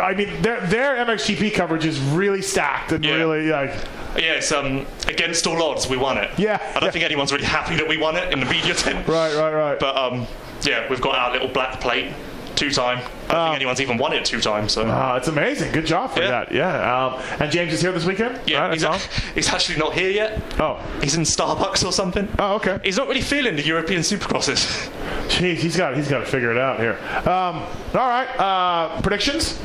I 0.00 0.14
mean, 0.14 0.42
their 0.42 0.60
their 0.66 0.96
MXGP 1.04 1.54
coverage 1.54 1.84
is 1.84 1.98
really 2.00 2.42
stacked 2.42 2.92
and 2.92 3.04
Yeah. 3.04 3.14
really 3.14 3.48
like. 3.50 3.70
yeah, 4.16 4.34
it's 4.34 4.52
um, 4.52 4.86
against 5.08 5.46
all 5.46 5.62
odds, 5.62 5.88
we 5.88 5.96
won 5.96 6.18
it. 6.18 6.30
Yeah, 6.38 6.58
I 6.60 6.74
don't 6.74 6.84
yeah. 6.84 6.90
think 6.90 7.04
anyone's 7.04 7.32
really 7.32 7.44
happy 7.44 7.76
that 7.76 7.88
we 7.88 7.96
won 7.96 8.16
it 8.16 8.32
in 8.32 8.40
the 8.40 8.46
media 8.46 8.74
tent. 8.74 9.06
Right, 9.12 9.34
right, 9.34 9.52
right. 9.54 9.78
But 9.78 9.96
um, 9.96 10.26
yeah, 10.62 10.88
we've 10.88 11.00
got 11.00 11.14
our 11.16 11.32
little 11.32 11.48
black 11.48 11.80
plate, 11.80 12.12
two 12.56 12.70
time. 12.70 12.98
I 12.98 13.32
don't 13.32 13.40
Um, 13.40 13.46
think 13.48 13.56
anyone's 13.56 13.80
even 13.80 13.96
won 13.96 14.12
it 14.12 14.24
two 14.26 14.40
times. 14.40 14.72
So. 14.72 14.82
Uh, 14.86 15.14
it's 15.16 15.28
amazing. 15.28 15.72
Good 15.72 15.86
job 15.86 16.12
for 16.12 16.20
Yeah. 16.20 16.28
that. 16.30 16.52
Yeah. 16.52 17.06
Um, 17.06 17.22
and 17.40 17.50
James 17.50 17.72
is 17.72 17.80
here 17.80 17.92
this 17.92 18.04
weekend. 18.04 18.38
yeah, 18.46 18.60
Right, 18.66 18.72
he's, 18.74 18.82
a- 18.82 18.98
he's 19.34 19.48
actually 19.52 19.78
not 19.78 19.94
here 19.94 20.10
yet. 20.10 20.40
Oh. 20.60 20.78
He's 21.02 21.14
in 21.14 21.22
Starbucks 21.22 21.82
or 21.84 21.92
something. 21.92 22.28
Oh, 22.38 22.54
okay. 22.56 22.78
He's 22.84 22.98
not 22.98 23.08
really 23.08 23.22
feeling 23.22 23.56
the 23.56 23.64
European 23.64 24.02
Supercrosses. 24.02 24.90
Jeez, 25.32 25.56
he's 25.56 25.76
got 25.76 25.96
he's 25.96 26.08
got 26.08 26.18
to 26.18 26.26
figure 26.26 26.50
it 26.50 26.58
out 26.58 26.78
here. 26.78 26.98
Um, 27.20 27.64
all 27.94 28.08
right. 28.08 28.28
Uh, 28.38 29.00
predictions 29.00 29.58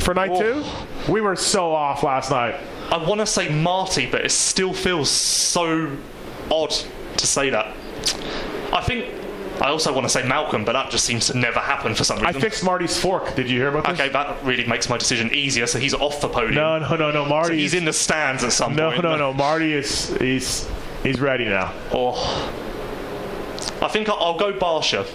for 0.00 0.12
night 0.12 0.30
Oh. 0.32 0.40
two. 1.06 1.12
We 1.12 1.20
were 1.20 1.36
so 1.36 1.72
off 1.72 2.02
last 2.02 2.30
night. 2.30 2.56
I 2.90 2.96
want 2.96 3.20
to 3.20 3.26
say 3.26 3.48
Marty, 3.48 4.06
but 4.06 4.24
it 4.24 4.30
still 4.32 4.72
feels 4.72 5.08
so 5.08 5.96
odd 6.50 6.70
to 7.16 7.26
say 7.26 7.50
that. 7.50 7.74
I 8.72 8.80
think 8.82 9.06
I 9.60 9.68
also 9.68 9.92
want 9.92 10.04
to 10.04 10.08
say 10.10 10.26
Malcolm, 10.26 10.64
but 10.64 10.72
that 10.72 10.90
just 10.90 11.04
seems 11.04 11.28
to 11.28 11.38
never 11.38 11.60
happen 11.60 11.94
for 11.94 12.02
some 12.02 12.18
reason. 12.18 12.36
I 12.36 12.40
fixed 12.40 12.64
Marty's 12.64 12.98
fork. 13.00 13.36
Did 13.36 13.48
you 13.48 13.58
hear 13.58 13.68
about 13.68 13.84
this? 13.84 14.00
okay, 14.00 14.08
that 14.08 14.44
really 14.44 14.66
makes 14.66 14.88
my 14.88 14.98
decision 14.98 15.32
easier. 15.32 15.66
So 15.68 15.78
he's 15.78 15.94
off 15.94 16.20
the 16.20 16.28
podium. 16.28 16.54
No, 16.56 16.78
no, 16.80 16.96
no, 16.96 17.12
no. 17.12 17.24
Marty. 17.24 17.56
he's 17.56 17.72
in 17.74 17.84
the 17.84 17.92
stands 17.92 18.42
at 18.42 18.52
some 18.52 18.74
no, 18.74 18.90
point. 18.90 19.04
No, 19.04 19.12
no, 19.12 19.30
no. 19.30 19.32
Marty 19.32 19.72
is 19.72 20.08
he's 20.18 20.68
he's 21.04 21.20
ready 21.20 21.44
now. 21.44 21.72
Oh. 21.92 22.52
I 23.84 23.88
think 23.88 24.08
I'll, 24.08 24.16
I'll 24.18 24.38
go 24.38 24.52
Barcia. 24.52 25.06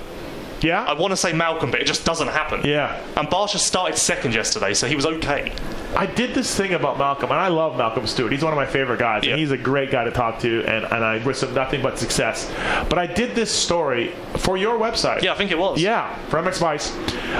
Yeah. 0.61 0.83
I 0.83 0.91
want 0.93 1.11
to 1.11 1.17
say 1.17 1.31
Malcolm, 1.31 1.71
but 1.71 1.79
it 1.81 1.87
just 1.87 2.03
doesn't 2.05 2.27
happen. 2.27 2.61
yeah. 2.65 3.01
And 3.15 3.29
Barcia 3.29 3.57
started 3.59 3.97
second 3.97 4.33
yesterday, 4.33 4.73
so 4.73 4.87
he 4.87 4.95
was 4.95 5.05
okay. 5.05 5.53
I 5.95 6.05
did 6.05 6.35
this 6.35 6.53
thing 6.53 6.73
about 6.73 6.97
Malcolm, 6.97 7.31
and 7.31 7.39
I 7.39 7.47
love 7.47 7.77
Malcolm 7.77 8.05
Stewart. 8.05 8.31
He's 8.33 8.43
one 8.43 8.51
of 8.51 8.57
my 8.57 8.65
favorite 8.65 8.99
guys, 8.99 9.23
Yeah. 9.23 9.31
and 9.31 9.39
he's 9.39 9.51
a 9.51 9.57
great 9.57 9.89
guy 9.89 10.03
to 10.03 10.11
talk 10.11 10.39
to, 10.39 10.59
and, 10.65 10.83
and 10.83 11.03
I 11.05 11.23
wish 11.23 11.41
him 11.41 11.53
nothing 11.53 11.81
but 11.81 11.97
success. 11.97 12.51
But 12.89 12.99
I 12.99 13.07
did 13.07 13.35
this 13.35 13.49
story 13.49 14.09
for 14.39 14.57
your 14.57 14.77
website. 14.77 15.21
Yeah, 15.21 15.31
I 15.31 15.35
think 15.35 15.51
it 15.51 15.57
was. 15.57 15.81
Yeah, 15.81 16.13
for 16.27 16.41
MX 16.41 16.59
Vice. 16.59 16.91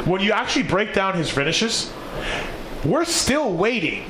When 0.08 0.22
you 0.22 0.32
actually 0.32 0.64
break 0.64 0.94
down 0.94 1.14
his 1.16 1.30
finishes, 1.30 1.92
we're 2.86 3.04
still 3.06 3.52
waiting 3.52 4.06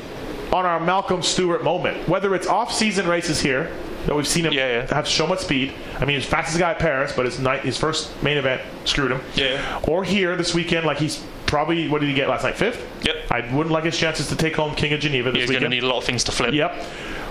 on 0.54 0.68
our 0.68 0.80
Malcolm 0.80 1.24
Stewart 1.24 1.64
moment. 1.64 2.08
Whether 2.08 2.36
it's 2.36 2.46
off-season 2.48 3.08
races 3.08 3.42
here 3.42 3.72
that 4.06 4.16
we've 4.16 4.28
seen 4.28 4.46
him 4.46 4.54
Yeah, 4.54 4.82
yeah. 4.88 4.94
have 4.96 5.08
so 5.08 5.28
much 5.28 5.40
speed. 5.40 5.74
I 6.00 6.06
mean, 6.06 6.16
he's 6.20 6.26
fastest 6.26 6.60
guy 6.60 6.72
at 6.72 6.80
Paris, 6.80 7.12
but 7.16 7.26
his 7.26 7.40
night, 7.40 7.62
his 7.62 7.78
first 7.78 8.22
main 8.24 8.38
event 8.38 8.62
screwed 8.86 9.12
him. 9.12 9.22
Yeah. 9.36 9.82
Or 9.88 10.04
here 10.04 10.36
this 10.36 10.54
weekend, 10.54 10.86
like 10.86 10.98
he's 10.98 11.24
probably 11.46 11.88
what 11.88 12.00
did 12.02 12.08
he 12.10 12.14
get 12.16 12.30
last 12.30 12.44
night? 12.44 12.56
Fifth. 12.56 12.86
Yep. 13.06 13.16
I 13.32 13.42
wouldn't 13.56 13.72
like 13.72 13.84
his 13.84 13.98
chances 13.98 14.28
to 14.30 14.36
take 14.36 14.56
home 14.56 14.76
King 14.76 14.94
of 14.94 15.00
Geneva 15.00 15.32
this 15.32 15.42
He's 15.42 15.50
going 15.52 15.62
to 15.62 15.68
weekend. 15.68 15.84
need 15.84 15.88
a 15.88 15.92
lot 15.92 15.98
of 15.98 16.04
things 16.06 16.24
to 16.26 16.32
flip. 16.32 16.54
Yep. 16.54 16.86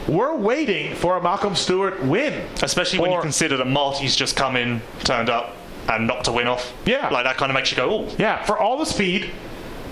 We're 0.09 0.35
waiting 0.37 0.95
for 0.95 1.17
a 1.17 1.23
Malcolm 1.23 1.55
Stewart 1.55 2.03
win. 2.03 2.47
Especially 2.63 2.99
when 2.99 3.11
Or- 3.11 3.17
you 3.17 3.23
consider 3.23 3.57
that 3.59 3.67
Marty's 3.67 4.17
just 4.17 4.37
come 4.37 4.57
in, 4.57 4.81
turned 5.05 5.29
up, 5.31 5.55
and 5.89 6.07
knocked 6.07 6.29
a 6.29 6.33
win 6.33 6.47
off. 6.47 6.73
Yeah. 6.87 7.09
Like 7.11 7.25
that 7.25 7.37
kind 7.37 7.51
of 7.51 7.55
makes 7.55 7.71
you 7.71 7.77
go, 7.77 7.91
oh. 7.91 8.15
Yeah, 8.19 8.43
for 8.45 8.59
all 8.59 8.79
the 8.79 8.87
speed, 8.87 9.31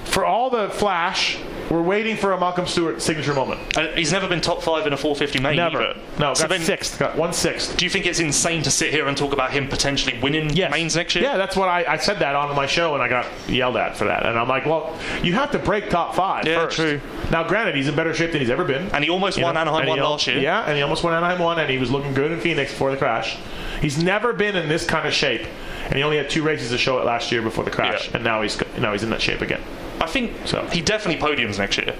for 0.05 0.25
all 0.25 0.51
the 0.51 0.69
flash, 0.71 1.39
we're 1.71 1.83
waiting 1.83 2.17
for 2.17 2.33
a 2.33 2.39
Malcolm 2.41 2.67
Stewart 2.67 3.03
signature 3.03 3.35
moment. 3.35 3.77
And 3.77 3.97
he's 3.99 4.13
never 4.13 4.29
been 4.29 4.41
top 4.41 4.63
five 4.63 4.87
in 4.87 4.93
a 4.93 4.97
450 4.97 5.41
main 5.41 5.57
Never. 5.57 5.83
either. 5.83 6.01
No, 6.19 6.35
So 6.35 6.45
got 6.45 6.51
then, 6.51 6.61
sixth. 6.61 6.99
Got 6.99 7.17
one 7.17 7.33
sixth. 7.33 7.77
Do 7.77 7.85
you 7.85 7.91
think 7.91 8.07
it's 8.07 8.21
insane 8.21 8.63
to 8.63 8.71
sit 8.71 8.91
here 8.93 9.07
and 9.09 9.17
talk 9.17 9.33
about 9.33 9.51
him 9.53 9.69
potentially 9.69 10.19
winning 10.21 10.51
Yes. 10.51 10.71
mains 10.71 10.97
next 10.97 11.15
year? 11.15 11.25
Yeah, 11.25 11.37
that's 11.37 11.57
what 11.57 11.69
I, 11.69 11.85
I 11.87 11.97
said 11.97 12.19
that 12.21 12.35
on 12.37 12.55
my 12.55 12.67
show, 12.67 12.95
and 12.95 13.03
I 13.03 13.09
got 13.09 13.27
yelled 13.49 13.77
at 13.77 13.97
for 13.97 14.05
that. 14.05 14.27
And 14.27 14.39
I'm 14.39 14.49
like, 14.49 14.67
well, 14.67 14.97
you 15.23 15.33
have 15.35 15.51
to 15.53 15.59
break 15.59 15.91
top 15.91 16.15
five 16.15 16.47
Yeah, 16.47 16.65
first. 16.65 16.77
true. 16.77 17.01
Now, 17.31 17.47
granted, 17.47 17.75
he's 17.75 17.89
in 17.89 17.97
better 17.97 18.15
shape 18.15 18.33
than 18.33 18.41
he's 18.41 18.51
ever 18.51 18.65
been. 18.65 18.89
And 18.93 19.03
he 19.03 19.11
almost 19.11 19.37
You 19.39 19.45
won 19.45 19.55
know, 19.55 19.61
Anaheim 19.63 19.81
and 19.83 19.89
one 19.91 19.99
last 20.01 20.27
year. 20.27 20.39
Yeah, 20.39 20.63
and 20.65 20.77
he 20.77 20.83
almost 20.83 21.03
won 21.05 21.13
Anaheim 21.15 21.39
one, 21.41 21.59
and 21.59 21.69
he 21.71 21.79
was 21.79 21.91
looking 21.91 22.15
good 22.15 22.33
in 22.33 22.41
Phoenix 22.41 22.71
before 22.71 22.91
the 22.91 22.97
crash. 22.97 23.37
He's 23.83 24.03
never 24.03 24.33
been 24.33 24.57
in 24.57 24.69
this 24.69 24.87
kind 24.87 25.07
of 25.07 25.13
shape, 25.13 25.47
and 25.87 25.95
he 25.95 26.03
only 26.03 26.17
had 26.17 26.31
two 26.31 26.43
races 26.43 26.71
to 26.71 26.79
show 26.79 26.99
it 26.99 27.05
last 27.05 27.31
year 27.33 27.43
before 27.43 27.65
the 27.65 27.71
crash, 27.71 28.07
Yeah. 28.09 28.17
and 28.17 28.25
now 28.25 28.41
he's 28.43 28.59
now 28.79 28.93
he's 28.93 29.03
in 29.03 29.11
that 29.11 29.21
shape 29.21 29.41
again. 29.43 29.61
I 30.01 30.07
think 30.07 30.33
So. 30.47 30.63
he 30.67 30.81
definitely 30.83 31.21
podiums 31.27 31.59
next 31.59 31.79
year. 31.79 31.95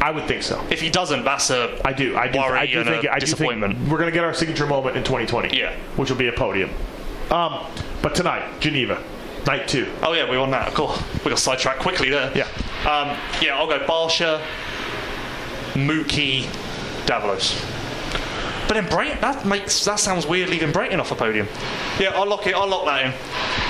I 0.00 0.10
would 0.10 0.26
think 0.28 0.42
so. 0.42 0.64
If 0.70 0.80
he 0.80 0.90
doesn't, 0.90 1.24
that's 1.24 1.50
a 1.50 1.80
I 1.84 1.92
do. 1.92 2.16
I 2.16 2.28
do. 2.28 2.38
I 2.38 2.66
do 2.66 2.84
think. 2.84 3.08
I 3.08 3.18
do 3.18 3.26
think 3.26 3.38
disappointment. 3.38 3.78
we're 3.88 3.98
going 3.98 4.10
to 4.10 4.14
get 4.14 4.24
our 4.24 4.34
signature 4.34 4.66
moment 4.66 4.96
in 4.96 5.02
2020. 5.04 5.56
Yeah. 5.56 5.74
Which 5.96 6.10
will 6.10 6.18
be 6.18 6.28
a 6.28 6.32
podium. 6.32 6.70
Um, 7.30 7.64
but 8.02 8.14
tonight, 8.14 8.60
Geneva, 8.60 9.02
night 9.46 9.66
two. 9.66 9.90
Oh 10.02 10.12
yeah, 10.12 10.28
we 10.30 10.36
won 10.38 10.50
that. 10.50 10.74
Cool. 10.74 10.94
We 11.24 11.30
got 11.30 11.38
sidetracked 11.38 11.80
quickly 11.80 12.10
there. 12.10 12.30
Yeah. 12.36 12.44
Um, 12.88 13.16
yeah, 13.40 13.56
I'll 13.56 13.66
go 13.66 13.80
Barcia, 13.80 14.42
Mookie, 15.74 16.44
Davalos. 17.06 17.60
But 18.68 18.74
then 18.74 18.86
Brayton, 18.88 19.20
that 19.20 19.46
makes 19.46 19.84
that 19.84 19.98
sounds 19.98 20.26
weird 20.26 20.48
leaving 20.50 20.72
Brayton 20.72 21.00
off 21.00 21.10
a 21.12 21.14
podium. 21.14 21.48
Yeah, 21.98 22.10
I'll 22.14 22.26
lock 22.28 22.46
it. 22.46 22.54
I'll 22.54 22.68
lock 22.68 22.84
that 22.86 23.06
in. 23.06 23.12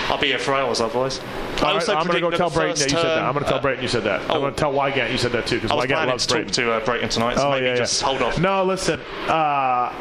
I'll 0.09 0.21
be 0.21 0.29
here 0.29 0.39
for 0.39 0.55
hours 0.55 0.81
otherwise. 0.81 1.21
I 1.63 1.73
also 1.73 1.93
right, 1.93 2.01
I'm 2.01 2.07
going 2.07 2.23
to 2.23 2.31
go 2.31 2.31
tell 2.31 2.51
Brayton 2.51 2.79
that 2.79 2.91
you 2.91 2.97
said 2.97 3.05
that. 3.05 3.23
I'm 3.25 3.33
going 3.33 3.45
to 3.45 3.51
tell 3.51 3.59
uh, 3.59 3.63
Brayton 3.63 3.83
you 3.83 3.89
said 3.89 4.05
that. 4.05 4.23
I'm 4.23 4.31
oh. 4.31 4.41
going 4.41 4.55
to 4.55 4.59
tell 4.59 4.73
Wygant 4.73 5.11
you 5.11 5.19
said 5.19 5.33
that 5.33 5.47
too 5.47 5.57
because 5.57 5.73
Wygant 5.73 6.09
loves 6.09 6.27
to 6.27 6.35
Brayton. 6.35 6.53
to 6.53 6.73
uh, 6.73 6.85
Brayton 6.85 7.09
tonight, 7.09 7.37
so 7.37 7.49
Oh, 7.49 7.51
maybe 7.51 7.67
yeah, 7.67 7.77
just 7.77 8.03
hold 8.03 8.23
off. 8.23 8.39
No, 8.39 8.65
listen. 8.65 9.01
Uh, 9.27 9.93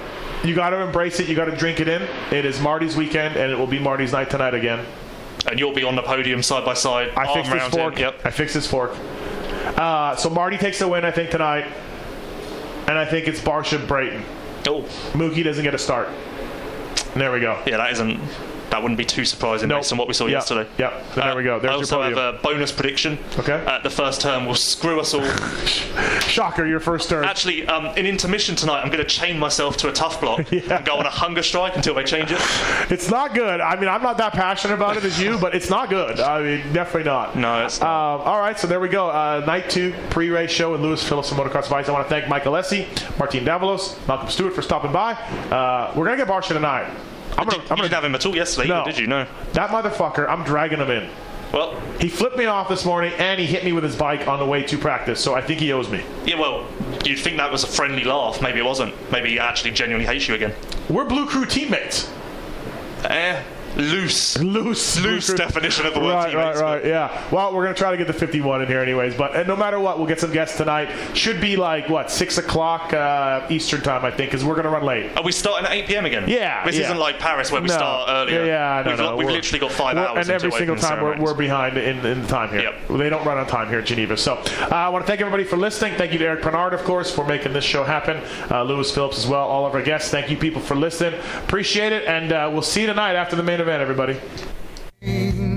you 0.43 0.53
got 0.53 0.70
to 0.72 0.82
embrace 0.82 1.20
it. 1.20 1.28
You 1.28 1.36
got 1.36 1.45
to 1.45 1.56
drink 1.56 1.80
it 1.80 1.88
in. 1.88 2.03
It 2.32 2.45
is 2.45 2.60
Marty's 2.60 2.95
weekend, 2.95 3.36
and 3.36 3.51
it 3.51 3.58
will 3.58 3.68
be 3.68 3.80
Marty's 3.80 4.12
night 4.12 4.30
tonight 4.30 4.53
again. 4.53 4.86
And 5.47 5.60
you'll 5.60 5.74
be 5.74 5.84
on 5.84 5.95
the 5.95 6.03
podium 6.03 6.43
side 6.43 6.66
by 6.66 6.74
side, 6.74 7.10
I 7.16 7.34
fixed 7.34 7.51
his 7.51 7.74
fork. 7.74 7.99
Yep. 7.99 8.22
I 8.24 8.32
fixed 8.32 8.56
his 8.56 8.68
fork. 8.68 8.95
Uh, 9.78 10.16
so 10.16 10.30
Marty 10.30 10.58
takes 10.58 10.80
the 10.80 10.88
win, 10.88 11.03
I 11.03 11.12
think, 11.12 11.32
tonight. 11.32 11.66
And 12.88 12.97
I 12.97 13.06
think 13.06 13.28
it's 13.28 13.39
Barcia 13.39 13.86
Brayton. 13.88 14.24
Oh, 14.68 14.82
Mookie 15.14 15.43
doesn't 15.43 15.64
get 15.64 15.74
a 15.74 15.80
start. 15.80 16.10
There 17.16 17.32
we 17.32 17.39
go. 17.39 17.62
yeah, 17.66 17.78
that 17.78 17.91
isn't. 17.93 18.20
That 18.72 18.82
wouldn't 18.82 18.97
be 18.97 19.05
too 19.05 19.26
surprising 19.26 19.70
Nope. 19.70 19.80
based 19.82 19.91
on 19.91 19.97
what 19.97 20.07
we 20.07 20.13
saw 20.13 20.26
Yeah, 20.26 20.34
yesterday. 20.34 20.70
Yeah, 20.78 20.91
there 21.16 21.24
Uh, 21.32 21.36
we 21.36 21.43
go. 21.43 21.55
I 21.57 21.59
There's 21.59 21.76
also 21.76 21.97
your 22.01 22.05
have 22.09 22.16
podium. 22.16 22.36
a 22.36 22.41
bonus 22.41 22.72
prediction. 22.72 23.18
Okay. 23.39 23.63
Uh, 23.66 23.80
the 23.80 23.89
first 23.89 24.22
term 24.22 24.45
will 24.45 24.55
screw 24.55 24.99
us 24.99 25.13
all. 25.13 25.24
Shocker, 26.28 26.66
your 26.66 26.80
first 26.80 27.09
turn. 27.09 27.24
Actually, 27.26 27.68
um, 27.68 27.88
in 27.97 28.05
intermission 28.05 28.55
tonight, 28.55 28.82
I'm 28.82 28.88
going 28.89 29.03
to 29.03 29.09
chain 29.09 29.38
myself 29.39 29.78
to 29.78 29.89
a 29.89 29.91
tough 29.93 30.20
block 30.22 30.39
Yeah. 30.51 30.78
and 30.78 30.86
go 30.86 30.97
on 30.97 31.05
a 31.05 31.09
hunger 31.09 31.43
strike 31.43 31.76
until 31.76 31.93
they 31.95 32.03
change 32.03 32.32
it. 32.32 32.39
It's 32.89 33.09
not 33.09 33.34
good. 33.34 33.61
I 33.61 33.76
mean, 33.80 33.89
I'm 33.89 34.01
not 34.03 34.18
that 34.20 34.34
passionate 34.34 34.74
about 34.76 34.97
it 34.97 35.03
as 35.03 35.20
you, 35.20 35.38
but 35.38 35.55
it's 35.55 35.70
not 35.70 35.89
good. 35.89 36.20
I 36.20 36.41
mean, 36.41 36.74
definitely 36.74 37.03
not. 37.09 37.36
No, 37.36 37.66
it's 37.66 37.80
not. 37.80 37.88
Um, 38.16 38.22
all 38.22 38.39
right, 38.39 38.57
so 38.59 38.68
there 38.68 38.80
we 38.80 38.89
go. 38.89 39.09
Uh, 39.09 39.43
night 39.45 39.70
two 39.70 39.93
pre-race 40.11 40.51
show 40.51 40.72
with 40.72 40.82
Lewis 40.82 41.03
Phillips 41.07 41.32
and 41.32 41.39
Motocross 41.39 41.68
Vice. 41.68 41.89
I 41.89 41.91
want 41.91 42.05
to 42.05 42.09
thank 42.09 42.28
Mike 42.28 42.43
Alessi, 42.43 42.86
Martin 43.18 43.43
Davalos, 43.45 43.95
Malcolm 44.07 44.30
Stewart 44.30 44.53
for 44.53 44.61
stopping 44.61 44.91
by. 44.91 45.13
Uh, 45.13 45.91
we're 45.95 46.05
gonna 46.05 46.18
get 46.18 46.28
Barcia 46.28 46.49
tonight. 46.49 46.91
I'm 47.38 47.45
gonna, 47.47 47.57
you 47.57 47.61
I'm 47.69 47.78
didn't 47.78 47.78
gonna 47.78 47.88
have 47.95 48.03
him 48.05 48.15
at 48.15 48.26
all 48.26 48.36
yesterday, 48.36 48.69
No. 48.69 48.86
did 48.86 48.97
you? 48.97 49.07
No. 49.07 49.28
that 49.53 49.69
motherfucker. 49.69 50.28
I'm 50.30 50.43
dragging 50.43 50.80
him 50.80 50.89
in. 50.89 51.09
Well, 51.53 51.80
He 51.99 52.09
flipped 52.09 52.38
me 52.38 52.45
off 52.45 52.67
this 52.69 52.84
morning, 52.86 53.13
and 53.17 53.39
he 53.39 53.45
hit 53.45 53.63
me 53.63 53.71
with 53.71 53.84
his 53.84 53.95
bike 53.95 54.28
on 54.28 54.39
the 54.39 54.45
way 54.45 54.63
to 54.63 54.78
practice. 54.78 55.21
So 55.21 55.36
I 55.36 55.41
think 55.41 55.59
he 55.59 55.71
owes 55.71 55.89
me. 55.89 56.03
yeah, 56.26 56.39
well, 56.39 56.65
you'd 57.05 57.19
think 57.19 57.38
that 57.38 57.51
was 57.51 57.63
a 57.63 57.67
friendly 57.67 58.03
laugh. 58.03 58.41
Maybe 58.41 58.59
it 58.59 58.65
wasn't. 58.65 58.93
Maybe 59.11 59.30
he 59.30 59.39
actually 59.39 59.71
genuinely 59.71 60.05
hates 60.05 60.28
you 60.28 60.34
again. 60.36 60.53
We're 60.89 61.05
Blue 61.05 61.26
Crew 61.28 61.45
teammates. 61.45 62.11
Eh, 63.05 63.41
loose. 63.76 64.38
Loose, 64.39 64.99
Loose 64.99 65.28
definition 65.34 65.86
of 65.86 65.93
the 65.93 65.99
word 65.99 66.13
Right, 66.13 66.26
right, 66.26 66.32
teammates, 66.32 66.61
but- 66.61 66.65
right. 66.65 66.86
Yeah. 66.86 67.23
Well, 67.32 67.53
we're 67.53 67.63
gonna 67.63 67.76
try 67.76 67.91
to 67.91 67.97
get 67.97 68.07
the 68.07 68.13
51 68.13 68.61
in 68.61 68.67
here, 68.67 68.80
anyways. 68.82 69.15
But 69.15 69.47
no 69.47 69.55
matter 69.55 69.80
what, 69.80 69.97
we'll 69.97 70.07
get 70.07 70.19
some 70.19 70.32
guests 70.32 70.57
tonight. 70.57 70.89
Should 71.13 71.41
be 71.41 71.55
like 71.55 71.89
what 71.89 72.11
six 72.11 72.38
o'clock 72.38 72.93
uh, 72.93 73.45
Eastern 73.49 73.82
time, 73.82 74.05
I 74.05 74.11
think, 74.11 74.32
because 74.32 74.43
we're 74.45 74.55
gonna 74.55 74.69
run 74.69 74.84
late. 74.84 75.15
Are 75.17 75.23
we 75.23 75.32
starting 75.32 75.65
at 75.65 75.73
8 75.73 75.88
p.m. 75.88 76.05
again? 76.05 76.26
Yeah, 76.28 76.65
This 76.65 76.78
yeah. 76.78 76.86
isn't 76.86 76.97
like 76.97 77.19
Paris 77.19 77.51
where 77.51 77.61
we 77.61 77.67
No. 77.67 77.73
start 77.73 78.09
earlier. 78.09 78.45
Yeah, 78.45 78.78
yeah, 78.78 78.84
no, 78.84 78.89
we've, 78.91 78.97
no, 78.99 79.05
got- 79.05 79.17
we've 79.17 79.28
literally 79.30 79.59
got 79.59 79.71
5 79.71 79.97
hours 79.97 80.17
and 80.28 80.30
every 80.30 80.51
single 80.51 80.76
time 80.76 81.01
we're, 81.03 81.17
we're 81.17 81.34
behind 81.34 81.78
in, 81.78 82.05
in 82.05 82.21
the 82.21 82.28
time 82.28 82.49
here. 82.49 82.61
Yep. 82.61 82.97
They 82.97 83.09
don't 83.09 83.26
run 83.26 83.38
on 83.38 83.47
time 83.47 83.69
here 83.69 83.80
at 83.80 83.86
Geneva. 83.86 84.17
So 84.17 84.36
uh, 84.36 84.67
I 84.71 84.89
want 84.89 85.03
to 85.05 85.07
thank 85.07 85.21
everybody 85.21 85.43
for 85.43 85.57
listening. 85.57 85.95
Thank 85.95 86.13
you 86.13 86.19
to 86.19 86.26
Eric 86.26 86.41
Pernard, 86.41 86.73
of 86.73 86.84
course, 86.84 87.13
for 87.13 87.26
making 87.26 87.53
this 87.53 87.63
show 87.63 87.84
happen. 87.84 88.21
Uh, 88.49 88.63
Lewis 88.63 88.93
Phillips 88.93 89.17
as 89.17 89.28
well. 89.28 89.47
All 89.47 89.65
of 89.65 89.73
our 89.73 89.82
guests. 89.82 90.09
Thank 90.11 90.30
you, 90.30 90.38
people, 90.38 90.61
for 90.61 90.76
listening. 90.76 91.19
Appreciate 91.43 91.91
it, 91.93 92.05
and 92.07 92.32
uh, 92.32 92.49
we'll 92.51 92.61
see 92.61 92.82
you 92.82 92.88
tonight 92.88 93.15
after 93.15 93.36
the 93.36 93.43
main 93.43 93.59
event, 93.66 93.82
everybody. 93.82 95.55